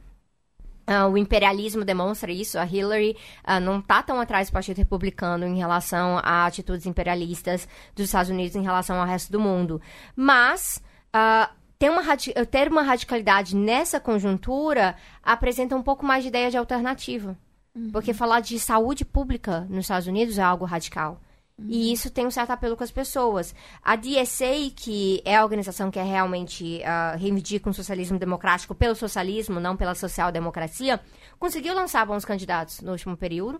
Uh, 0.88 1.08
o 1.08 1.16
imperialismo 1.16 1.84
demonstra 1.84 2.32
isso. 2.32 2.58
A 2.58 2.64
Hillary 2.64 3.16
uh, 3.46 3.60
não 3.60 3.78
está 3.78 4.02
tão 4.02 4.18
atrás 4.18 4.48
do 4.48 4.52
Partido 4.52 4.78
Republicano 4.78 5.46
em 5.46 5.56
relação 5.56 6.18
a 6.18 6.46
atitudes 6.46 6.84
imperialistas 6.84 7.68
dos 7.94 8.06
Estados 8.06 8.30
Unidos 8.30 8.56
em 8.56 8.62
relação 8.62 8.98
ao 8.98 9.06
resto 9.06 9.30
do 9.30 9.38
mundo. 9.38 9.80
Mas 10.16 10.82
uh, 11.14 11.59
ter 11.80 11.90
uma, 11.90 12.02
ter 12.44 12.70
uma 12.70 12.82
radicalidade 12.82 13.56
nessa 13.56 13.98
conjuntura 13.98 14.94
apresenta 15.22 15.74
um 15.74 15.82
pouco 15.82 16.04
mais 16.04 16.22
de 16.22 16.28
ideia 16.28 16.50
de 16.50 16.58
alternativa. 16.58 17.38
Uhum. 17.74 17.90
Porque 17.90 18.12
falar 18.12 18.40
de 18.40 18.60
saúde 18.60 19.02
pública 19.02 19.66
nos 19.70 19.86
Estados 19.86 20.06
Unidos 20.06 20.36
é 20.36 20.42
algo 20.42 20.66
radical. 20.66 21.18
Uhum. 21.58 21.64
E 21.70 21.90
isso 21.90 22.10
tem 22.10 22.26
um 22.26 22.30
certo 22.30 22.50
apelo 22.50 22.76
com 22.76 22.84
as 22.84 22.90
pessoas. 22.90 23.54
A 23.82 23.96
DSA, 23.96 24.70
que 24.76 25.22
é 25.24 25.38
a 25.38 25.42
organização 25.42 25.90
que 25.90 25.98
é 25.98 26.02
realmente 26.02 26.82
uh, 26.82 27.18
reivindica 27.18 27.70
um 27.70 27.72
socialismo 27.72 28.18
democrático 28.18 28.74
pelo 28.74 28.94
socialismo, 28.94 29.58
não 29.58 29.74
pela 29.74 29.94
social-democracia, 29.94 31.00
conseguiu 31.38 31.74
lançar 31.74 32.04
bons 32.04 32.26
candidatos 32.26 32.82
no 32.82 32.92
último 32.92 33.16
período. 33.16 33.58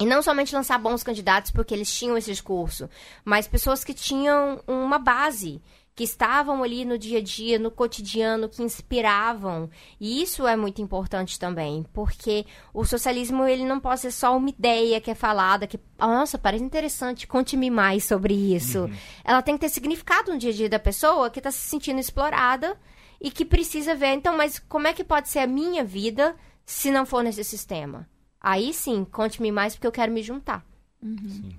E 0.00 0.04
não 0.04 0.20
somente 0.20 0.52
lançar 0.52 0.78
bons 0.78 1.04
candidatos 1.04 1.52
porque 1.52 1.72
eles 1.72 1.96
tinham 1.96 2.18
esse 2.18 2.30
discurso, 2.30 2.90
mas 3.24 3.46
pessoas 3.46 3.82
que 3.82 3.94
tinham 3.94 4.60
uma 4.66 4.98
base, 4.98 5.62
que 5.96 6.04
estavam 6.04 6.62
ali 6.62 6.84
no 6.84 6.98
dia 6.98 7.18
a 7.18 7.22
dia, 7.22 7.58
no 7.58 7.70
cotidiano, 7.70 8.50
que 8.50 8.62
inspiravam. 8.62 9.70
E 9.98 10.20
isso 10.22 10.46
é 10.46 10.54
muito 10.54 10.82
importante 10.82 11.38
também, 11.38 11.86
porque 11.94 12.44
o 12.74 12.84
socialismo 12.84 13.44
ele 13.44 13.64
não 13.64 13.80
pode 13.80 14.00
ser 14.00 14.10
só 14.10 14.36
uma 14.36 14.50
ideia 14.50 15.00
que 15.00 15.10
é 15.10 15.14
falada, 15.14 15.66
que, 15.66 15.80
oh, 15.98 16.06
nossa, 16.06 16.36
parece 16.36 16.62
interessante, 16.62 17.26
conte-me 17.26 17.70
mais 17.70 18.04
sobre 18.04 18.34
isso. 18.34 18.80
Uhum. 18.80 18.94
Ela 19.24 19.40
tem 19.40 19.54
que 19.54 19.62
ter 19.62 19.70
significado 19.70 20.30
no 20.30 20.38
dia 20.38 20.50
a 20.50 20.54
dia 20.54 20.68
da 20.68 20.78
pessoa 20.78 21.30
que 21.30 21.40
está 21.40 21.50
se 21.50 21.66
sentindo 21.66 21.98
explorada 21.98 22.78
e 23.18 23.30
que 23.30 23.46
precisa 23.46 23.94
ver, 23.94 24.12
então, 24.12 24.36
mas 24.36 24.58
como 24.58 24.86
é 24.86 24.92
que 24.92 25.02
pode 25.02 25.30
ser 25.30 25.38
a 25.38 25.46
minha 25.46 25.82
vida 25.82 26.36
se 26.66 26.90
não 26.90 27.06
for 27.06 27.24
nesse 27.24 27.42
sistema? 27.42 28.06
Aí 28.38 28.74
sim, 28.74 29.02
conte-me 29.10 29.50
mais 29.50 29.74
porque 29.74 29.86
eu 29.86 29.92
quero 29.92 30.12
me 30.12 30.22
juntar. 30.22 30.62
Uhum. 31.02 31.52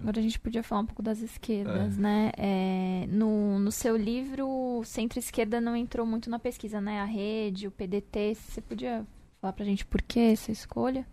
Agora 0.00 0.18
a 0.18 0.22
gente 0.22 0.38
podia 0.38 0.62
falar 0.62 0.82
um 0.82 0.86
pouco 0.86 1.02
das 1.02 1.20
esquerdas, 1.20 1.96
é. 1.96 2.00
né? 2.00 2.32
É, 2.36 3.06
no, 3.08 3.58
no 3.58 3.70
seu 3.70 3.96
livro, 3.96 4.82
centro-esquerda 4.84 5.60
não 5.60 5.76
entrou 5.76 6.06
muito 6.06 6.30
na 6.30 6.38
pesquisa, 6.38 6.80
né? 6.80 7.00
A 7.00 7.04
rede, 7.04 7.66
o 7.66 7.70
PDT. 7.70 8.34
Você 8.34 8.60
podia 8.60 9.06
falar 9.40 9.52
pra 9.52 9.64
gente 9.64 9.84
por 9.84 10.00
que 10.02 10.20
essa 10.20 10.50
escolha? 10.50 11.06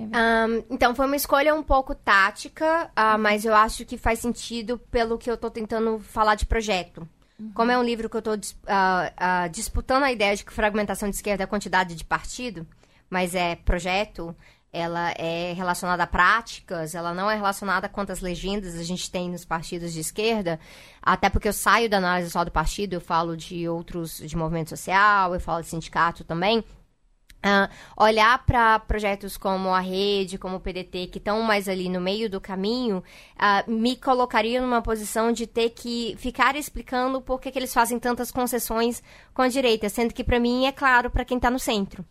Um, 0.00 0.64
então, 0.70 0.94
foi 0.94 1.06
uma 1.06 1.14
escolha 1.14 1.54
um 1.54 1.62
pouco 1.62 1.94
tática, 1.94 2.90
uh, 2.98 3.18
mas 3.18 3.44
eu 3.44 3.54
acho 3.54 3.84
que 3.84 3.96
faz 3.96 4.18
sentido 4.18 4.76
pelo 4.90 5.16
que 5.16 5.30
eu 5.30 5.36
tô 5.36 5.48
tentando 5.48 6.00
falar 6.00 6.34
de 6.34 6.46
projeto. 6.46 7.08
Uhum. 7.38 7.52
Como 7.52 7.70
é 7.70 7.78
um 7.78 7.82
livro 7.82 8.10
que 8.10 8.16
eu 8.16 8.22
tô 8.22 8.32
uh, 8.32 8.36
uh, 8.36 9.48
disputando 9.50 10.02
a 10.02 10.10
ideia 10.10 10.34
de 10.34 10.44
que 10.44 10.52
fragmentação 10.52 11.08
de 11.08 11.14
esquerda 11.14 11.44
é 11.44 11.46
a 11.46 11.48
quantidade 11.48 11.94
de 11.94 12.04
partido, 12.04 12.66
mas 13.08 13.36
é 13.36 13.54
projeto, 13.54 14.34
ela 14.74 15.12
é 15.12 15.52
relacionada 15.52 16.02
a 16.02 16.06
práticas, 16.06 16.96
ela 16.96 17.14
não 17.14 17.30
é 17.30 17.36
relacionada 17.36 17.86
a 17.86 17.88
quantas 17.88 18.20
legendas 18.20 18.74
a 18.74 18.82
gente 18.82 19.08
tem 19.08 19.30
nos 19.30 19.44
partidos 19.44 19.92
de 19.92 20.00
esquerda, 20.00 20.58
até 21.00 21.30
porque 21.30 21.46
eu 21.46 21.52
saio 21.52 21.88
da 21.88 21.98
análise 21.98 22.32
só 22.32 22.44
do 22.44 22.50
partido, 22.50 22.94
eu 22.94 23.00
falo 23.00 23.36
de 23.36 23.68
outros, 23.68 24.18
de 24.18 24.36
movimento 24.36 24.70
social, 24.70 25.32
eu 25.32 25.40
falo 25.40 25.62
de 25.62 25.68
sindicato 25.68 26.24
também. 26.24 26.58
Uh, 26.58 27.68
olhar 28.02 28.44
para 28.46 28.78
projetos 28.80 29.36
como 29.36 29.68
a 29.68 29.78
rede, 29.78 30.38
como 30.38 30.56
o 30.56 30.60
PDT, 30.60 31.08
que 31.08 31.18
estão 31.18 31.42
mais 31.42 31.68
ali 31.68 31.90
no 31.90 32.00
meio 32.00 32.28
do 32.28 32.40
caminho, 32.40 33.04
uh, 33.36 33.70
me 33.70 33.94
colocaria 33.96 34.60
numa 34.60 34.80
posição 34.80 35.30
de 35.30 35.46
ter 35.46 35.70
que 35.70 36.16
ficar 36.18 36.56
explicando 36.56 37.20
por 37.20 37.38
que, 37.38 37.52
que 37.52 37.58
eles 37.58 37.72
fazem 37.72 37.98
tantas 37.98 38.32
concessões 38.32 39.02
com 39.34 39.42
a 39.42 39.48
direita, 39.48 39.88
sendo 39.90 40.14
que 40.14 40.24
para 40.24 40.40
mim 40.40 40.64
é 40.64 40.72
claro 40.72 41.10
para 41.10 41.24
quem 41.24 41.36
está 41.36 41.50
no 41.50 41.58
centro. 41.58 42.04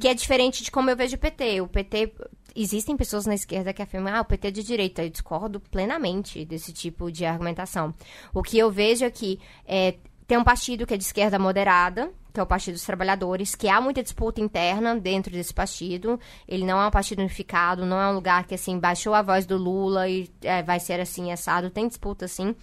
Que 0.00 0.08
é 0.08 0.14
diferente 0.14 0.64
de 0.64 0.70
como 0.70 0.90
eu 0.90 0.96
vejo 0.96 1.16
o 1.16 1.18
PT. 1.18 1.60
O 1.60 1.68
PT. 1.68 2.12
Existem 2.56 2.96
pessoas 2.96 3.26
na 3.26 3.34
esquerda 3.34 3.72
que 3.72 3.82
afirmam, 3.82 4.14
ah, 4.14 4.22
o 4.22 4.24
PT 4.24 4.48
é 4.48 4.50
de 4.50 4.62
direita. 4.62 5.04
Eu 5.04 5.10
discordo 5.10 5.60
plenamente 5.60 6.44
desse 6.44 6.72
tipo 6.72 7.12
de 7.12 7.24
argumentação. 7.24 7.94
O 8.32 8.42
que 8.42 8.58
eu 8.58 8.70
vejo 8.70 9.04
é 9.04 9.10
que 9.10 9.38
é, 9.64 9.94
tem 10.26 10.38
um 10.38 10.44
partido 10.44 10.86
que 10.86 10.94
é 10.94 10.96
de 10.96 11.04
esquerda 11.04 11.38
moderada, 11.38 12.10
que 12.32 12.40
é 12.40 12.42
o 12.42 12.46
Partido 12.46 12.74
dos 12.74 12.84
Trabalhadores, 12.84 13.54
que 13.54 13.68
há 13.68 13.80
muita 13.80 14.02
disputa 14.02 14.40
interna 14.40 14.96
dentro 14.96 15.30
desse 15.30 15.52
partido. 15.52 16.18
Ele 16.48 16.64
não 16.64 16.80
é 16.80 16.86
um 16.86 16.90
partido 16.90 17.20
unificado, 17.20 17.86
não 17.86 18.00
é 18.00 18.08
um 18.08 18.14
lugar 18.14 18.44
que, 18.46 18.54
assim, 18.54 18.78
baixou 18.78 19.14
a 19.14 19.22
voz 19.22 19.46
do 19.46 19.56
Lula 19.56 20.08
e 20.08 20.28
é, 20.42 20.62
vai 20.62 20.80
ser 20.80 21.00
assim, 21.00 21.30
assado. 21.30 21.70
Tem 21.70 21.86
disputa, 21.86 22.26
sim 22.26 22.56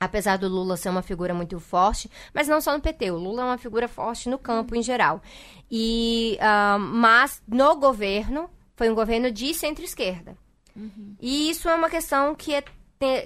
apesar 0.00 0.38
do 0.38 0.48
Lula 0.48 0.76
ser 0.76 0.90
uma 0.90 1.02
figura 1.02 1.34
muito 1.34 1.58
forte, 1.58 2.10
mas 2.32 2.48
não 2.48 2.60
só 2.60 2.72
no 2.72 2.80
PT, 2.80 3.10
o 3.10 3.16
Lula 3.16 3.42
é 3.42 3.44
uma 3.46 3.58
figura 3.58 3.88
forte 3.88 4.28
no 4.28 4.38
campo 4.38 4.74
em 4.76 4.82
geral. 4.82 5.20
E, 5.70 6.38
uh, 6.40 6.78
mas 6.78 7.42
no 7.48 7.76
governo, 7.76 8.48
foi 8.76 8.88
um 8.88 8.94
governo 8.94 9.30
de 9.30 9.52
centro-esquerda. 9.52 10.36
Uhum. 10.76 11.16
E 11.20 11.50
isso 11.50 11.68
é 11.68 11.74
uma 11.74 11.90
questão 11.90 12.32
que 12.34 12.54
é, 12.54 12.62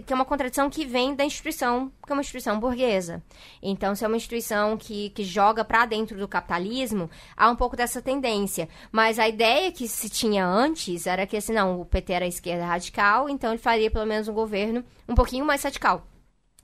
que 0.03 0.13
é 0.13 0.15
uma 0.15 0.25
contradição 0.25 0.71
que 0.71 0.87
vem 0.87 1.15
da 1.15 1.25
instituição, 1.25 1.93
que 2.05 2.11
é 2.11 2.15
uma 2.15 2.23
instituição 2.23 2.59
burguesa. 2.59 3.23
Então, 3.63 3.95
se 3.95 4.03
é 4.03 4.09
uma 4.09 4.17
instituição 4.17 4.77
que, 4.79 5.11
que 5.11 5.25
joga 5.25 5.63
para 5.63 5.85
dentro 5.85 6.19
do 6.19 6.27
capitalismo, 6.27 7.11
há 7.37 7.51
um 7.51 7.57
pouco 7.57 7.77
dessa 7.77 8.01
tendência. 8.01 8.67
Mas 8.91 9.19
a 9.19 9.29
ideia 9.29 9.71
que 9.71 9.87
se 9.87 10.09
tinha 10.09 10.47
antes 10.47 11.07
era 11.07 11.27
que, 11.27 11.37
assim, 11.37 11.53
não, 11.53 11.81
o 11.81 11.85
PT 11.85 12.13
era 12.13 12.27
esquerda 12.27 12.65
radical, 12.65 13.29
então 13.29 13.51
ele 13.51 13.59
faria 13.59 13.91
pelo 13.91 14.07
menos 14.07 14.29
um 14.29 14.35
governo 14.35 14.83
um 15.07 15.15
pouquinho 15.15 15.45
mais 15.45 15.63
radical. 15.63 16.07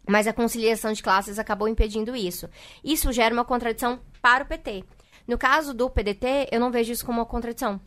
Mas 0.08 0.26
a 0.26 0.32
conciliação 0.32 0.92
de 0.92 1.02
classes 1.02 1.38
acabou 1.38 1.68
impedindo 1.68 2.16
isso. 2.16 2.48
Isso 2.82 3.12
gera 3.12 3.34
uma 3.34 3.44
contradição 3.44 4.00
para 4.22 4.42
o 4.42 4.46
PT. 4.46 4.82
No 5.26 5.36
caso 5.36 5.74
do 5.74 5.90
PDT, 5.90 6.48
eu 6.50 6.58
não 6.58 6.70
vejo 6.70 6.90
isso 6.90 7.04
como 7.04 7.18
uma 7.18 7.26
contradição. 7.26 7.78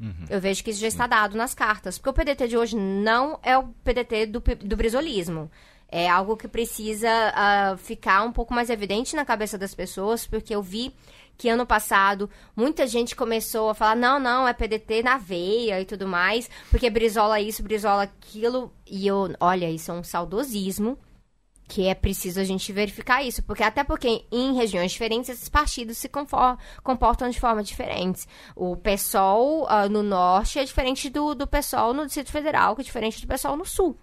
Uhum. 0.00 0.24
Eu 0.28 0.40
vejo 0.40 0.64
que 0.64 0.70
isso 0.70 0.80
já 0.80 0.88
está 0.88 1.06
dado 1.06 1.36
nas 1.36 1.54
cartas. 1.54 1.96
Porque 1.96 2.10
o 2.10 2.12
PDT 2.12 2.48
de 2.48 2.58
hoje 2.58 2.76
não 2.76 3.38
é 3.44 3.56
o 3.56 3.68
PDT 3.84 4.26
do, 4.26 4.40
do 4.40 4.76
brisolismo. 4.76 5.48
É 5.88 6.08
algo 6.08 6.36
que 6.36 6.48
precisa 6.48 7.08
uh, 7.08 7.76
ficar 7.76 8.24
um 8.24 8.32
pouco 8.32 8.52
mais 8.52 8.68
evidente 8.68 9.14
na 9.14 9.24
cabeça 9.24 9.56
das 9.56 9.74
pessoas, 9.74 10.26
porque 10.26 10.54
eu 10.54 10.62
vi 10.62 10.92
que 11.36 11.48
ano 11.48 11.66
passado 11.66 12.28
muita 12.56 12.86
gente 12.86 13.14
começou 13.14 13.70
a 13.70 13.74
falar: 13.74 13.94
não, 13.94 14.18
não, 14.18 14.48
é 14.48 14.52
PDT 14.52 15.04
na 15.04 15.18
veia 15.18 15.80
e 15.80 15.84
tudo 15.84 16.08
mais, 16.08 16.50
porque 16.70 16.90
brisola 16.90 17.40
isso, 17.40 17.62
brisola 17.62 18.02
aquilo. 18.02 18.72
E 18.84 19.06
eu, 19.06 19.32
olha, 19.38 19.70
isso 19.70 19.92
é 19.92 19.94
um 19.94 20.02
saudosismo 20.02 20.98
que 21.68 21.86
é 21.86 21.94
preciso 21.94 22.40
a 22.40 22.44
gente 22.44 22.72
verificar 22.72 23.22
isso, 23.22 23.42
porque 23.42 23.62
até 23.62 23.82
porque 23.82 24.24
em 24.30 24.54
regiões 24.54 24.92
diferentes 24.92 25.30
esses 25.30 25.48
partidos 25.48 25.98
se 25.98 26.10
comportam 26.82 27.30
de 27.30 27.40
forma 27.40 27.62
diferente. 27.62 28.26
O 28.54 28.76
PSOL 28.76 29.64
uh, 29.64 29.88
no 29.88 30.02
norte 30.02 30.58
é 30.58 30.64
diferente 30.64 31.08
do, 31.08 31.34
do 31.34 31.46
PSOL 31.46 31.94
no 31.94 32.04
Distrito 32.04 32.30
Federal, 32.30 32.74
que 32.74 32.82
é 32.82 32.84
diferente 32.84 33.20
do 33.20 33.26
PSOL 33.26 33.56
no 33.56 33.64
sul. 33.64 33.96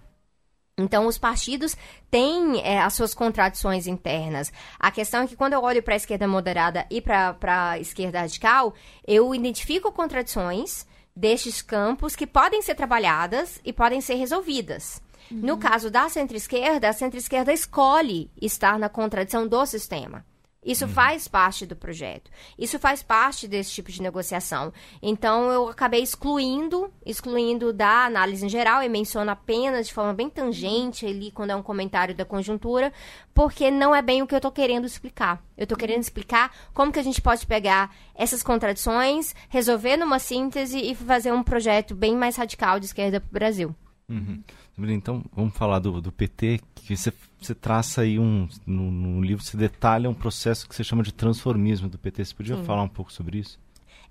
Então, 0.79 1.07
os 1.07 1.17
partidos 1.17 1.75
têm 2.09 2.61
é, 2.61 2.79
as 2.79 2.93
suas 2.93 3.13
contradições 3.13 3.85
internas. 3.85 4.51
A 4.79 4.89
questão 4.89 5.23
é 5.23 5.27
que 5.27 5.35
quando 5.35 5.53
eu 5.53 5.61
olho 5.61 5.83
para 5.83 5.93
a 5.93 5.97
esquerda 5.97 6.27
moderada 6.27 6.85
e 6.89 7.01
para 7.01 7.35
a 7.71 7.77
esquerda 7.77 8.21
radical, 8.21 8.73
eu 9.05 9.35
identifico 9.35 9.91
contradições 9.91 10.87
destes 11.13 11.61
campos 11.61 12.15
que 12.15 12.25
podem 12.25 12.61
ser 12.61 12.75
trabalhadas 12.75 13.59
e 13.65 13.73
podem 13.73 13.99
ser 13.99 14.15
resolvidas. 14.15 15.01
Uhum. 15.31 15.39
No 15.39 15.57
caso 15.57 15.89
da 15.89 16.09
centro-esquerda, 16.09 16.89
a 16.89 16.93
centro-esquerda 16.93 17.53
escolhe 17.53 18.31
estar 18.41 18.79
na 18.79 18.89
contradição 18.89 19.47
do 19.47 19.65
sistema. 19.65 20.25
Isso 20.63 20.83
uhum. 20.85 20.91
faz 20.91 21.25
parte 21.25 21.65
do 21.65 21.75
projeto. 21.75 22.29
Isso 22.57 22.77
faz 22.77 23.01
parte 23.01 23.47
desse 23.47 23.71
tipo 23.71 23.89
de 23.89 24.01
negociação. 24.01 24.73
Então, 25.01 25.49
eu 25.49 25.69
acabei 25.69 26.03
excluindo, 26.03 26.91
excluindo 27.05 27.71
da 27.71 28.05
análise 28.05 28.45
em 28.45 28.49
geral, 28.49 28.83
e 28.83 28.89
menciono 28.89 29.31
apenas 29.31 29.87
de 29.87 29.93
forma 29.93 30.13
bem 30.13 30.29
tangente 30.29 31.05
ali, 31.05 31.31
quando 31.31 31.51
é 31.51 31.55
um 31.55 31.63
comentário 31.63 32.13
da 32.13 32.25
conjuntura, 32.25 32.91
porque 33.33 33.71
não 33.71 33.95
é 33.95 34.01
bem 34.01 34.21
o 34.21 34.27
que 34.27 34.35
eu 34.35 34.39
estou 34.39 34.51
querendo 34.51 34.85
explicar. 34.85 35.41
Eu 35.57 35.63
estou 35.63 35.77
querendo 35.77 36.01
explicar 36.01 36.53
como 36.73 36.91
que 36.91 36.99
a 36.99 37.03
gente 37.03 37.21
pode 37.21 37.47
pegar 37.47 37.95
essas 38.13 38.43
contradições, 38.43 39.33
resolver 39.47 39.95
numa 39.95 40.19
síntese 40.19 40.77
e 40.77 40.93
fazer 40.93 41.31
um 41.31 41.41
projeto 41.41 41.95
bem 41.95 42.15
mais 42.17 42.35
radical 42.35 42.81
de 42.81 42.87
esquerda 42.87 43.21
para 43.21 43.29
o 43.29 43.33
Brasil. 43.33 43.75
Uhum. 44.09 44.41
Então, 44.89 45.23
vamos 45.35 45.53
falar 45.53 45.79
do, 45.79 46.01
do 46.01 46.11
PT, 46.11 46.61
que 46.73 46.95
você, 46.95 47.13
você 47.39 47.53
traça 47.53 48.01
aí 48.01 48.17
um. 48.17 48.47
No, 48.65 48.89
no, 48.89 49.21
livro, 49.21 49.43
você 49.43 49.55
detalha 49.55 50.09
um 50.09 50.13
processo 50.13 50.67
que 50.67 50.75
você 50.75 50.83
chama 50.83 51.03
de 51.03 51.13
transformismo 51.13 51.87
do 51.87 51.97
PT. 51.97 52.25
Você 52.25 52.33
podia 52.33 52.57
Sim. 52.57 52.63
falar 52.63 52.83
um 52.83 52.89
pouco 52.89 53.11
sobre 53.13 53.37
isso? 53.39 53.59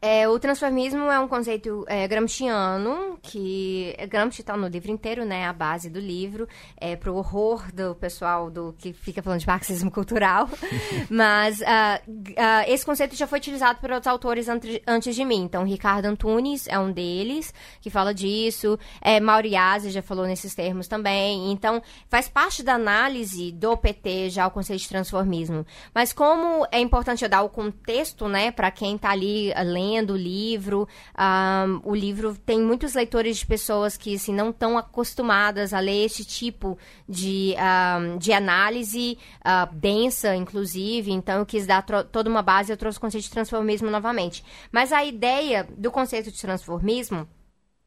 É, 0.01 0.29
o 0.29 0.39
transformismo 0.39 1.11
é 1.11 1.19
um 1.19 1.27
conceito 1.27 1.85
é, 1.89 2.07
gramsciano, 2.07 3.19
que 3.21 3.97
Gramsci 4.09 4.43
está 4.43 4.57
no 4.57 4.69
livro 4.69 4.93
inteiro, 4.93 5.25
né? 5.25 5.47
A 5.47 5.53
base 5.53 5.91
do 5.91 5.99
livro, 5.99 6.47
é 6.77 6.95
pro 6.95 7.17
horror 7.17 7.73
do 7.73 7.97
pessoal 7.97 8.49
do 8.49 8.73
que 8.79 8.93
fica 8.93 9.21
falando 9.21 9.41
de 9.41 9.47
marxismo 9.47 9.91
cultural. 9.91 10.49
Mas 11.11 11.61
uh, 11.61 11.65
uh, 11.65 12.35
esse 12.69 12.87
conceito 12.87 13.17
já 13.17 13.27
foi 13.27 13.39
utilizado 13.41 13.81
por 13.81 13.91
outros 13.91 14.07
autores 14.07 14.49
antes, 14.49 14.81
antes 14.87 15.17
de 15.17 15.25
mim. 15.25 15.43
Então, 15.43 15.65
Ricardo 15.65 16.07
Antunes 16.07 16.69
é 16.69 16.79
um 16.79 16.93
deles, 16.93 17.53
que 17.81 17.91
fala 17.91 18.15
disso. 18.15 18.79
É, 19.01 19.19
Mauriase 19.19 19.91
já 19.91 20.01
falou 20.01 20.27
nesses 20.27 20.55
termos 20.55 20.87
também. 20.87 21.51
Então, 21.51 21.83
faz 22.09 22.29
parte 22.29 22.63
da 22.63 22.75
análise 22.75 23.51
do 23.51 23.77
PT 23.77 24.31
já 24.31 24.47
o 24.47 24.51
conceito 24.53 24.83
de 24.83 24.89
transformismo. 24.89 25.67
Mas 25.93 26.13
como 26.13 26.65
é 26.71 26.79
importante 26.79 27.25
eu 27.25 27.29
dar 27.29 27.43
o 27.43 27.49
contexto, 27.49 28.29
né, 28.29 28.53
para 28.53 28.71
quem 28.71 28.95
está 28.95 29.11
ali 29.11 29.53
lendo 29.65 29.88
lendo 29.89 30.13
o 30.13 30.17
livro. 30.17 30.89
Um, 31.19 31.81
o 31.85 31.95
livro 31.95 32.37
tem 32.45 32.61
muitos 32.61 32.95
leitores 32.95 33.39
de 33.39 33.47
pessoas 33.47 33.97
que 33.97 34.15
assim, 34.15 34.33
não 34.33 34.51
estão 34.51 34.77
acostumadas 34.77 35.73
a 35.73 35.81
ler 35.81 36.05
esse 36.05 36.25
tipo 36.25 36.79
de, 37.09 37.55
um, 37.59 38.19
de 38.19 38.33
análise 38.33 39.19
uh, 39.41 39.75
densa, 39.75 40.37
inclusive. 40.37 41.13
Então, 41.13 41.39
eu 41.41 41.47
quis 41.47 41.67
dar 41.67 41.83
toda 41.83 42.29
uma 42.29 42.43
base, 42.43 42.73
eu 42.73 42.77
trouxe 42.77 42.99
o 42.99 43.01
conceito 43.01 43.25
de 43.25 43.31
transformismo 43.31 43.91
novamente. 43.91 44.45
Mas 44.71 44.93
a 44.93 45.05
ideia 45.05 45.67
do 45.77 45.91
conceito 45.91 46.31
de 46.31 46.41
transformismo 46.41 47.29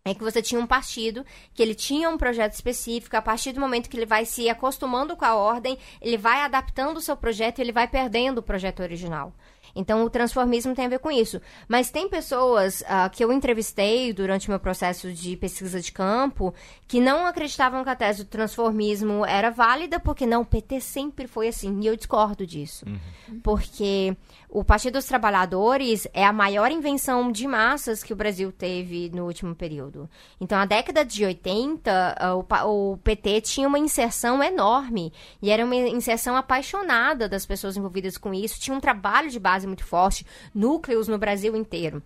é 0.04 0.16
que 0.16 0.24
você 0.24 0.42
tinha 0.42 0.60
um 0.60 0.66
partido 0.66 1.24
que 1.54 1.62
ele 1.62 1.76
tinha 1.76 2.10
um 2.10 2.18
projeto 2.18 2.54
específico, 2.54 3.16
a 3.16 3.22
partir 3.22 3.52
do 3.52 3.62
momento 3.62 3.88
que 3.88 3.96
ele 3.96 4.06
vai 4.06 4.26
se 4.26 4.50
acostumando 4.50 5.16
com 5.16 5.26
a 5.26 5.36
ordem, 5.36 5.78
ele 6.02 6.18
vai 6.18 6.42
adaptando 6.42 6.98
o 6.98 7.02
seu 7.02 7.16
projeto 7.16 7.60
e 7.60 7.62
ele 7.62 7.72
vai 7.72 7.88
perdendo 7.88 8.40
o 8.40 8.44
projeto 8.44 8.82
original. 8.82 9.32
Então, 9.76 10.04
o 10.04 10.10
transformismo 10.10 10.76
tem 10.76 10.86
a 10.86 10.90
ver 10.90 11.00
com 11.00 11.12
isso. 11.12 11.42
Mas 11.68 11.90
tem 11.90 12.10
pessoas 12.10 12.82
uh, 12.82 13.10
que 13.12 13.24
eu 13.24 13.32
entrevistei 13.32 14.14
durante 14.14 14.48
o 14.48 14.52
meu 14.52 14.60
processo 14.60 15.12
de 15.12 15.36
pesquisa 15.38 15.80
de 15.80 15.92
campo 15.92 16.54
que 16.88 17.00
não 17.00 17.26
acreditavam 17.26 17.84
que 17.84 17.90
a 17.90 17.96
tese 17.96 18.24
do 18.24 18.30
transformismo 18.30 19.26
era 19.26 19.50
válida, 19.50 20.00
porque 20.00 20.26
não, 20.26 20.42
o 20.42 20.46
PT 20.46 20.82
sempre 20.82 21.28
foi 21.28 21.48
assim. 21.48 21.80
E 21.82 21.88
eu 21.88 21.96
discordo 21.96 22.46
disso. 22.46 22.86
Uhum. 22.88 23.40
Porque 23.42 24.16
o 24.54 24.66
Partido 24.66 24.94
dos 24.96 25.06
Trabalhadores 25.06 26.06
é 26.14 26.26
a 26.26 26.34
maior 26.34 26.70
invenção 26.72 27.32
de 27.32 27.48
massas 27.48 28.04
que 28.04 28.12
o 28.12 28.16
Brasil 28.18 28.52
teve 28.52 29.10
no 29.10 29.26
último 29.26 29.56
período. 29.56 30.10
Então, 30.42 30.58
na 30.58 30.66
década 30.66 31.06
de 31.06 31.24
80, 31.24 32.18
ah, 32.20 32.66
o, 32.66 32.98
PT 32.98 33.40
tinha 33.42 33.66
uma 33.66 33.80
inserção 33.80 34.44
enorme. 34.44 35.14
E 35.42 35.50
era 35.50 35.64
uma 35.64 35.74
inserção 35.76 36.36
apaixonada 36.36 37.30
das 37.30 37.46
pessoas 37.46 37.78
envolvidas 37.78 38.18
com 38.18 38.34
isso. 38.34 38.60
Tinha 38.60 38.76
um 38.76 38.82
trabalho 38.82 39.30
de 39.30 39.40
base 39.40 39.66
muito 39.66 39.86
forte, 39.86 40.26
núcleos 40.54 41.08
no 41.08 41.18
Brasil 41.18 41.56
inteiro. 41.56 42.04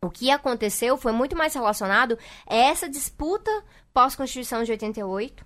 O 0.00 0.08
que 0.08 0.30
aconteceu 0.30 0.96
foi 0.96 1.10
muito 1.10 1.34
mais 1.34 1.54
relacionado 1.54 2.16
a 2.46 2.54
essa 2.54 2.88
disputa 2.88 3.50
pós-Constituição 3.92 4.62
de 4.62 4.70
88 4.70 5.44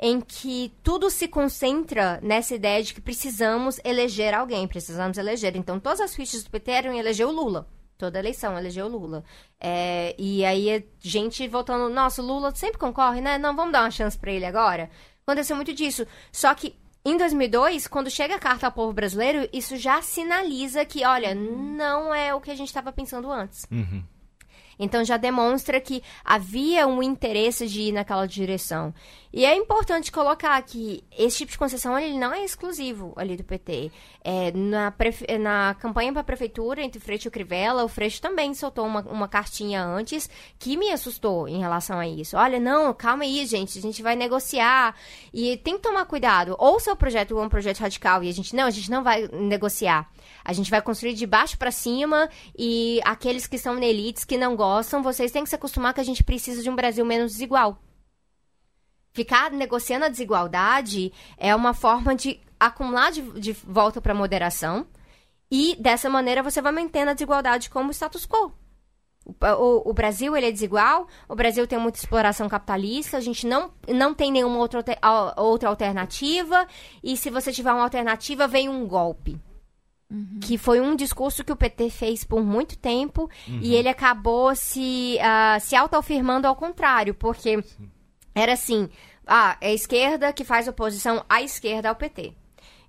em 0.00 0.18
que 0.20 0.72
tudo 0.82 1.10
se 1.10 1.28
concentra 1.28 2.18
nessa 2.22 2.54
ideia 2.54 2.82
de 2.82 2.94
que 2.94 3.02
precisamos 3.02 3.78
eleger 3.84 4.32
alguém, 4.32 4.66
precisamos 4.66 5.18
eleger. 5.18 5.54
Então, 5.54 5.78
todas 5.78 6.00
as 6.00 6.14
fichas 6.14 6.42
do 6.42 6.50
PT 6.50 6.70
eram 6.70 6.94
eleger 6.94 7.26
o 7.26 7.30
Lula. 7.30 7.68
Toda 7.98 8.18
eleição 8.18 8.56
elegeu 8.56 8.86
o 8.86 8.88
Lula. 8.88 9.22
É, 9.60 10.14
e 10.18 10.42
aí, 10.42 10.88
gente 11.00 11.46
voltando, 11.46 11.92
nossa, 11.92 12.22
o 12.22 12.24
Lula 12.24 12.54
sempre 12.54 12.78
concorre, 12.78 13.20
né? 13.20 13.36
Não, 13.36 13.54
vamos 13.54 13.72
dar 13.72 13.82
uma 13.82 13.90
chance 13.90 14.18
para 14.18 14.32
ele 14.32 14.46
agora. 14.46 14.88
Aconteceu 15.22 15.54
muito 15.54 15.74
disso. 15.74 16.06
Só 16.32 16.54
que 16.54 16.74
em 17.04 17.18
2002, 17.18 17.86
quando 17.86 18.10
chega 18.10 18.36
a 18.36 18.38
carta 18.38 18.66
ao 18.66 18.72
povo 18.72 18.94
brasileiro, 18.94 19.46
isso 19.52 19.76
já 19.76 20.00
sinaliza 20.00 20.82
que, 20.86 21.04
olha, 21.04 21.34
não 21.34 22.14
é 22.14 22.34
o 22.34 22.40
que 22.40 22.50
a 22.50 22.54
gente 22.54 22.68
estava 22.68 22.90
pensando 22.90 23.30
antes. 23.30 23.66
Uhum. 23.70 24.02
Então 24.80 25.04
já 25.04 25.18
demonstra 25.18 25.78
que 25.78 26.02
havia 26.24 26.86
um 26.86 27.02
interesse 27.02 27.68
de 27.68 27.82
ir 27.82 27.92
naquela 27.92 28.26
direção. 28.26 28.94
E 29.32 29.44
é 29.44 29.54
importante 29.54 30.10
colocar 30.10 30.60
que 30.62 31.04
esse 31.16 31.38
tipo 31.38 31.52
de 31.52 31.58
concessão 31.58 31.96
ele 31.96 32.18
não 32.18 32.32
é 32.32 32.44
exclusivo 32.44 33.12
ali 33.16 33.36
do 33.36 33.44
PT. 33.44 33.92
É, 34.24 34.50
na, 34.52 34.90
prefe... 34.90 35.38
na 35.38 35.76
campanha 35.78 36.12
para 36.12 36.22
a 36.22 36.24
prefeitura 36.24 36.82
entre 36.82 36.98
o 36.98 37.00
Freixo 37.00 37.28
e 37.28 37.30
o 37.30 37.30
Crivella, 37.30 37.84
o 37.84 37.88
Freixo 37.88 38.20
também 38.20 38.52
soltou 38.54 38.84
uma, 38.86 39.02
uma 39.02 39.28
cartinha 39.28 39.84
antes 39.84 40.28
que 40.58 40.76
me 40.76 40.90
assustou 40.90 41.46
em 41.46 41.60
relação 41.60 41.98
a 41.98 42.08
isso. 42.08 42.36
Olha, 42.36 42.58
não, 42.58 42.92
calma 42.92 43.22
aí, 43.22 43.46
gente, 43.46 43.78
a 43.78 43.82
gente 43.82 44.02
vai 44.02 44.16
negociar 44.16 44.96
e 45.32 45.56
tem 45.58 45.76
que 45.76 45.82
tomar 45.82 46.06
cuidado. 46.06 46.56
Ou 46.58 46.80
seu 46.80 46.96
projeto 46.96 47.38
é 47.38 47.42
um 47.42 47.48
projeto 47.48 47.78
radical 47.78 48.24
e 48.24 48.28
a 48.28 48.32
gente 48.32 48.56
não, 48.56 48.64
a 48.64 48.70
gente 48.70 48.90
não 48.90 49.04
vai 49.04 49.28
negociar. 49.28 50.10
A 50.44 50.52
gente 50.52 50.70
vai 50.70 50.80
construir 50.80 51.14
de 51.14 51.26
baixo 51.26 51.58
para 51.58 51.70
cima 51.70 52.28
e 52.58 53.00
aqueles 53.04 53.46
que 53.46 53.58
são 53.58 53.78
elites 53.78 54.24
que 54.24 54.36
não 54.36 54.56
gostam, 54.56 55.02
vocês 55.02 55.32
têm 55.32 55.42
que 55.42 55.50
se 55.50 55.54
acostumar 55.54 55.94
que 55.94 56.00
a 56.00 56.04
gente 56.04 56.24
precisa 56.24 56.62
de 56.62 56.70
um 56.70 56.76
Brasil 56.76 57.04
menos 57.04 57.32
desigual. 57.32 57.78
Ficar 59.12 59.50
negociando 59.50 60.04
a 60.04 60.08
desigualdade 60.08 61.12
é 61.36 61.54
uma 61.54 61.74
forma 61.74 62.14
de 62.14 62.40
acumular 62.58 63.10
de, 63.10 63.22
de 63.40 63.52
volta 63.52 64.00
para 64.00 64.14
moderação. 64.14 64.86
E 65.50 65.74
dessa 65.80 66.08
maneira 66.08 66.42
você 66.42 66.62
vai 66.62 66.70
mantendo 66.70 67.10
a 67.10 67.14
desigualdade 67.14 67.70
como 67.70 67.90
status 67.90 68.24
quo. 68.24 68.52
O, 69.26 69.34
o, 69.46 69.90
o, 69.90 69.92
Brasil 69.92 70.36
ele 70.36 70.46
é 70.46 70.52
desigual, 70.52 71.06
o 71.28 71.34
Brasil 71.34 71.66
tem 71.66 71.78
muita 71.78 71.98
exploração 71.98 72.48
capitalista, 72.48 73.16
a 73.16 73.20
gente 73.20 73.46
não, 73.46 73.70
não 73.88 74.14
tem 74.14 74.32
nenhuma 74.32 74.58
outra, 74.58 74.82
outra 75.36 75.68
alternativa, 75.68 76.66
e 77.04 77.16
se 77.16 77.30
você 77.30 77.52
tiver 77.52 77.72
uma 77.72 77.82
alternativa, 77.82 78.48
vem 78.48 78.68
um 78.68 78.86
golpe. 78.86 79.38
Uhum. 80.10 80.40
Que 80.40 80.58
foi 80.58 80.80
um 80.80 80.96
discurso 80.96 81.44
que 81.44 81.52
o 81.52 81.56
PT 81.56 81.88
fez 81.90 82.24
por 82.24 82.42
muito 82.42 82.76
tempo, 82.76 83.30
uhum. 83.46 83.60
e 83.62 83.74
ele 83.74 83.88
acabou 83.88 84.54
se, 84.56 85.18
uh, 85.20 85.60
se 85.60 85.76
autoafirmando 85.76 86.48
ao 86.48 86.56
contrário, 86.56 87.14
porque 87.14 87.62
Sim. 87.62 87.88
era 88.34 88.54
assim: 88.54 88.88
ah, 89.26 89.56
é 89.60 89.68
a 89.68 89.72
esquerda 89.72 90.32
que 90.32 90.42
faz 90.42 90.66
oposição 90.66 91.24
à 91.28 91.40
esquerda 91.42 91.88
ao 91.88 91.94
PT. 91.94 92.34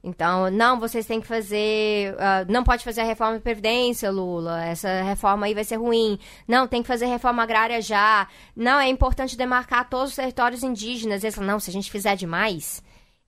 Então, 0.04 0.50
não, 0.50 0.80
vocês 0.80 1.06
têm 1.06 1.22
que 1.22 1.28
fazer. 1.28 2.16
Uh, 2.16 2.52
não 2.52 2.64
pode 2.64 2.84
fazer 2.84 3.02
a 3.02 3.06
reforma 3.06 3.38
de 3.38 3.44
Previdência, 3.44 4.10
Lula. 4.10 4.64
Essa 4.66 5.04
reforma 5.04 5.46
aí 5.46 5.54
vai 5.54 5.64
ser 5.64 5.76
ruim. 5.76 6.18
Não, 6.48 6.68
tem 6.68 6.82
que 6.82 6.88
fazer 6.88 7.06
reforma 7.06 7.44
agrária 7.44 7.80
já. 7.82 8.28
Não, 8.56 8.80
é 8.80 8.88
importante 8.88 9.38
demarcar 9.38 9.88
todos 9.90 10.10
os 10.10 10.16
territórios 10.16 10.64
indígenas. 10.64 11.24
Eles 11.24 11.36
falam, 11.36 11.52
não, 11.52 11.60
se 11.60 11.70
a 11.70 11.74
gente 11.74 11.92
fizer 11.92 12.16
demais, 12.16 12.84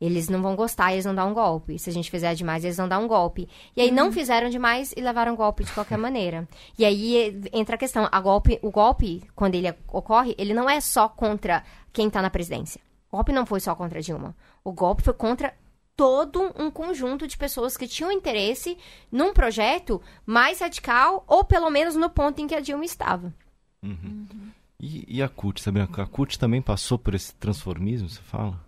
eles 0.06 0.28
não 0.28 0.42
vão 0.42 0.54
gostar, 0.54 0.92
eles 0.92 1.06
vão 1.06 1.16
dar 1.16 1.26
um 1.26 1.34
golpe. 1.34 1.80
Se 1.80 1.90
a 1.90 1.94
gente 1.94 2.12
fizer 2.12 2.36
demais, 2.36 2.64
eles 2.66 2.76
vão 2.76 2.90
dar 2.90 3.00
um 3.00 3.08
golpe. 3.08 3.48
E 3.76 3.82
aí 3.82 3.88
uhum. 3.88 3.96
não 3.96 4.12
fizeram 4.12 4.50
demais 4.50 4.94
e 4.98 5.02
levaram 5.02 5.34
golpe 5.34 5.64
de 5.64 5.72
qualquer 5.72 5.98
maneira. 5.98 6.46
E 6.78 6.84
aí 6.84 7.42
entra 7.54 7.76
a 7.76 7.78
questão: 7.78 8.10
a 8.12 8.20
golpe, 8.20 8.60
o 8.62 8.70
golpe, 8.70 9.24
quando 9.34 9.56
ele 9.56 9.74
ocorre, 9.88 10.36
ele 10.38 10.54
não 10.54 10.70
é 10.70 10.82
só 10.82 11.08
contra 11.08 11.64
quem 11.94 12.08
está 12.08 12.22
na 12.22 12.30
presidência. 12.30 12.82
O 13.10 13.16
golpe 13.16 13.32
não 13.32 13.46
foi 13.46 13.62
só 13.62 13.74
contra 13.76 14.02
Dilma. 14.02 14.36
O 14.62 14.74
golpe 14.74 15.04
foi 15.04 15.14
contra 15.14 15.54
todo 15.96 16.52
um 16.58 16.70
conjunto 16.70 17.26
de 17.26 17.38
pessoas 17.38 17.78
que 17.78 17.88
tinham 17.88 18.12
interesse 18.12 18.78
num 19.10 19.32
projeto 19.32 20.02
mais 20.26 20.60
radical, 20.60 21.24
ou 21.28 21.46
pelo 21.46 21.70
menos 21.70 21.96
no 21.96 22.10
ponto 22.10 22.42
em 22.42 22.48
que 22.48 22.56
a 22.56 22.60
Dilma 22.60 22.84
estava. 22.84 23.34
Uhum. 23.82 24.28
Uhum. 24.34 24.52
E, 24.82 25.06
e, 25.08 25.24
a 25.24 25.30
CUT, 25.30 25.62
Sabrina? 25.62 25.88
A 25.90 26.06
CUT 26.06 26.38
também 26.38 26.62
passou 26.62 27.00
por 27.00 27.14
esse 27.16 27.34
transformismo, 27.36 28.10
você 28.10 28.22
fala? 28.22 28.60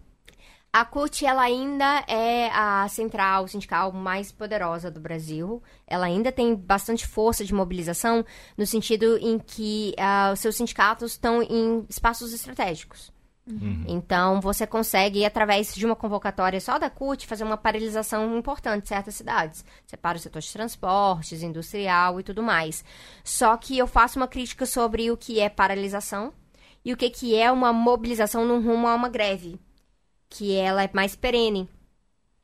A 0.75 0.83
CUT, 0.83 1.25
ela 1.25 1.43
ainda 1.43 2.03
é 2.05 2.49
a 2.51 2.85
central 2.89 3.47
sindical 3.47 3.93
mais 3.93 4.29
poderosa 4.29 4.91
do 4.91 4.99
Brasil. 4.99 5.63
Ela 5.87 6.07
ainda 6.07 6.33
tem 6.33 6.53
bastante 6.53 7.07
força 7.07 7.45
de 7.45 7.53
mobilização, 7.53 8.25
no 8.57 8.67
sentido 8.67 9.17
em 9.21 9.39
que 9.39 9.95
uh, 9.97 10.33
os 10.33 10.41
seus 10.41 10.57
sindicatos 10.57 11.13
estão 11.13 11.41
em 11.41 11.85
espaços 11.87 12.33
estratégicos. 12.33 13.09
Uhum. 13.49 13.85
Então, 13.87 14.41
você 14.41 14.67
consegue, 14.67 15.23
através 15.23 15.73
de 15.73 15.85
uma 15.85 15.95
convocatória 15.95 16.59
só 16.59 16.77
da 16.77 16.89
CUT, 16.89 17.25
fazer 17.25 17.45
uma 17.45 17.55
paralisação 17.55 18.37
importante 18.37 18.83
em 18.83 18.87
certas 18.87 19.15
cidades. 19.15 19.63
Separa 19.87 20.17
o 20.17 20.21
setor 20.21 20.41
de 20.41 20.51
transportes, 20.51 21.41
industrial 21.41 22.19
e 22.19 22.23
tudo 22.23 22.43
mais. 22.43 22.83
Só 23.23 23.55
que 23.55 23.77
eu 23.77 23.87
faço 23.87 24.19
uma 24.19 24.27
crítica 24.27 24.65
sobre 24.65 25.09
o 25.09 25.15
que 25.15 25.39
é 25.39 25.47
paralisação 25.47 26.33
e 26.83 26.91
o 26.91 26.97
que, 26.97 27.09
que 27.09 27.33
é 27.33 27.49
uma 27.49 27.71
mobilização 27.71 28.43
no 28.43 28.59
rumo 28.59 28.89
a 28.89 28.93
uma 28.93 29.07
greve, 29.07 29.57
que 30.29 30.55
ela 30.55 30.83
é 30.83 30.89
mais 30.93 31.15
perene. 31.15 31.69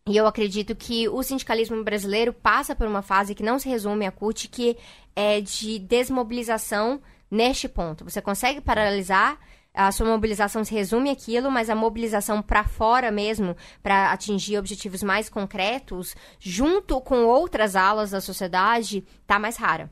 E 0.08 0.18
eu 0.18 0.26
acredito 0.26 0.76
que 0.76 1.08
o 1.08 1.22
sindicalismo 1.22 1.84
brasileiro 1.84 2.34
passa 2.34 2.76
por 2.76 2.88
uma 2.88 3.02
fase 3.02 3.36
que 3.36 3.44
não 3.44 3.60
se 3.60 3.70
resume 3.70 4.06
à 4.06 4.12
CUT, 4.12 4.48
que 4.48 4.78
é 5.16 5.40
de 5.40 5.78
desmobilização 5.80 7.02
neste 7.30 7.70
ponto. 7.70 8.04
Você 8.04 8.22
consegue 8.22 8.60
paralisar 8.60 9.40
a 9.74 9.92
sua 9.92 10.06
mobilização 10.06 10.66
se 10.66 10.74
resume 10.74 11.10
aquilo, 11.10 11.50
mas 11.50 11.70
a 11.70 11.76
mobilização 11.76 12.42
para 12.42 12.66
fora 12.66 13.10
mesmo, 13.10 13.56
para 13.82 14.12
atingir 14.12 14.58
objetivos 14.58 15.02
mais 15.02 15.30
concretos, 15.30 16.16
junto 16.40 17.00
com 17.00 17.26
outras 17.26 17.76
alas 17.76 18.12
da 18.12 18.20
sociedade, 18.20 19.06
tá 19.26 19.40
mais 19.40 19.56
rara. 19.56 19.90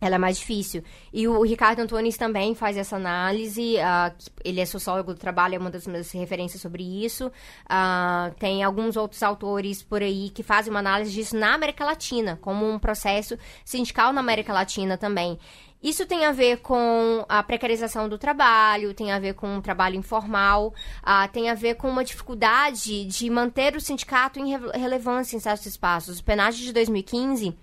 Ela 0.00 0.16
é 0.16 0.18
mais 0.18 0.38
difícil. 0.38 0.82
E 1.12 1.26
o 1.26 1.42
Ricardo 1.42 1.80
Antunes 1.80 2.16
também 2.16 2.54
faz 2.54 2.76
essa 2.76 2.96
análise. 2.96 3.76
Uh, 3.76 4.30
ele 4.44 4.60
é 4.60 4.66
sociólogo 4.66 5.14
do 5.14 5.18
trabalho, 5.18 5.54
é 5.54 5.58
uma 5.58 5.70
das 5.70 5.86
minhas 5.86 6.10
referências 6.12 6.60
sobre 6.60 6.82
isso. 6.82 7.28
Uh, 7.28 8.34
tem 8.38 8.62
alguns 8.62 8.96
outros 8.96 9.22
autores 9.22 9.82
por 9.82 10.02
aí 10.02 10.28
que 10.30 10.42
fazem 10.42 10.70
uma 10.70 10.80
análise 10.80 11.12
disso 11.12 11.36
na 11.36 11.54
América 11.54 11.84
Latina, 11.84 12.38
como 12.42 12.68
um 12.68 12.78
processo 12.78 13.38
sindical 13.64 14.12
na 14.12 14.20
América 14.20 14.52
Latina 14.52 14.98
também. 14.98 15.38
Isso 15.82 16.06
tem 16.06 16.24
a 16.24 16.32
ver 16.32 16.60
com 16.60 17.26
a 17.28 17.42
precarização 17.42 18.08
do 18.08 18.16
trabalho, 18.16 18.94
tem 18.94 19.12
a 19.12 19.18
ver 19.18 19.34
com 19.34 19.58
o 19.58 19.60
trabalho 19.60 19.96
informal, 19.96 20.68
uh, 21.02 21.30
tem 21.30 21.50
a 21.50 21.54
ver 21.54 21.74
com 21.74 21.90
uma 21.90 22.02
dificuldade 22.02 23.04
de 23.04 23.28
manter 23.28 23.76
o 23.76 23.80
sindicato 23.80 24.38
em 24.40 24.56
relevância 24.78 25.36
em 25.36 25.40
certos 25.40 25.66
espaços. 25.66 26.20
O 26.20 26.24
PNAD 26.24 26.56
de 26.56 26.72
2015 26.72 27.54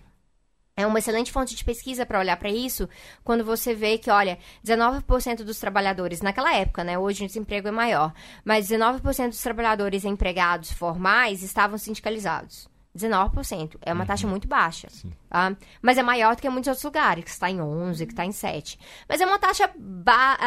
é 0.81 0.87
uma 0.87 0.99
excelente 0.99 1.31
fonte 1.31 1.55
de 1.55 1.63
pesquisa 1.63 2.05
para 2.05 2.19
olhar 2.19 2.37
para 2.37 2.49
isso, 2.49 2.87
quando 3.23 3.43
você 3.43 3.73
vê 3.73 3.97
que, 3.97 4.09
olha, 4.09 4.37
19% 4.65 5.43
dos 5.43 5.59
trabalhadores, 5.59 6.21
naquela 6.21 6.53
época, 6.53 6.83
né, 6.83 6.97
hoje 6.97 7.23
o 7.23 7.27
desemprego 7.27 7.67
é 7.67 7.71
maior, 7.71 8.13
mas 8.43 8.67
19% 8.67 9.29
dos 9.29 9.41
trabalhadores 9.41 10.05
empregados 10.05 10.71
formais 10.71 11.43
estavam 11.43 11.77
sindicalizados. 11.77 12.69
19%. 12.95 13.77
É 13.81 13.93
uma 13.93 14.01
uhum. 14.01 14.07
taxa 14.07 14.27
muito 14.27 14.47
baixa. 14.47 14.87
Tá? 15.29 15.55
Mas 15.81 15.97
é 15.97 16.03
maior 16.03 16.35
do 16.35 16.41
que 16.41 16.47
em 16.47 16.51
muitos 16.51 16.67
outros 16.67 16.83
lugares, 16.83 17.23
que 17.23 17.29
está 17.29 17.49
em 17.49 17.57
11%, 17.57 18.05
que 18.05 18.11
está 18.11 18.25
em 18.25 18.31
7%. 18.31 18.77
Mas 19.07 19.21
é 19.21 19.25
uma 19.25 19.39
taxa 19.39 19.69
ba 19.77 20.37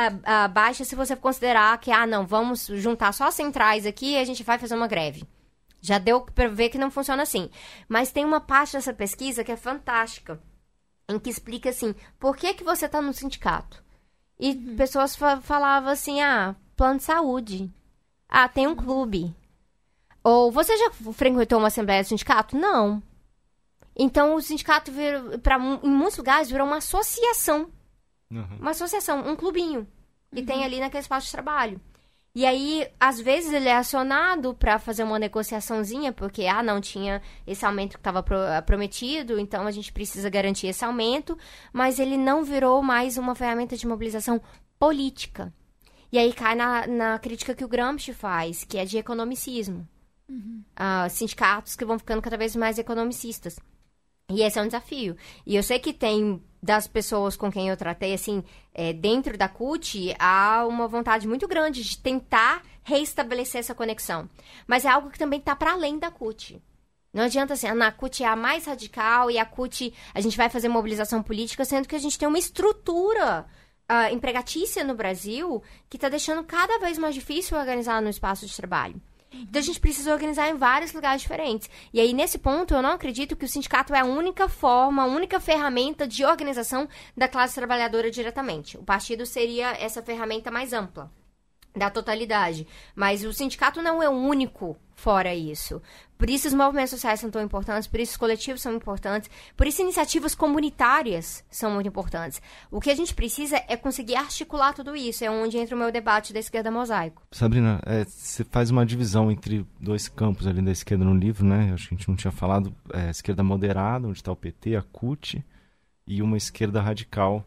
baixa 0.53 0.85
se 0.85 0.95
você 0.95 1.17
considerar 1.17 1.79
que, 1.79 1.91
ah, 1.91 2.07
não, 2.07 2.27
vamos 2.27 2.67
juntar 2.67 3.13
só 3.13 3.29
as 3.29 3.35
centrais 3.35 3.87
aqui 3.87 4.13
e 4.13 4.19
a 4.19 4.25
gente 4.25 4.43
vai 4.43 4.59
fazer 4.59 4.75
uma 4.75 4.87
greve. 4.87 5.25
Já 5.85 5.99
deu 5.99 6.23
para 6.23 6.49
ver 6.49 6.71
que 6.71 6.79
não 6.79 6.91
funciona 6.91 7.23
assim. 7.23 7.51
Mas 7.87 8.11
tem 8.11 8.25
uma 8.25 8.41
parte 8.41 8.73
dessa 8.73 8.95
pesquisa 8.95 9.45
que 9.45 9.53
é 9.53 9.57
fantástica, 9.57 10.41
em 11.07 11.19
que 11.19 11.29
explica 11.29 11.69
assim, 11.69 11.95
por 12.19 12.39
que, 12.39 12.55
que 12.55 12.65
você 12.65 12.87
está 12.87 13.03
no 13.03 13.13
sindicato? 13.13 13.85
E 14.41 14.53
uhum. 14.53 14.77
pessoas 14.77 15.15
fa 15.15 15.43
falavam 15.43 15.91
assim, 15.91 16.23
ah, 16.23 16.57
plano 16.75 16.97
de 16.97 17.05
saúde. 17.05 17.71
Ah, 18.27 18.49
tem 18.49 18.67
um 18.67 18.75
clube. 18.75 19.37
Ou 20.23 20.51
você 20.51 20.75
já 20.75 20.91
frequentou 21.13 21.59
uma 21.59 21.69
assembleia 21.69 22.03
de 22.03 22.09
sindicato? 22.09 22.57
Não. 22.57 23.03
Então 23.95 24.35
o 24.35 24.41
sindicato, 24.41 24.91
virou, 24.91 25.39
pra, 25.39 25.59
em 25.59 25.91
muitos 25.91 26.17
lugares, 26.17 26.51
virou 26.51 26.67
uma 26.67 26.79
associação. 26.79 27.71
Uhum. 28.31 28.57
Uma 28.59 28.71
associação, 28.71 29.29
um 29.29 29.37
clubinho. 29.37 29.87
Que 30.35 30.43
tem 30.43 30.65
ali 30.65 30.81
naquele 30.81 31.03
espaço 31.03 31.27
de 31.27 31.33
trabalho. 31.33 31.79
E 32.35 32.45
aí, 32.45 32.89
às 32.99 33.21
vezes, 33.21 33.53
ele 33.53 33.69
é 33.69 33.77
acionado 33.77 34.55
para 34.55 34.79
fazer 34.81 35.05
uma 35.05 35.21
negociaçãozinha, 35.21 36.13
porque, 36.13 36.47
ah, 36.47 36.65
não 36.65 36.81
tinha 36.81 37.23
esse 37.47 37.65
aumento 37.65 37.93
que 37.93 38.01
estava 38.01 38.25
pro, 38.25 38.37
prometido, 38.67 39.39
então 39.39 39.69
a 39.69 39.71
gente 39.71 39.93
precisa 39.93 40.29
garantir 40.29 40.67
esse 40.67 40.85
aumento, 40.85 41.39
mas 41.73 42.01
ele 42.01 42.17
não 42.17 42.43
virou 42.43 42.83
mais 42.83 43.17
uma 43.17 43.37
ferramenta 43.37 43.77
de 43.77 43.87
mobilização 43.87 44.43
política. 44.81 45.55
E 46.11 46.19
aí 46.19 46.33
cai 46.33 46.57
na, 46.57 46.87
na 46.89 47.19
crítica 47.21 47.55
que 47.55 47.65
o 47.65 47.69
Gramsci 47.69 48.13
faz, 48.13 48.65
que 48.65 48.79
é 48.79 48.85
de 48.85 48.99
economicismo. 48.99 49.87
Ah, 50.75 51.09
sindicatos 51.09 51.77
que 51.77 51.85
vão 51.85 51.99
ficando 51.99 52.23
cada 52.23 52.37
vez 52.37 52.57
mais 52.57 52.79
economicistas. 52.79 53.61
E 54.31 54.43
esse 54.43 54.59
é 54.59 54.63
um 54.63 54.67
desafio. 54.67 55.17
E 55.47 55.55
eu 55.55 55.63
sei 55.63 55.79
que 55.79 55.93
tem 55.93 56.43
das 56.65 56.87
pessoas 56.87 57.37
com 57.37 57.53
quem 57.53 57.69
eu 57.69 57.77
tratei, 57.77 58.15
assim, 58.15 58.43
é, 58.73 58.91
dentro 58.93 59.37
da 59.37 59.49
CUT, 59.49 60.17
há 60.19 60.65
uma 60.67 60.89
vontade 60.89 61.29
muito 61.29 61.47
grande 61.47 61.85
de 61.85 61.99
tentar 61.99 62.63
reestabelecer 62.83 63.59
essa 63.59 63.75
conexão. 63.75 64.29
Mas 64.67 64.87
é 64.87 64.89
algo 64.89 65.11
que 65.11 65.19
também 65.19 65.39
está 65.39 65.55
para 65.55 65.73
além 65.73 65.99
da 65.99 66.11
CUT. 66.11 66.63
Não 67.13 67.25
adianta 67.25 67.53
assim, 67.53 67.71
na 67.73 67.93
CUT 67.93 68.25
é 68.25 68.27
a 68.27 68.35
mais 68.35 68.65
radical 68.65 69.31
e 69.31 69.39
a 69.39 69.45
CUT 69.45 69.93
a 70.15 70.21
gente 70.23 70.39
vai 70.39 70.49
fazer 70.49 70.69
mobilização 70.69 71.23
política, 71.23 71.67
sendo 71.67 71.87
que 71.87 71.95
a 71.95 72.01
gente 72.01 72.19
tem 72.19 72.27
uma 72.27 72.39
estrutura 72.39 73.47
ah, 73.87 74.11
empregatícia 74.11 74.83
no 74.83 74.95
Brasil 74.95 75.63
que 75.91 75.99
está 75.99 76.09
deixando 76.09 76.43
cada 76.45 76.79
vez 76.79 76.97
mais 76.97 77.15
difícil 77.15 77.59
organizar 77.59 78.01
no 78.01 78.09
espaço 78.09 78.47
de 78.47 78.57
trabalho. 78.57 79.01
Então 79.43 79.61
a 79.61 79.65
gente 79.65 79.81
precisa 79.81 80.13
organizar 80.13 80.49
em 80.49 80.57
vários 80.57 80.93
lugares 80.93 81.23
diferentes. 81.23 81.69
E 81.93 82.01
aí, 82.01 82.13
nesse 82.13 82.39
ponto, 82.39 82.75
eu 82.75 82.83
não 82.83 82.91
acredito 82.91 83.37
que 83.37 83.45
o 83.45 83.49
sindicato 83.49 83.95
é 83.95 84.01
a 84.01 84.05
única 84.05 84.49
forma, 84.49 85.03
a 85.03 85.07
única 85.07 85.41
ferramenta 85.41 86.07
de 86.07 86.25
organização 86.25 86.89
da 87.17 87.29
classe 87.29 87.55
trabalhadora 87.55 88.11
diretamente. 88.11 88.77
O 88.77 88.83
partido 88.83 89.27
seria 89.27 89.73
essa 89.73 90.03
ferramenta 90.03 90.51
mais 90.51 90.73
ampla 90.73 91.11
da 91.75 91.91
totalidade. 91.91 92.67
Mas 92.95 93.25
o 93.25 93.33
sindicato 93.33 93.83
não 93.83 94.03
é 94.03 94.09
o 94.09 94.13
único 94.13 94.77
fora 94.95 95.35
isso. 95.35 95.83
Por 96.17 96.31
isso 96.31 96.47
os 96.47 96.55
movimentos 96.55 96.91
sociais 96.91 97.21
são 97.21 97.31
tão 97.31 97.43
importantes, 97.43 97.89
por 97.89 97.99
isso 97.99 98.13
os 98.13 98.17
coletivos 98.17 98.63
são 98.63 98.73
importantes, 98.73 99.29
por 99.57 99.67
isso 99.67 99.83
iniciativas 99.83 100.35
comunitárias 100.35 101.45
são 101.51 101.73
muito 101.73 101.89
importantes. 101.89 102.41
O 102.71 102.81
que 102.81 102.91
a 102.91 102.95
gente 102.95 103.13
precisa 103.13 103.61
é 103.69 103.77
conseguir 103.77 104.15
articular 104.15 104.73
tudo 104.73 104.95
isso, 104.95 105.25
é 105.25 105.31
onde 105.31 105.59
entra 105.59 105.75
o 105.75 105.79
meu 105.79 105.91
debate 105.91 106.33
da 106.33 106.39
esquerda 106.39 106.71
mosaico. 106.71 107.23
Sabrina, 107.33 107.81
é, 107.85 108.05
você 108.05 108.45
faz 108.45 108.71
uma 108.71 108.87
divisão 108.87 109.31
entre 109.31 109.67
dois 109.81 110.09
campos 110.09 110.47
ali 110.47 110.63
da 110.63 110.71
esquerda 110.71 111.05
no 111.05 111.15
livro, 111.15 111.45
né? 111.45 111.73
Acho 111.75 111.89
que 111.89 111.95
a 111.95 111.99
gente 111.99 112.09
não 112.09 112.17
tinha 112.17 112.33
falado. 112.33 112.75
É, 112.93 113.11
esquerda 113.11 113.43
moderada, 113.43 114.07
onde 114.07 114.19
está 114.19 114.31
o 114.31 114.37
PT, 114.37 114.77
a 114.77 114.83
CUT, 114.83 115.45
e 116.07 116.23
uma 116.23 116.37
esquerda 116.37 116.81
radical, 116.81 117.45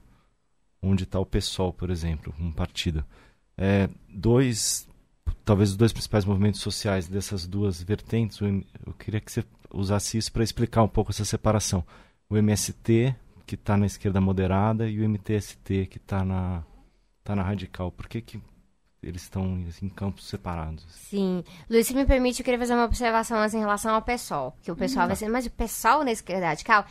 onde 0.82 1.04
está 1.04 1.20
o 1.20 1.26
PSOL, 1.26 1.72
por 1.72 1.90
exemplo, 1.90 2.34
um 2.40 2.52
partido. 2.52 3.04
É, 3.58 3.90
dois 4.10 4.88
talvez 5.48 5.70
os 5.72 5.78
dois 5.78 5.94
principais 5.94 6.26
movimentos 6.26 6.60
sociais 6.60 7.08
dessas 7.08 7.48
duas 7.48 7.82
vertentes, 7.82 8.40
eu 8.42 8.94
queria 9.00 9.22
que 9.22 9.32
você 9.32 9.46
usasse 9.74 10.18
isso 10.18 10.32
para 10.32 10.44
explicar 10.44 10.84
um 10.84 10.90
pouco 10.90 11.12
essa 11.12 11.24
separação. 11.24 11.86
O 12.30 12.36
MST, 12.36 13.16
que 13.46 13.56
está 13.56 13.78
na 13.78 13.86
esquerda 13.86 14.20
moderada, 14.20 14.90
e 14.90 15.00
o 15.00 15.10
MTST, 15.10 15.86
que 15.86 15.98
está 15.98 16.26
na, 16.26 16.64
tá 17.24 17.34
na 17.34 17.44
radical. 17.44 17.90
Por 17.92 18.10
que, 18.10 18.22
que 18.22 18.42
eles 19.08 19.24
estão 19.24 19.64
assim, 19.68 19.86
em 19.86 19.90
campos 19.90 20.28
separados? 20.28 20.86
Sim. 20.90 21.44
Luiz, 21.70 21.88
se 21.88 21.94
me 21.94 22.06
permite, 22.06 22.42
eu 22.42 22.44
queria 22.44 22.60
fazer 22.60 22.74
uma 22.74 22.86
observação 22.86 23.40
assim, 23.40 23.58
em 23.58 23.62
relação 23.62 23.94
ao 23.94 24.02
PSOL. 24.02 24.56
Que 24.62 24.72
o 24.72 24.76
pessoal 24.76 25.06
hum. 25.06 25.08
vai 25.08 25.16
ser, 25.16 25.30
mas 25.30 25.46
o 25.46 25.52
PSOL 25.52 26.04
na 26.04 26.12
esquerda 26.12 26.48
radical 26.48 26.86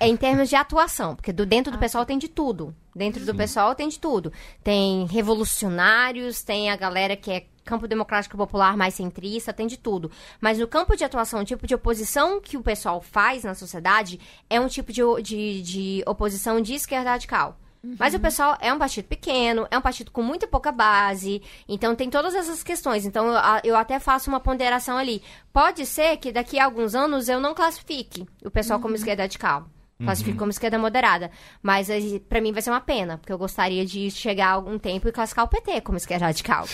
é 0.00 0.08
em 0.08 0.16
termos 0.16 0.48
de 0.48 0.56
atuação, 0.56 1.14
porque 1.14 1.32
do, 1.32 1.44
dentro 1.44 1.70
do 1.70 1.76
ah. 1.76 1.80
PSOL 1.80 2.06
tem 2.06 2.18
de 2.18 2.28
tudo. 2.28 2.74
Dentro 2.94 3.20
Sim. 3.20 3.26
do 3.26 3.34
PSOL 3.34 3.74
tem 3.74 3.88
de 3.88 3.98
tudo. 3.98 4.32
Tem 4.64 5.06
revolucionários, 5.06 6.42
tem 6.42 6.70
a 6.70 6.76
galera 6.76 7.16
que 7.16 7.30
é 7.30 7.46
campo 7.68 7.86
democrático 7.86 8.36
popular 8.36 8.76
mais 8.76 8.94
centrista, 8.94 9.52
tem 9.52 9.66
de 9.66 9.76
tudo. 9.76 10.10
Mas 10.40 10.58
no 10.58 10.66
campo 10.66 10.96
de 10.96 11.04
atuação, 11.04 11.40
o 11.40 11.44
tipo 11.44 11.66
de 11.66 11.74
oposição 11.74 12.40
que 12.40 12.56
o 12.56 12.62
pessoal 12.62 13.00
faz 13.00 13.44
na 13.44 13.54
sociedade 13.54 14.18
é 14.48 14.58
um 14.58 14.66
tipo 14.66 14.90
de, 14.90 15.02
de, 15.22 15.62
de 15.62 16.02
oposição 16.06 16.60
de 16.60 16.74
esquerda 16.74 17.10
radical. 17.10 17.58
Uhum. 17.82 17.96
Mas 17.98 18.14
o 18.14 18.20
pessoal 18.20 18.56
é 18.60 18.72
um 18.72 18.78
partido 18.78 19.06
pequeno, 19.06 19.66
é 19.70 19.78
um 19.78 19.80
partido 19.80 20.10
com 20.10 20.22
muito 20.22 20.48
pouca 20.48 20.72
base, 20.72 21.42
então 21.68 21.94
tem 21.94 22.10
todas 22.10 22.34
essas 22.34 22.62
questões. 22.62 23.06
Então 23.06 23.26
eu, 23.28 23.40
eu 23.64 23.76
até 23.76 23.98
faço 23.98 24.28
uma 24.28 24.40
ponderação 24.40 24.96
ali. 24.96 25.22
Pode 25.52 25.86
ser 25.86 26.16
que 26.16 26.32
daqui 26.32 26.58
a 26.58 26.64
alguns 26.64 26.94
anos 26.94 27.28
eu 27.28 27.40
não 27.40 27.54
classifique 27.54 28.26
o 28.44 28.50
pessoal 28.50 28.78
uhum. 28.78 28.82
como 28.82 28.94
esquerda 28.94 29.22
radical. 29.22 29.66
Classifico 30.02 30.34
uhum. 30.34 30.38
como 30.38 30.50
esquerda 30.50 30.78
moderada. 30.78 31.28
Mas 31.60 31.88
para 32.28 32.40
mim 32.40 32.52
vai 32.52 32.62
ser 32.62 32.70
uma 32.70 32.80
pena, 32.80 33.18
porque 33.18 33.32
eu 33.32 33.38
gostaria 33.38 33.84
de 33.84 34.10
chegar 34.12 34.50
algum 34.50 34.78
tempo 34.78 35.08
e 35.08 35.12
classificar 35.12 35.44
o 35.44 35.48
PT 35.48 35.80
como 35.80 35.98
esquerda 35.98 36.26
radical. 36.26 36.66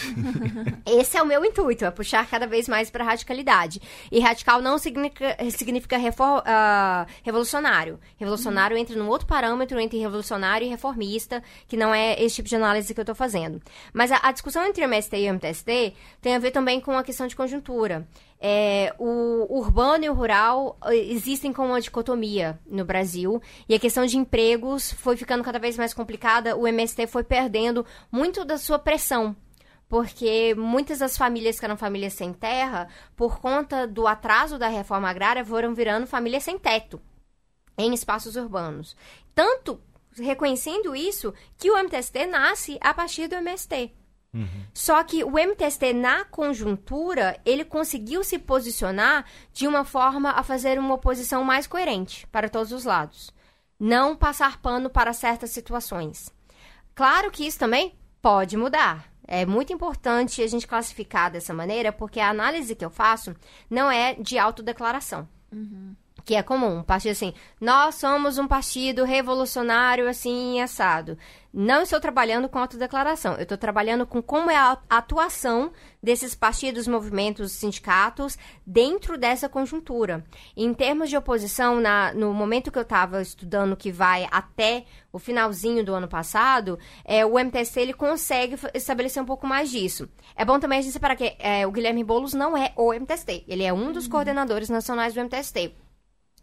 Esse 0.85 1.17
é 1.17 1.23
o 1.23 1.27
meu 1.27 1.43
intuito, 1.43 1.87
é 1.87 1.91
puxar 1.91 2.29
cada 2.29 2.47
vez 2.47 2.69
mais 2.69 2.91
para 2.91 3.03
radicalidade. 3.03 3.81
E 4.13 4.21
radical 4.21 4.61
não 4.61 4.77
significa, 4.77 5.37
significa 5.51 5.97
refor, 5.97 6.41
uh, 6.41 7.11
revolucionário. 7.23 7.99
Revolucionário 8.19 8.77
uhum. 8.77 8.83
entra 8.83 8.97
num 8.97 9.09
outro 9.09 9.27
parâmetro 9.27 9.81
entre 9.81 9.99
revolucionário 9.99 10.67
e 10.67 10.69
reformista, 10.69 11.43
que 11.67 11.79
não 11.79 11.95
é 11.95 12.23
esse 12.23 12.37
tipo 12.37 12.49
de 12.51 12.57
análise 12.57 12.93
que 12.93 13.01
eu 13.01 13.05
estou 13.05 13.15
fazendo. 13.15 13.59
Mas 13.93 14.13
a, 14.13 14.21
a 14.23 14.33
discussão 14.33 14.67
entre 14.67 14.85
o 14.85 14.89
MST 14.89 15.17
e 15.17 15.31
o 15.31 15.33
MTST 15.33 15.95
tem 16.21 16.35
a 16.35 16.39
ver 16.39 16.51
também 16.51 16.79
com 16.79 16.93
a 16.99 17.03
questão 17.03 17.27
de 17.27 17.35
conjuntura. 17.35 18.07
É, 18.47 18.95
o 18.99 19.59
urbano 19.59 20.05
e 20.05 20.11
o 20.11 20.13
rural 20.13 20.77
eh, 20.85 20.97
existem 20.97 21.51
como 21.51 21.69
uma 21.69 21.81
dicotomia 21.81 22.61
no 22.67 22.85
Brasil 22.85 23.41
e 23.67 23.75
a 23.75 23.79
questão 23.79 24.05
de 24.05 24.19
empregos 24.19 24.93
foi 24.93 25.17
ficando 25.17 25.43
cada 25.43 25.59
vez 25.59 25.79
mais 25.79 25.95
complicada. 25.95 26.55
O 26.55 26.69
MST 26.69 27.07
foi 27.07 27.25
perdendo 27.25 27.87
muito 28.13 28.45
da 28.45 28.59
sua 28.59 28.79
pressão 28.79 29.35
porque 29.89 30.55
muitas 30.59 30.99
das 30.99 31.17
famílias 31.17 31.59
que 31.59 31.65
eram 31.65 31.79
famílias 31.79 32.13
sem 32.13 32.35
terra, 32.35 32.87
por 33.17 33.41
conta 33.41 33.87
do 33.87 34.07
atraso 34.07 34.59
da 34.59 34.69
reforma 34.69 35.09
agrária, 35.09 35.43
foram 35.43 35.75
virando 35.75 36.07
famílias 36.07 36.43
sem 36.43 36.59
teto 36.59 37.01
em 37.79 37.95
espaços 37.95 38.37
urbanos. 38.37 38.95
Tanto 39.35 39.81
reconhecendo 40.19 40.95
isso 40.95 41.33
que 41.57 41.71
o 41.71 41.79
MTST 41.79 42.27
nasce 42.27 42.77
a 42.83 42.93
partir 42.93 43.27
do 43.27 43.37
MST. 43.37 44.04
Uhum. 44.35 44.67
Só 44.75 45.03
que 45.05 45.23
o 45.23 45.39
MTST, 45.39 45.93
na 45.93 46.25
conjuntura, 46.25 47.41
ele 47.47 47.65
conseguiu 47.65 48.25
se 48.25 48.39
posicionar 48.39 49.25
de 49.53 49.69
uma 49.69 49.85
forma 49.85 50.31
a 50.31 50.43
fazer 50.43 50.79
uma 50.79 50.95
oposição 50.95 51.45
mais 51.45 51.69
coerente 51.69 52.27
para 52.27 52.49
todos 52.49 52.73
os 52.73 52.85
lados. 52.85 53.33
Não 53.79 54.17
passar 54.17 54.61
pano 54.61 54.91
para 54.91 55.13
certas 55.13 55.51
situações. 55.51 56.31
Claro 56.95 57.31
que 57.31 57.47
isso 57.47 57.59
também 57.59 57.95
pode 58.21 58.57
mudar. 58.57 59.09
É 59.27 59.47
muito 59.47 59.73
importante 59.73 60.43
a 60.43 60.47
gente 60.47 60.67
classificar 60.67 61.31
dessa 61.31 61.55
maneira, 61.55 61.93
porque 61.93 62.21
a 62.21 62.29
análise 62.29 62.75
que 62.75 62.85
eu 62.85 62.91
faço 62.91 63.35
não 63.71 63.91
é 63.91 64.15
de 64.15 64.39
autodeclaração. 64.39 65.29
Uhum 65.53 65.95
que 66.25 66.35
é 66.35 66.43
comum, 66.43 66.79
um 66.79 66.83
partido 66.83 67.13
assim, 67.13 67.35
nós 67.61 67.97
somos 67.97 68.39
um 68.39 68.49
partido 68.49 69.05
revolucionário 69.05 70.09
assim 70.09 70.61
assado. 70.61 71.19
Não 71.57 71.83
estou 71.83 72.01
trabalhando 72.01 72.49
com 72.49 72.59
autodeclaração, 72.59 73.35
eu 73.35 73.45
estou 73.45 73.57
trabalhando 73.57 74.05
com 74.05 74.21
como 74.21 74.51
é 74.51 74.57
a 74.57 74.77
atuação 74.91 75.71
desses 76.03 76.35
partidos, 76.35 76.89
movimentos, 76.89 77.53
sindicatos 77.53 78.37
dentro 78.67 79.17
dessa 79.17 79.49
conjuntura. 79.49 80.25
Em 80.57 80.75
termos 80.75 81.09
de 81.09 81.17
oposição, 81.17 81.79
na, 81.79 82.13
no 82.13 82.35
momento 82.35 82.73
que 82.73 82.79
eu 82.79 82.83
estava 82.83 83.23
estudando, 83.23 83.77
que 83.77 83.93
vai 83.93 84.27
até 84.33 84.85
o 85.13 85.19
finalzinho 85.21 85.85
do 85.85 85.95
ano 85.95 86.09
passado, 86.09 86.77
é, 87.05 87.25
o 87.25 87.39
MTST 87.39 87.79
ele 87.79 87.95
consegue 87.95 88.59
estabelecer 88.75 89.23
um 89.23 89.27
pouco 89.27 89.47
mais 89.47 89.71
disso. 89.71 90.09
É 90.35 90.45
bom 90.45 90.59
também 90.59 90.81
a 90.81 90.83
gente 90.83 90.93
separar 90.93 91.15
que 91.15 91.37
é, 91.39 91.65
o 91.65 91.71
Guilherme 91.71 92.03
Boulos 92.03 92.35
não 92.35 92.57
é 92.57 92.73
o 92.75 92.93
MTST, 92.93 93.45
ele 93.47 93.63
é 93.63 93.73
um 93.73 93.93
dos 93.93 94.07
uhum. 94.07 94.11
coordenadores 94.11 94.69
nacionais 94.69 95.15
do 95.15 95.21
MTST. 95.21 95.84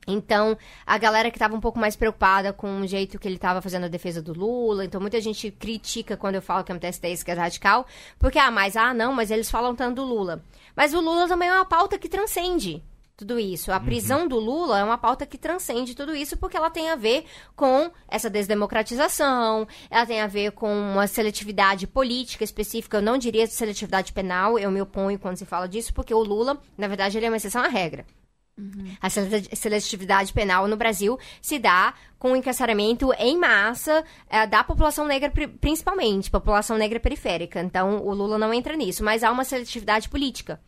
Então, 0.08 0.58
a 0.86 0.98
galera 0.98 1.30
que 1.30 1.38
estava 1.38 1.56
um 1.56 1.60
pouco 1.60 1.78
mais 1.78 1.96
preocupada 1.96 2.52
com 2.52 2.82
o 2.82 2.88
jeito 2.88 3.20
que 3.20 3.28
ele 3.28 3.36
estava 3.36 3.62
fazendo 3.62 3.86
a 3.86 3.90
defesa 3.90 4.22
do 4.22 4.34
Lula, 4.34 4.84
então 4.84 5.00
muita 5.00 5.22
gente 5.22 5.52
critica 5.52 6.18
quando 6.18 6.36
eu 6.36 6.42
falo 6.42 6.64
que 6.64 6.72
a 6.72 6.76
MTST 6.76 7.08
é 7.08 7.12
esquerda 7.12 7.44
radical, 7.44 7.86
porque, 8.18 8.40
ah, 8.40 8.50
mas, 8.50 8.76
ah, 8.76 8.94
não, 8.94 9.14
mas 9.14 9.30
eles 9.30 9.52
falam 9.52 9.76
tanto 9.76 9.98
do 9.98 10.04
Lula. 10.04 10.44
Mas 10.76 10.94
o 10.94 11.00
Lula 11.00 11.28
também 11.28 11.50
é 11.50 11.54
uma 11.54 11.66
pauta 11.66 12.00
que 12.00 12.10
transcende 12.10 12.84
tudo 13.16 13.40
isso. 13.40 13.72
A 13.72 13.78
uhum. 13.78 13.86
prisão 13.86 14.28
do 14.28 14.40
Lula 14.40 14.80
é 14.80 14.84
uma 14.84 14.98
pauta 14.98 15.28
que 15.28 15.38
transcende 15.38 15.94
tudo 15.94 16.16
isso 16.16 16.36
porque 16.38 16.58
ela 16.58 16.72
tem 16.72 16.90
a 16.90 16.96
ver 16.96 17.26
com 17.56 17.92
essa 18.08 18.30
desdemocratização, 18.30 19.68
ela 19.92 20.06
tem 20.08 20.22
a 20.22 20.28
ver 20.28 20.52
com 20.54 20.74
uma 20.74 21.06
seletividade 21.06 21.86
política 21.86 22.44
específica. 22.44 22.98
Eu 22.98 23.02
não 23.02 23.20
diria 23.20 23.46
seletividade 23.46 24.12
penal, 24.12 24.58
eu 24.58 24.72
me 24.72 24.82
oponho 24.82 25.20
quando 25.20 25.38
se 25.38 25.46
fala 25.46 25.68
disso, 25.68 25.94
porque 25.94 26.14
o 26.14 26.24
Lula, 26.24 26.60
na 26.76 26.88
verdade, 26.88 27.18
ele 27.18 27.28
é 27.28 27.30
uma 27.30 27.38
exceção 27.38 27.62
à 27.62 27.68
regra. 27.68 28.06
Uhum. 28.58 28.96
A 29.02 29.10
seletividade 29.56 30.34
penal 30.34 30.68
no 30.68 30.78
Brasil 30.78 31.18
se 31.42 31.58
dá 31.58 31.94
com 32.20 32.34
o 32.34 32.36
encarceramento 32.36 33.12
em 33.18 33.38
massa 33.38 34.04
é, 34.30 34.46
da 34.46 34.64
população 34.64 35.08
negra, 35.08 35.32
principalmente, 35.60 36.30
população 36.30 36.78
negra 36.78 37.00
periférica. 37.00 37.60
Então, 37.62 38.06
o 38.06 38.14
Lula 38.14 38.38
não 38.38 38.54
entra 38.54 38.76
nisso, 38.76 39.04
mas 39.04 39.24
há 39.24 39.32
uma 39.32 39.44
seletividade 39.44 40.10
política. 40.10 40.60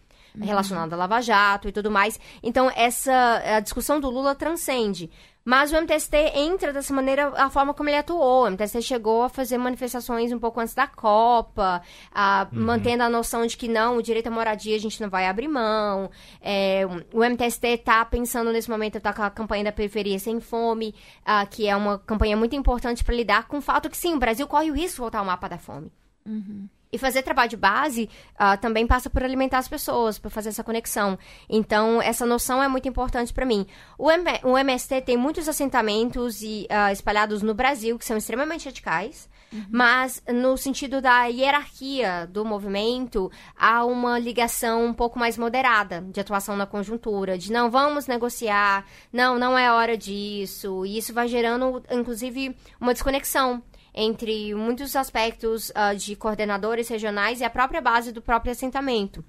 relacionado 0.41 0.93
à 0.93 0.95
Lava 0.95 1.21
Jato 1.21 1.67
e 1.67 1.71
tudo 1.71 1.91
mais. 1.91 2.19
Então, 2.41 2.71
essa 2.75 3.57
a 3.57 3.59
discussão 3.59 3.99
do 3.99 4.09
Lula 4.09 4.33
transcende. 4.33 5.11
Mas 5.45 5.71
o 5.71 5.75
MTST 5.75 6.15
entra 6.35 6.71
dessa 6.71 6.93
maneira 6.93 7.33
a 7.35 7.49
forma 7.49 7.73
como 7.73 7.89
ele 7.89 7.97
atuou. 7.97 8.45
O 8.45 8.51
MTST 8.51 8.81
chegou 8.81 9.23
a 9.23 9.29
fazer 9.29 9.57
manifestações 9.57 10.31
um 10.31 10.39
pouco 10.39 10.59
antes 10.59 10.73
da 10.73 10.87
Copa, 10.87 11.81
a, 12.13 12.47
uhum. 12.51 12.61
mantendo 12.61 13.03
a 13.03 13.09
noção 13.09 13.45
de 13.45 13.57
que 13.57 13.67
não, 13.67 13.97
o 13.97 14.01
direito 14.01 14.27
à 14.27 14.31
moradia 14.31 14.75
a 14.75 14.79
gente 14.79 15.01
não 15.01 15.09
vai 15.09 15.27
abrir 15.27 15.49
mão. 15.49 16.09
É, 16.41 16.83
o 17.13 17.23
MTST 17.23 17.67
está 17.67 18.05
pensando 18.05 18.51
nesse 18.53 18.69
momento, 18.69 18.97
está 18.97 19.11
com 19.11 19.23
a 19.23 19.29
campanha 19.29 19.65
da 19.65 19.71
periferia 19.71 20.17
sem 20.17 20.39
fome, 20.39 20.95
uh, 21.21 21.47
que 21.49 21.67
é 21.67 21.75
uma 21.75 21.99
campanha 21.99 22.37
muito 22.37 22.55
importante 22.55 23.03
para 23.03 23.15
lidar 23.15 23.47
com 23.47 23.57
o 23.57 23.61
fato 23.61 23.89
que 23.89 23.97
sim, 23.97 24.13
o 24.13 24.19
Brasil 24.19 24.47
corre 24.47 24.71
o 24.71 24.73
risco 24.73 24.95
de 24.95 25.01
voltar 25.01 25.19
ao 25.19 25.25
mapa 25.25 25.49
da 25.49 25.57
fome. 25.57 25.91
Uhum. 26.25 26.69
E 26.93 26.97
fazer 26.99 27.23
trabalho 27.23 27.49
de 27.49 27.57
base 27.57 28.07
uh, 28.35 28.55
também 28.61 28.85
passa 28.85 29.09
por 29.09 29.23
alimentar 29.23 29.57
as 29.57 29.67
pessoas, 29.67 30.19
por 30.19 30.29
fazer 30.29 30.49
essa 30.49 30.63
conexão. 30.63 31.17
Então, 31.49 31.99
essa 31.99 32.23
noção 32.23 32.61
é 32.61 32.67
muito 32.67 32.87
importante 32.87 33.33
para 33.33 33.45
mim. 33.45 33.65
O, 33.97 34.11
M 34.11 34.23
o 34.43 34.55
MST 34.55 35.01
tem 35.01 35.17
muitos 35.17 35.49
assentamentos 35.49 36.43
e, 36.43 36.67
uh, 36.69 36.93
espalhados 36.93 37.41
no 37.41 37.55
Brasil 37.55 37.97
que 37.97 38.05
são 38.05 38.15
extremamente 38.15 38.65
radicais. 38.65 39.27
Uhum. 39.53 39.65
Mas, 39.69 40.21
no 40.27 40.57
sentido 40.57 40.99
da 40.99 41.25
hierarquia 41.25 42.27
do 42.27 42.43
movimento, 42.43 43.31
há 43.55 43.85
uma 43.85 44.17
ligação 44.17 44.85
um 44.85 44.93
pouco 44.93 45.19
mais 45.19 45.37
moderada 45.37 46.01
de 46.01 46.19
atuação 46.19 46.57
na 46.57 46.65
conjuntura, 46.65 47.37
de 47.37 47.51
não 47.51 47.69
vamos 47.69 48.07
negociar, 48.07 48.85
não, 49.11 49.37
não 49.37 49.57
é 49.57 49.71
hora 49.71 49.95
disso. 49.95 50.85
E 50.85 50.97
isso 50.97 51.13
vai 51.13 51.27
gerando, 51.27 51.83
inclusive, 51.91 52.55
uma 52.79 52.93
desconexão 52.93 53.61
entre 53.93 54.53
muitos 54.55 54.95
aspectos 54.95 55.69
uh, 55.69 55.95
de 55.95 56.15
coordenadores 56.15 56.87
regionais 56.87 57.41
e 57.41 57.43
a 57.43 57.49
própria 57.49 57.81
base 57.81 58.11
do 58.11 58.21
próprio 58.21 58.51
assentamento. 58.51 59.23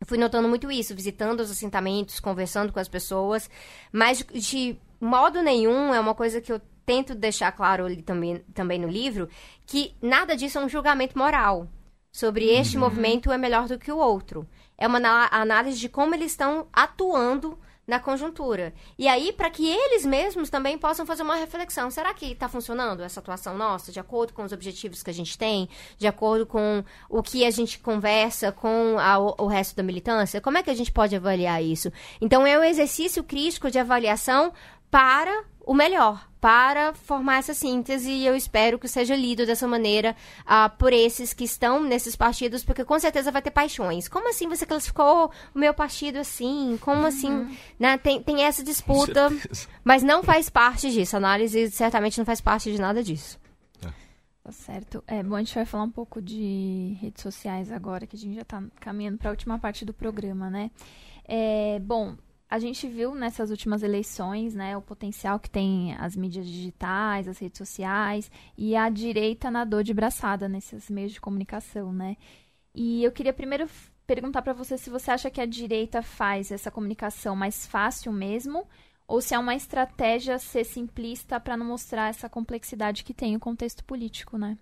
Eu 0.00 0.06
fui 0.06 0.18
notando 0.18 0.48
muito 0.48 0.70
isso, 0.70 0.94
visitando 0.94 1.40
os 1.40 1.50
assentamentos, 1.50 2.20
conversando 2.20 2.72
com 2.72 2.80
as 2.80 2.88
pessoas, 2.88 3.48
mas 3.92 4.24
de 4.32 4.76
modo 5.00 5.42
nenhum 5.42 5.94
é 5.94 6.00
uma 6.00 6.14
coisa 6.14 6.40
que 6.40 6.52
eu 6.52 6.60
tento 6.84 7.14
deixar 7.14 7.52
claro 7.52 7.86
ali 7.86 8.02
também, 8.02 8.38
também 8.52 8.78
no 8.78 8.88
livro, 8.88 9.28
que 9.66 9.94
nada 10.02 10.36
disso 10.36 10.58
é 10.58 10.64
um 10.64 10.68
julgamento 10.68 11.18
moral 11.18 11.68
sobre 12.12 12.46
este 12.46 12.76
uhum. 12.76 12.84
movimento 12.84 13.32
é 13.32 13.38
melhor 13.38 13.66
do 13.66 13.78
que 13.78 13.90
o 13.90 13.98
outro. 13.98 14.46
É 14.76 14.86
uma 14.86 14.98
análise 15.32 15.78
de 15.78 15.88
como 15.88 16.14
eles 16.14 16.32
estão 16.32 16.68
atuando 16.72 17.58
na 17.86 17.98
conjuntura. 18.00 18.72
E 18.98 19.06
aí, 19.08 19.32
para 19.32 19.50
que 19.50 19.68
eles 19.68 20.04
mesmos 20.04 20.50
também 20.50 20.78
possam 20.78 21.04
fazer 21.04 21.22
uma 21.22 21.36
reflexão: 21.36 21.90
será 21.90 22.12
que 22.14 22.32
está 22.32 22.48
funcionando 22.48 23.02
essa 23.02 23.20
atuação 23.20 23.56
nossa, 23.56 23.92
de 23.92 24.00
acordo 24.00 24.32
com 24.32 24.42
os 24.42 24.52
objetivos 24.52 25.02
que 25.02 25.10
a 25.10 25.14
gente 25.14 25.36
tem, 25.36 25.68
de 25.98 26.06
acordo 26.06 26.46
com 26.46 26.84
o 27.08 27.22
que 27.22 27.44
a 27.44 27.50
gente 27.50 27.78
conversa 27.78 28.52
com 28.52 28.96
a, 28.98 29.18
o 29.18 29.46
resto 29.46 29.76
da 29.76 29.82
militância? 29.82 30.40
Como 30.40 30.58
é 30.58 30.62
que 30.62 30.70
a 30.70 30.74
gente 30.74 30.92
pode 30.92 31.14
avaliar 31.14 31.62
isso? 31.62 31.92
Então, 32.20 32.46
é 32.46 32.58
um 32.58 32.64
exercício 32.64 33.22
crítico 33.22 33.70
de 33.70 33.78
avaliação 33.78 34.52
para 34.90 35.44
o 35.60 35.74
melhor 35.74 36.28
para 36.44 36.92
formar 36.92 37.38
essa 37.38 37.54
síntese 37.54 38.10
e 38.10 38.26
eu 38.26 38.36
espero 38.36 38.78
que 38.78 38.86
seja 38.86 39.16
lido 39.16 39.46
dessa 39.46 39.66
maneira 39.66 40.14
uh, 40.42 40.68
por 40.76 40.92
esses 40.92 41.32
que 41.32 41.44
estão 41.44 41.82
nesses 41.82 42.14
partidos, 42.14 42.62
porque 42.62 42.84
com 42.84 42.98
certeza 42.98 43.32
vai 43.32 43.40
ter 43.40 43.50
paixões. 43.50 44.08
Como 44.08 44.28
assim 44.28 44.46
você 44.46 44.66
classificou 44.66 45.30
o 45.54 45.58
meu 45.58 45.72
partido 45.72 46.18
assim? 46.18 46.76
Como 46.82 47.00
uhum. 47.00 47.06
assim? 47.06 47.56
Né? 47.78 47.96
Tem, 47.96 48.22
tem 48.22 48.42
essa 48.42 48.62
disputa, 48.62 49.30
mas 49.82 50.02
não 50.02 50.22
faz 50.22 50.50
parte 50.50 50.90
disso. 50.90 51.16
A 51.16 51.18
análise 51.18 51.70
certamente 51.70 52.18
não 52.18 52.26
faz 52.26 52.42
parte 52.42 52.70
de 52.70 52.78
nada 52.78 53.02
disso. 53.02 53.40
É. 53.82 53.88
Tá 54.42 54.52
certo. 54.52 55.02
É, 55.06 55.22
bom, 55.22 55.36
a 55.36 55.38
gente 55.38 55.54
vai 55.54 55.64
falar 55.64 55.84
um 55.84 55.90
pouco 55.90 56.20
de 56.20 56.98
redes 57.00 57.22
sociais 57.22 57.72
agora, 57.72 58.06
que 58.06 58.16
a 58.16 58.18
gente 58.18 58.34
já 58.34 58.42
está 58.42 58.62
caminhando 58.80 59.16
para 59.16 59.30
a 59.30 59.32
última 59.32 59.58
parte 59.58 59.82
do 59.82 59.94
programa, 59.94 60.50
né? 60.50 60.70
É, 61.26 61.78
bom, 61.78 62.14
a 62.54 62.58
gente 62.60 62.86
viu 62.86 63.16
nessas 63.16 63.50
últimas 63.50 63.82
eleições, 63.82 64.54
né, 64.54 64.76
o 64.76 64.80
potencial 64.80 65.40
que 65.40 65.50
tem 65.50 65.92
as 65.96 66.14
mídias 66.14 66.46
digitais, 66.46 67.26
as 67.26 67.36
redes 67.36 67.58
sociais 67.58 68.30
e 68.56 68.76
a 68.76 68.88
direita 68.88 69.50
nadou 69.50 69.82
de 69.82 69.92
braçada 69.92 70.48
nesses 70.48 70.88
meios 70.88 71.10
de 71.10 71.20
comunicação, 71.20 71.92
né? 71.92 72.16
E 72.72 73.02
eu 73.02 73.10
queria 73.10 73.32
primeiro 73.32 73.68
perguntar 74.06 74.40
para 74.40 74.52
você 74.52 74.78
se 74.78 74.88
você 74.88 75.10
acha 75.10 75.32
que 75.32 75.40
a 75.40 75.46
direita 75.46 76.00
faz 76.00 76.52
essa 76.52 76.70
comunicação 76.70 77.34
mais 77.34 77.66
fácil 77.66 78.12
mesmo 78.12 78.64
ou 79.08 79.20
se 79.20 79.34
é 79.34 79.38
uma 79.38 79.56
estratégia 79.56 80.38
ser 80.38 80.62
simplista 80.62 81.40
para 81.40 81.56
não 81.56 81.66
mostrar 81.66 82.08
essa 82.08 82.28
complexidade 82.28 83.02
que 83.02 83.12
tem 83.12 83.34
o 83.34 83.40
contexto 83.40 83.82
político, 83.82 84.38
né? 84.38 84.56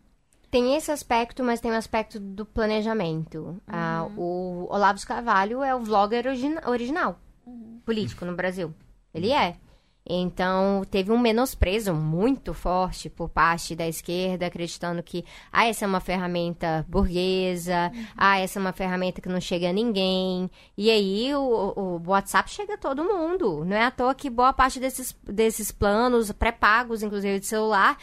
Tem 0.51 0.75
esse 0.77 0.91
aspecto, 0.91 1.45
mas 1.45 1.61
tem 1.61 1.71
o 1.71 1.75
um 1.75 1.77
aspecto 1.77 2.19
do 2.19 2.47
planejamento. 2.47 3.61
Ah, 3.67 4.07
uhum. 4.07 4.13
Ah, 4.15 4.19
o 4.19 4.67
Olavo 4.71 5.07
Carvalho 5.07 5.63
é 5.63 5.75
o 5.75 5.81
vlogger 5.81 6.27
origi 6.27 6.49
original 6.67 7.19
político 7.85 8.25
no 8.25 8.35
Brasil. 8.35 8.75
Ele 9.15 9.31
é. 9.31 9.57
Então, 10.05 10.83
teve 10.91 11.13
um 11.13 11.19
menosprezo 11.19 11.95
muito 11.95 12.53
forte 12.53 13.09
por 13.09 13.29
parte 13.29 13.77
da 13.77 13.87
esquerda, 13.87 14.47
acreditando 14.47 15.01
que, 15.01 15.25
ah, 15.53 15.67
essa 15.67 15.85
é 15.85 15.89
uma 15.89 16.01
ferramenta 16.01 16.85
burguesa, 16.89 17.93
uhum. 17.95 18.07
ah, 18.17 18.39
essa 18.39 18.59
é 18.59 18.61
uma 18.61 18.73
ferramenta 18.73 19.21
que 19.21 19.29
não 19.29 19.41
chega 19.41 19.71
a 19.71 19.73
ninguém. 19.73 20.51
E 20.77 20.91
aí, 20.91 21.33
o, 21.35 21.41
o 21.77 22.03
WhatsApp 22.05 22.51
chega 22.51 22.75
a 22.75 22.79
todo 22.79 23.05
mundo. 23.05 23.65
Não 23.65 23.77
é 23.77 23.85
à 23.85 23.91
toa 23.93 24.15
que 24.15 24.29
boa 24.29 24.53
parte 24.53 24.81
desses, 24.81 25.17
desses 25.23 25.71
planos, 25.71 26.33
pré-pagos, 26.33 27.05
inclusive 27.05 27.39
de 27.39 27.47
celular, 27.47 27.97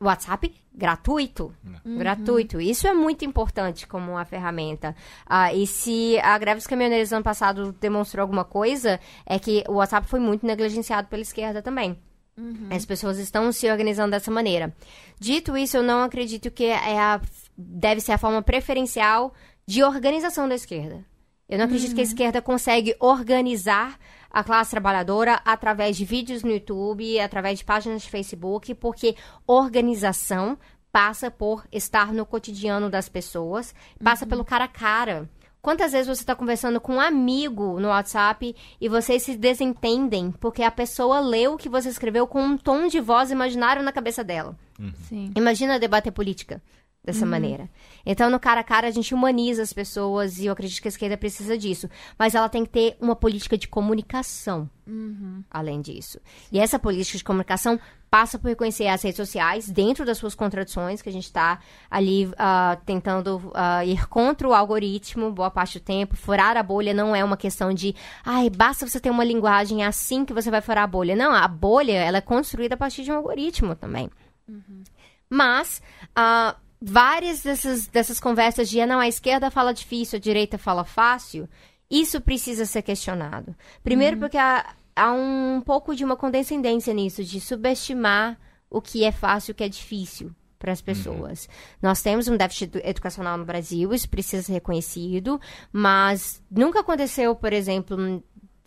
WhatsApp 0.00 0.54
gratuito. 0.72 1.52
Uhum. 1.84 1.98
Gratuito. 1.98 2.60
Isso 2.60 2.86
é 2.86 2.94
muito 2.94 3.24
importante 3.24 3.86
como 3.86 4.12
uma 4.12 4.24
ferramenta. 4.24 4.94
Ah, 5.26 5.52
e 5.52 5.66
se 5.66 6.18
a 6.20 6.38
greve 6.38 6.58
dos 6.58 6.66
caminhoneiros 6.66 7.12
ano 7.12 7.24
passado 7.24 7.72
demonstrou 7.80 8.22
alguma 8.22 8.44
coisa, 8.44 9.00
é 9.26 9.38
que 9.38 9.64
o 9.68 9.74
WhatsApp 9.74 10.06
foi 10.06 10.20
muito 10.20 10.46
negligenciado 10.46 11.08
pela 11.08 11.22
esquerda 11.22 11.60
também. 11.60 11.98
Uhum. 12.36 12.68
As 12.70 12.86
pessoas 12.86 13.18
estão 13.18 13.50
se 13.50 13.68
organizando 13.68 14.12
dessa 14.12 14.30
maneira. 14.30 14.72
Dito 15.18 15.56
isso, 15.56 15.76
eu 15.76 15.82
não 15.82 16.04
acredito 16.04 16.50
que 16.50 16.64
é 16.64 16.98
a, 16.98 17.20
deve 17.56 18.00
ser 18.00 18.12
a 18.12 18.18
forma 18.18 18.40
preferencial 18.40 19.34
de 19.66 19.82
organização 19.82 20.48
da 20.48 20.54
esquerda. 20.54 21.04
Eu 21.48 21.58
não 21.58 21.64
acredito 21.64 21.90
uhum. 21.90 21.94
que 21.96 22.00
a 22.00 22.04
uhum. 22.04 22.08
esquerda 22.08 22.42
consegue 22.42 22.96
organizar 23.00 23.98
a 24.30 24.44
classe 24.44 24.70
trabalhadora 24.70 25.40
através 25.44 25.96
de 25.96 26.04
vídeos 26.04 26.42
no 26.42 26.50
YouTube, 26.50 27.18
através 27.20 27.58
de 27.58 27.64
páginas 27.64 28.02
de 28.02 28.10
Facebook, 28.10 28.74
porque 28.74 29.16
organização 29.46 30.58
passa 30.92 31.30
por 31.30 31.66
estar 31.70 32.12
no 32.12 32.26
cotidiano 32.26 32.90
das 32.90 33.08
pessoas, 33.08 33.74
passa 34.02 34.24
uhum. 34.24 34.30
pelo 34.30 34.44
cara 34.44 34.64
a 34.64 34.68
cara. 34.68 35.28
Quantas 35.60 35.92
vezes 35.92 36.06
você 36.06 36.22
está 36.22 36.34
conversando 36.34 36.80
com 36.80 36.94
um 36.94 37.00
amigo 37.00 37.80
no 37.80 37.88
WhatsApp 37.88 38.54
e 38.80 38.88
vocês 38.88 39.22
se 39.22 39.36
desentendem 39.36 40.30
porque 40.30 40.62
a 40.62 40.70
pessoa 40.70 41.18
leu 41.20 41.54
o 41.54 41.58
que 41.58 41.68
você 41.68 41.88
escreveu 41.88 42.26
com 42.26 42.40
um 42.40 42.56
tom 42.56 42.86
de 42.86 43.00
voz 43.00 43.30
imaginário 43.30 43.82
na 43.82 43.92
cabeça 43.92 44.22
dela? 44.22 44.56
Uhum. 44.78 45.32
Imagina 45.36 45.78
debater 45.78 46.12
política 46.12 46.62
dessa 47.08 47.24
uhum. 47.24 47.30
maneira. 47.30 47.70
Então, 48.04 48.28
no 48.28 48.38
cara 48.38 48.60
a 48.60 48.64
cara, 48.64 48.86
a 48.86 48.90
gente 48.90 49.14
humaniza 49.14 49.62
as 49.62 49.72
pessoas 49.72 50.38
e 50.38 50.46
eu 50.46 50.52
acredito 50.52 50.82
que 50.82 50.88
a 50.88 50.90
esquerda 50.90 51.16
precisa 51.16 51.56
disso. 51.56 51.88
Mas 52.18 52.34
ela 52.34 52.50
tem 52.50 52.64
que 52.64 52.70
ter 52.70 52.96
uma 53.00 53.16
política 53.16 53.56
de 53.56 53.66
comunicação, 53.66 54.68
uhum. 54.86 55.42
além 55.50 55.80
disso. 55.80 56.20
E 56.52 56.58
essa 56.58 56.78
política 56.78 57.16
de 57.16 57.24
comunicação 57.24 57.80
passa 58.10 58.38
por 58.38 58.48
reconhecer 58.48 58.88
as 58.88 59.02
redes 59.02 59.16
sociais 59.16 59.70
dentro 59.70 60.04
das 60.04 60.18
suas 60.18 60.34
contradições, 60.34 61.00
que 61.00 61.08
a 61.08 61.12
gente 61.12 61.24
está 61.24 61.60
ali 61.90 62.26
uh, 62.26 62.78
tentando 62.84 63.38
uh, 63.38 63.82
ir 63.86 64.06
contra 64.08 64.46
o 64.46 64.52
algoritmo 64.52 65.32
boa 65.32 65.50
parte 65.50 65.78
do 65.78 65.84
tempo. 65.84 66.14
Furar 66.14 66.58
a 66.58 66.62
bolha 66.62 66.92
não 66.92 67.16
é 67.16 67.24
uma 67.24 67.38
questão 67.38 67.72
de, 67.72 67.94
ai, 68.22 68.50
basta 68.50 68.86
você 68.86 69.00
ter 69.00 69.10
uma 69.10 69.24
linguagem 69.24 69.82
assim 69.82 70.26
que 70.26 70.34
você 70.34 70.50
vai 70.50 70.60
furar 70.60 70.84
a 70.84 70.86
bolha. 70.86 71.16
Não, 71.16 71.32
a 71.32 71.48
bolha 71.48 71.92
ela 71.92 72.18
é 72.18 72.22
construída 72.22 72.74
a 72.74 72.78
partir 72.78 73.02
de 73.02 73.10
um 73.10 73.16
algoritmo 73.16 73.74
também. 73.74 74.10
Uhum. 74.46 74.82
Mas, 75.30 75.82
uh, 76.10 76.67
várias 76.80 77.42
dessas, 77.42 77.86
dessas 77.86 78.20
conversas 78.20 78.68
de 78.68 78.80
ah, 78.80 78.86
não, 78.86 79.00
a 79.00 79.08
esquerda 79.08 79.50
fala 79.50 79.74
difícil, 79.74 80.16
a 80.16 80.20
direita 80.20 80.58
fala 80.58 80.84
fácil, 80.84 81.48
isso 81.90 82.20
precisa 82.20 82.64
ser 82.64 82.82
questionado. 82.82 83.54
Primeiro 83.82 84.16
uhum. 84.16 84.20
porque 84.20 84.38
há, 84.38 84.74
há 84.94 85.12
um 85.12 85.60
pouco 85.64 85.94
de 85.94 86.04
uma 86.04 86.16
condescendência 86.16 86.94
nisso, 86.94 87.24
de 87.24 87.40
subestimar 87.40 88.38
o 88.70 88.80
que 88.80 89.04
é 89.04 89.12
fácil 89.12 89.50
e 89.50 89.52
o 89.52 89.54
que 89.54 89.64
é 89.64 89.68
difícil 89.68 90.30
para 90.58 90.72
as 90.72 90.80
uhum. 90.80 90.84
pessoas. 90.84 91.44
Uhum. 91.44 91.78
Nós 91.82 92.02
temos 92.02 92.28
um 92.28 92.36
déficit 92.36 92.80
educacional 92.84 93.36
no 93.36 93.44
Brasil, 93.44 93.92
isso 93.92 94.08
precisa 94.08 94.42
ser 94.42 94.52
reconhecido, 94.52 95.40
mas 95.72 96.42
nunca 96.50 96.80
aconteceu, 96.80 97.34
por 97.34 97.52
exemplo, 97.52 98.22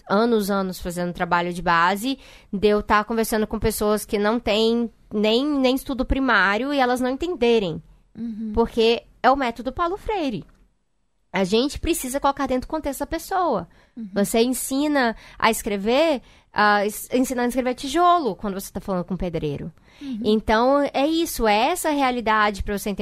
anos, 0.09 0.49
anos 0.49 0.79
fazendo 0.79 1.13
trabalho 1.13 1.53
de 1.53 1.61
base, 1.61 2.17
de 2.51 2.67
eu 2.67 2.79
estar 2.79 3.05
conversando 3.05 3.47
com 3.47 3.59
pessoas 3.59 4.03
que 4.03 4.17
não 4.17 4.39
têm 4.39 4.91
nem, 5.13 5.45
nem 5.45 5.75
estudo 5.75 6.05
primário 6.05 6.73
e 6.73 6.79
elas 6.79 6.99
não 6.99 7.09
entenderem 7.09 7.81
Uhum. 8.17 8.51
Porque 8.53 9.03
é 9.21 9.29
o 9.29 9.35
método 9.35 9.71
Paulo 9.71 9.97
Freire. 9.97 10.45
A 11.33 11.45
gente 11.45 11.79
precisa 11.79 12.19
colocar 12.19 12.45
dentro 12.45 12.67
do 12.67 12.71
contexto 12.71 12.99
da 12.99 13.05
pessoa. 13.05 13.67
Uhum. 13.95 14.09
Você 14.13 14.41
ensina 14.41 15.15
a 15.39 15.49
escrever, 15.49 16.21
uh, 16.53 17.15
ensinando 17.15 17.45
a 17.45 17.47
escrever 17.47 17.73
tijolo 17.73 18.35
quando 18.35 18.55
você 18.55 18.67
está 18.67 18.81
falando 18.81 19.05
com 19.05 19.13
um 19.13 19.17
pedreiro. 19.17 19.71
Uhum. 20.01 20.19
Então, 20.25 20.81
é 20.93 21.07
isso, 21.07 21.47
é 21.47 21.69
essa 21.69 21.89
realidade 21.89 22.63
para 22.63 22.77
você, 22.77 22.93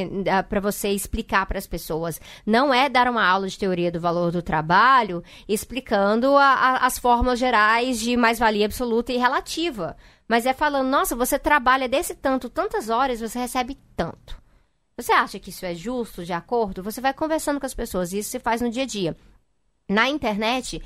você 0.62 0.89
explicar 0.89 1.47
para 1.47 1.57
as 1.57 1.66
pessoas. 1.66 2.22
Não 2.45 2.72
é 2.72 2.88
dar 2.88 3.10
uma 3.10 3.26
aula 3.26 3.47
de 3.47 3.57
teoria 3.57 3.91
do 3.91 3.99
valor 3.99 4.32
do 4.32 4.43
trabalho 4.43 5.24
explicando 5.47 6.38
a, 6.38 6.53
a, 6.53 6.86
as 6.86 6.99
fórmulas 6.99 7.39
gerais 7.39 7.99
de 7.99 8.16
mais-valia 8.16 8.68
absoluta 8.68 9.12
e 9.12 9.18
relativa. 9.18 9.97
Mas 10.28 10.45
é 10.45 10.53
falando, 10.53 10.88
nossa, 10.88 11.16
você 11.16 11.39
trabalha 11.39 11.89
desse 11.89 12.14
tanto, 12.14 12.47
tantas 12.47 12.89
horas, 12.89 13.20
você 13.20 13.39
recebe 13.39 13.76
tanto. 13.95 14.39
Você 15.00 15.14
acha 15.14 15.39
que 15.39 15.50
isso 15.50 15.66
é 15.66 15.74
justo, 15.74 16.26
de 16.26 16.34
acordo? 16.34 16.84
Você 16.84 17.00
vai 17.00 17.14
conversando 17.14 17.58
com 17.58 17.66
as 17.66 17.74
pessoas, 17.74 18.12
isso 18.12 18.32
se 18.32 18.38
faz 18.38 18.60
no 18.60 18.70
dia 18.70 18.84
a 18.84 18.86
dia. 18.86 19.16
Na 19.88 20.10
internet, 20.10 20.82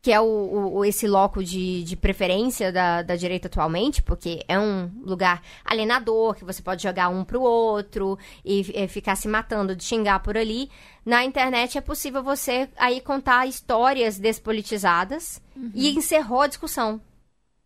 que 0.00 0.12
é 0.12 0.20
o, 0.20 0.24
o, 0.72 0.84
esse 0.84 1.08
loco 1.08 1.42
de, 1.42 1.82
de 1.82 1.96
preferência 1.96 2.70
da, 2.70 3.02
da 3.02 3.16
direita 3.16 3.48
atualmente, 3.48 4.04
porque 4.04 4.44
é 4.46 4.56
um 4.56 4.88
lugar 5.02 5.42
alienador, 5.64 6.36
que 6.36 6.44
você 6.44 6.62
pode 6.62 6.84
jogar 6.84 7.08
um 7.08 7.24
pro 7.24 7.42
outro 7.42 8.16
e, 8.44 8.84
e, 8.84 8.86
ficar 8.86 9.16
se 9.16 9.26
matando 9.26 9.74
de 9.74 9.82
xingar 9.82 10.20
por 10.20 10.38
ali. 10.38 10.70
Na 11.04 11.24
internet 11.24 11.76
é 11.76 11.80
possível 11.80 12.22
você 12.22 12.68
aí 12.76 13.00
contar 13.00 13.48
histórias 13.48 14.16
despolitizadas 14.16 15.42
uhum. 15.56 15.72
e 15.74 15.90
encerrou 15.90 16.42
a 16.42 16.46
discussão. 16.46 17.00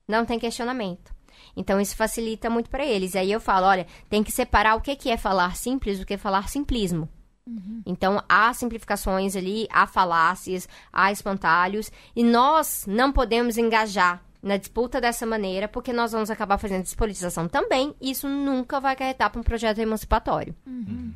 Não 0.08 0.24
tem 0.24 0.38
questionamento. 0.38 1.14
Então 1.60 1.78
isso 1.78 1.94
facilita 1.94 2.48
muito 2.48 2.70
para 2.70 2.84
eles. 2.84 3.14
Aí 3.14 3.30
eu 3.30 3.38
falo, 3.38 3.66
olha, 3.66 3.86
tem 4.08 4.22
que 4.22 4.32
separar 4.32 4.74
o 4.76 4.80
que, 4.80 4.96
que 4.96 5.10
é 5.10 5.16
falar 5.18 5.54
simples 5.56 5.98
do 5.98 6.06
que 6.06 6.14
é 6.14 6.16
falar 6.16 6.48
simplismo. 6.48 7.06
Uhum. 7.46 7.82
Então, 7.84 8.22
há 8.28 8.52
simplificações 8.54 9.34
ali, 9.34 9.66
há 9.70 9.86
falácias, 9.86 10.68
há 10.92 11.10
espantalhos, 11.10 11.90
e 12.14 12.22
nós 12.22 12.84
não 12.86 13.12
podemos 13.12 13.58
engajar 13.58 14.22
na 14.42 14.56
disputa 14.56 15.00
dessa 15.00 15.26
maneira, 15.26 15.66
porque 15.66 15.92
nós 15.92 16.12
vamos 16.12 16.30
acabar 16.30 16.58
fazendo 16.58 16.82
despolitização 16.82 17.48
também, 17.48 17.94
e 18.00 18.10
isso 18.10 18.28
nunca 18.28 18.78
vai 18.78 18.92
acarretar 18.92 19.30
para 19.30 19.40
um 19.40 19.44
projeto 19.44 19.78
emancipatório. 19.78 20.54
Uhum. 20.66 21.12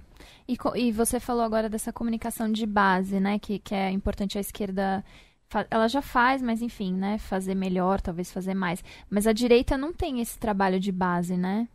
E, 0.46 0.58
e, 0.74 0.92
você 0.92 1.18
falou 1.18 1.42
agora 1.42 1.70
dessa 1.70 1.92
comunicação 1.92 2.50
de 2.52 2.66
base, 2.66 3.18
né, 3.18 3.38
que, 3.38 3.58
que 3.58 3.74
é 3.74 3.90
importante 3.90 4.36
a 4.36 4.40
esquerda 4.40 5.02
ela 5.70 5.88
já 5.88 6.02
faz, 6.02 6.42
mas 6.42 6.62
enfim, 6.62 6.92
né? 6.92 7.18
Fazer 7.18 7.54
melhor, 7.54 8.00
talvez 8.00 8.32
fazer 8.32 8.54
mais. 8.54 8.82
Mas 9.08 9.26
a 9.26 9.32
direita 9.32 9.76
não 9.76 9.92
tem 9.92 10.20
esse 10.20 10.38
trabalho 10.38 10.80
de 10.80 10.90
base, 10.90 11.36
né? 11.36 11.68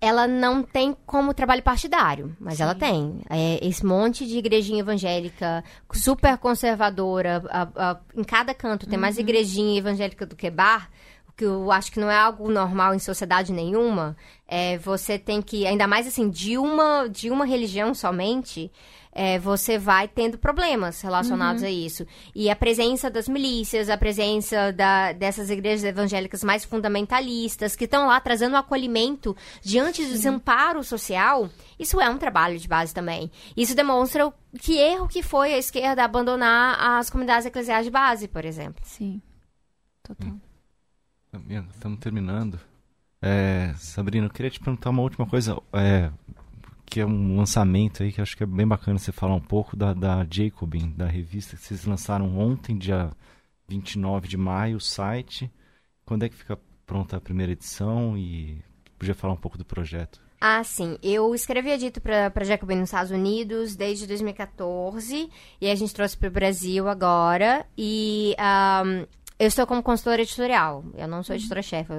Ela 0.00 0.28
não 0.28 0.62
tem 0.62 0.96
como 1.04 1.34
trabalho 1.34 1.62
partidário, 1.62 2.36
mas 2.38 2.58
Sim. 2.58 2.62
ela 2.62 2.74
tem. 2.74 3.20
É, 3.28 3.66
esse 3.66 3.84
monte 3.84 4.24
de 4.26 4.38
igrejinha 4.38 4.80
evangélica 4.80 5.64
super 5.92 6.38
conservadora, 6.38 7.42
a, 7.50 7.62
a, 7.90 8.00
em 8.14 8.22
cada 8.22 8.54
canto 8.54 8.86
tem 8.86 8.94
uhum. 8.94 9.00
mais 9.00 9.18
igrejinha 9.18 9.76
evangélica 9.76 10.24
do 10.24 10.36
que 10.36 10.48
bar, 10.50 10.88
o 11.28 11.32
que 11.32 11.44
eu 11.44 11.72
acho 11.72 11.90
que 11.90 11.98
não 11.98 12.08
é 12.08 12.16
algo 12.16 12.48
normal 12.48 12.94
em 12.94 13.00
sociedade 13.00 13.52
nenhuma. 13.52 14.16
É, 14.46 14.78
você 14.78 15.18
tem 15.18 15.42
que, 15.42 15.66
ainda 15.66 15.88
mais 15.88 16.06
assim, 16.06 16.30
de 16.30 16.56
uma, 16.56 17.08
de 17.08 17.28
uma 17.28 17.44
religião 17.44 17.92
somente, 17.92 18.70
é, 19.18 19.36
você 19.36 19.76
vai 19.76 20.06
tendo 20.06 20.38
problemas 20.38 21.00
relacionados 21.00 21.62
uhum. 21.62 21.68
a 21.68 21.70
isso. 21.72 22.06
E 22.32 22.48
a 22.48 22.54
presença 22.54 23.10
das 23.10 23.28
milícias, 23.28 23.90
a 23.90 23.98
presença 23.98 24.72
da, 24.72 25.12
dessas 25.12 25.50
igrejas 25.50 25.82
evangélicas 25.82 26.44
mais 26.44 26.64
fundamentalistas, 26.64 27.74
que 27.74 27.84
estão 27.84 28.06
lá 28.06 28.20
trazendo 28.20 28.54
acolhimento 28.56 29.36
diante 29.60 30.04
do 30.04 30.12
desamparo 30.12 30.84
social, 30.84 31.50
isso 31.76 32.00
é 32.00 32.08
um 32.08 32.16
trabalho 32.16 32.56
de 32.60 32.68
base 32.68 32.94
também. 32.94 33.28
Isso 33.56 33.74
demonstra 33.74 34.32
que 34.60 34.78
erro 34.78 35.08
que 35.08 35.20
foi 35.20 35.52
a 35.52 35.58
esquerda 35.58 36.04
abandonar 36.04 36.78
as 36.78 37.10
comunidades 37.10 37.44
eclesiais 37.44 37.84
de 37.84 37.90
base, 37.90 38.28
por 38.28 38.44
exemplo. 38.44 38.80
Sim, 38.84 39.20
total. 40.00 40.32
Estamos 41.74 41.98
terminando. 41.98 42.60
É, 43.20 43.74
Sabrina, 43.78 44.26
eu 44.26 44.30
queria 44.30 44.50
te 44.50 44.60
perguntar 44.60 44.90
uma 44.90 45.02
última 45.02 45.26
coisa. 45.26 45.60
É, 45.72 46.08
que 46.88 47.00
é 47.00 47.06
um 47.06 47.36
lançamento 47.36 48.02
aí 48.02 48.12
que 48.12 48.20
acho 48.20 48.36
que 48.36 48.42
é 48.42 48.46
bem 48.46 48.66
bacana 48.66 48.98
você 48.98 49.12
falar 49.12 49.34
um 49.34 49.40
pouco 49.40 49.76
da, 49.76 49.92
da 49.92 50.26
Jacobin, 50.30 50.92
da 50.96 51.06
revista 51.06 51.56
que 51.56 51.62
vocês 51.62 51.84
lançaram 51.84 52.38
ontem, 52.38 52.76
dia 52.76 53.10
29 53.68 54.28
de 54.28 54.36
maio, 54.36 54.78
o 54.78 54.80
site. 54.80 55.50
Quando 56.04 56.24
é 56.24 56.28
que 56.28 56.36
fica 56.36 56.58
pronta 56.86 57.16
a 57.16 57.20
primeira 57.20 57.52
edição 57.52 58.16
e 58.16 58.62
podia 58.98 59.14
falar 59.14 59.34
um 59.34 59.38
pouco 59.38 59.58
do 59.58 59.64
projeto? 59.64 60.20
Ah, 60.40 60.62
sim. 60.62 60.96
Eu 61.02 61.34
escrevi 61.34 61.76
dito 61.76 62.00
para 62.00 62.44
Jacobin 62.44 62.76
nos 62.76 62.88
Estados 62.88 63.10
Unidos 63.10 63.74
desde 63.74 64.06
2014 64.06 65.28
e 65.60 65.68
a 65.68 65.74
gente 65.74 65.92
trouxe 65.92 66.16
para 66.16 66.28
o 66.28 66.32
Brasil 66.32 66.88
agora. 66.88 67.66
E 67.76 68.36
um, 68.38 69.06
eu 69.38 69.46
estou 69.46 69.66
como 69.66 69.82
consultora 69.82 70.20
editorial. 70.20 70.84
Eu 70.96 71.06
não 71.06 71.22
sou 71.22 71.34
uhum. 71.34 71.38
editora-chefe. 71.38 71.92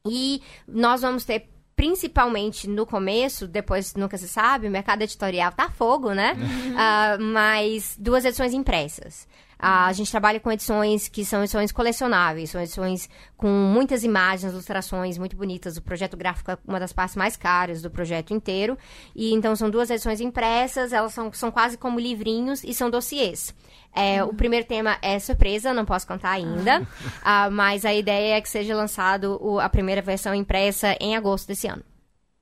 E 0.06 0.42
nós 0.66 1.02
vamos 1.02 1.24
ter 1.24 1.48
principalmente 1.80 2.68
no 2.68 2.84
começo, 2.84 3.48
depois 3.48 3.94
nunca 3.94 4.18
se 4.18 4.28
sabe, 4.28 4.68
o 4.68 4.70
mercado 4.70 5.00
editorial 5.00 5.50
tá 5.50 5.70
fogo, 5.70 6.12
né? 6.12 6.34
Uhum. 6.34 6.72
Uh, 6.74 7.32
mas 7.32 7.96
duas 7.98 8.24
edições 8.24 8.52
impressas. 8.52 9.26
A 9.62 9.92
gente 9.92 10.10
trabalha 10.10 10.40
com 10.40 10.50
edições 10.50 11.06
que 11.06 11.22
são 11.22 11.42
edições 11.42 11.70
colecionáveis, 11.70 12.48
são 12.48 12.62
edições 12.62 13.10
com 13.36 13.46
muitas 13.46 14.02
imagens, 14.02 14.52
ilustrações 14.52 15.18
muito 15.18 15.36
bonitas. 15.36 15.76
O 15.76 15.82
projeto 15.82 16.16
gráfico 16.16 16.50
é 16.50 16.58
uma 16.66 16.80
das 16.80 16.94
partes 16.94 17.14
mais 17.14 17.36
caras 17.36 17.82
do 17.82 17.90
projeto 17.90 18.32
inteiro. 18.32 18.78
E 19.14 19.34
então 19.34 19.54
são 19.54 19.68
duas 19.68 19.90
edições 19.90 20.18
impressas, 20.18 20.94
elas 20.94 21.12
são, 21.12 21.30
são 21.34 21.50
quase 21.50 21.76
como 21.76 22.00
livrinhos 22.00 22.64
e 22.64 22.72
são 22.72 22.88
dossiês. 22.88 23.54
É, 23.94 24.24
uhum. 24.24 24.30
O 24.30 24.34
primeiro 24.34 24.66
tema 24.66 24.96
é 25.02 25.18
surpresa, 25.18 25.74
não 25.74 25.84
posso 25.84 26.06
contar 26.06 26.30
ainda. 26.30 26.80
uh, 26.80 27.50
mas 27.52 27.84
a 27.84 27.92
ideia 27.92 28.38
é 28.38 28.40
que 28.40 28.48
seja 28.48 28.74
lançado 28.74 29.38
o, 29.42 29.60
a 29.60 29.68
primeira 29.68 30.00
versão 30.00 30.34
impressa 30.34 30.96
em 30.98 31.16
agosto 31.16 31.46
desse 31.46 31.66
ano. 31.66 31.82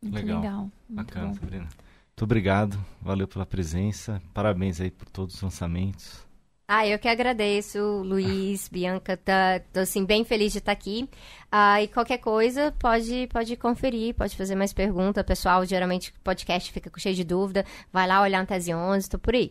Muito 0.01 0.14
legal. 0.14 0.41
legal. 0.41 0.71
Bacana, 0.89 1.35
Sabrina. 1.35 1.64
Muito 1.64 2.23
obrigado, 2.23 2.79
valeu 3.01 3.27
pela 3.27 3.47
presença. 3.47 4.23
Parabéns 4.33 4.81
aí 4.81 4.91
por 4.91 5.09
todos 5.09 5.35
os 5.37 5.43
lançamentos. 5.43 6.28
Ah, 6.71 6.87
eu 6.87 6.99
que 6.99 7.09
agradeço, 7.09 7.79
Luiz, 8.03 8.69
Bianca, 8.73 9.16
tá, 9.16 9.59
tô 9.73 9.81
assim 9.81 10.05
bem 10.05 10.23
feliz 10.23 10.53
de 10.53 10.59
estar 10.59 10.73
aqui. 10.73 11.09
Ah, 11.51 11.83
e 11.83 11.89
qualquer 11.89 12.19
coisa, 12.19 12.75
pode 12.79 13.27
pode 13.33 13.57
conferir, 13.57 14.14
pode 14.14 14.37
fazer 14.37 14.55
mais 14.55 14.75
pergunta, 14.75 15.25
pessoal, 15.25 15.64
geralmente 15.64 16.12
podcast 16.23 16.71
fica 16.71 16.91
cheio 16.99 17.14
de 17.14 17.25
dúvida, 17.25 17.64
vai 17.91 18.07
lá 18.07 18.21
olhar 18.21 18.43
no 18.43 18.47
Tese 18.47 18.75
11, 18.75 19.09
tô 19.09 19.19
por 19.19 19.35
aí. 19.35 19.51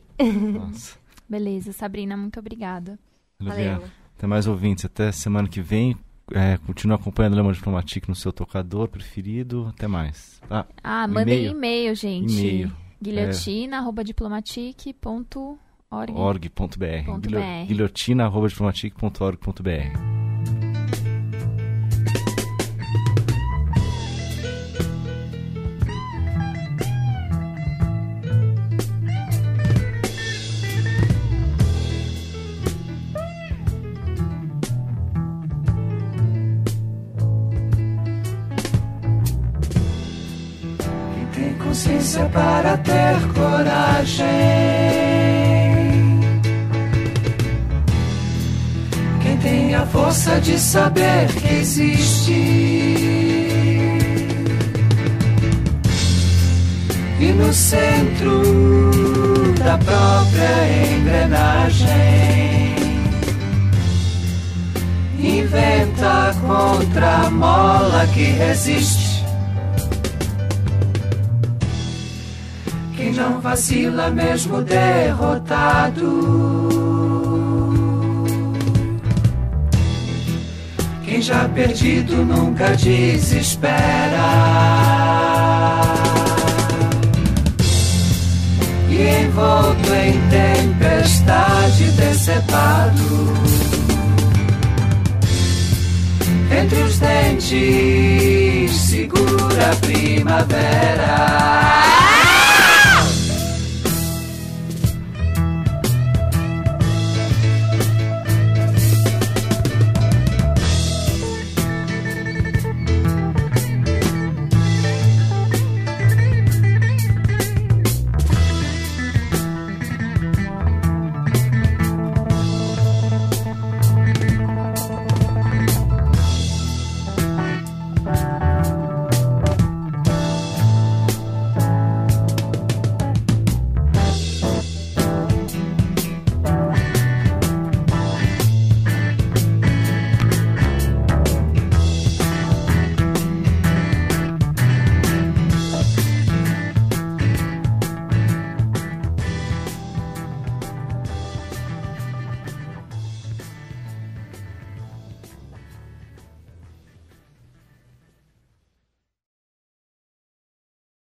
Nossa. 0.54 0.96
Beleza, 1.28 1.74
Sabrina, 1.74 2.16
muito 2.16 2.40
obrigada. 2.40 3.00
Valeu. 3.40 3.84
Até 4.16 4.28
mais 4.28 4.46
ouvintes, 4.46 4.86
até 4.86 5.12
semana 5.12 5.50
que 5.50 5.60
vem. 5.60 5.98
É, 6.32 6.60
continua 6.68 6.98
acompanhando 6.98 7.34
o 7.34 7.38
Lema 7.38 7.52
Diplomatique 7.52 8.08
no 8.10 8.16
seu 8.16 8.32
tocador 8.32 8.90
preferido. 8.90 9.74
Até 9.74 9.88
mais. 9.88 10.40
Ah, 10.50 10.66
ah 10.84 11.08
mandem 11.08 11.48
e-mail, 11.48 11.96
gente. 11.96 12.34
E-mail. 12.34 12.72
guilhotina.diplomatique.org 13.02 15.67
org.br. 15.92 17.66
guilhotina.org.br. 17.68 20.18
Tem 41.34 41.54
consciência 41.60 42.26
para 42.30 42.78
ter 42.78 43.34
coragem. 43.34 45.07
A 49.78 49.86
força 49.86 50.40
de 50.40 50.60
saber 50.60 51.28
que 51.28 51.54
existe. 51.54 52.98
e 57.20 57.32
no 57.34 57.52
centro 57.52 58.42
da 59.58 59.78
própria 59.78 60.96
engrenagem 60.96 62.76
inventa 65.20 66.36
contra 66.42 67.26
a 67.26 67.30
mola 67.30 68.06
que 68.14 68.24
resiste. 68.24 69.26
Quem 72.96 73.14
não 73.14 73.42
vacila 73.42 74.12
mesmo 74.12 74.62
derrotado. 74.62 76.06
Já 81.28 81.50
perdido 81.50 82.24
nunca 82.24 82.70
desespera 82.78 83.82
e 88.90 89.26
envolto 89.26 89.94
em 89.94 90.18
tempestade 90.30 91.92
decepado. 91.92 93.34
Entre 96.50 96.82
os 96.84 96.98
dentes 96.98 98.72
segura 98.72 99.72
a 99.72 99.76
primavera. 99.86 101.87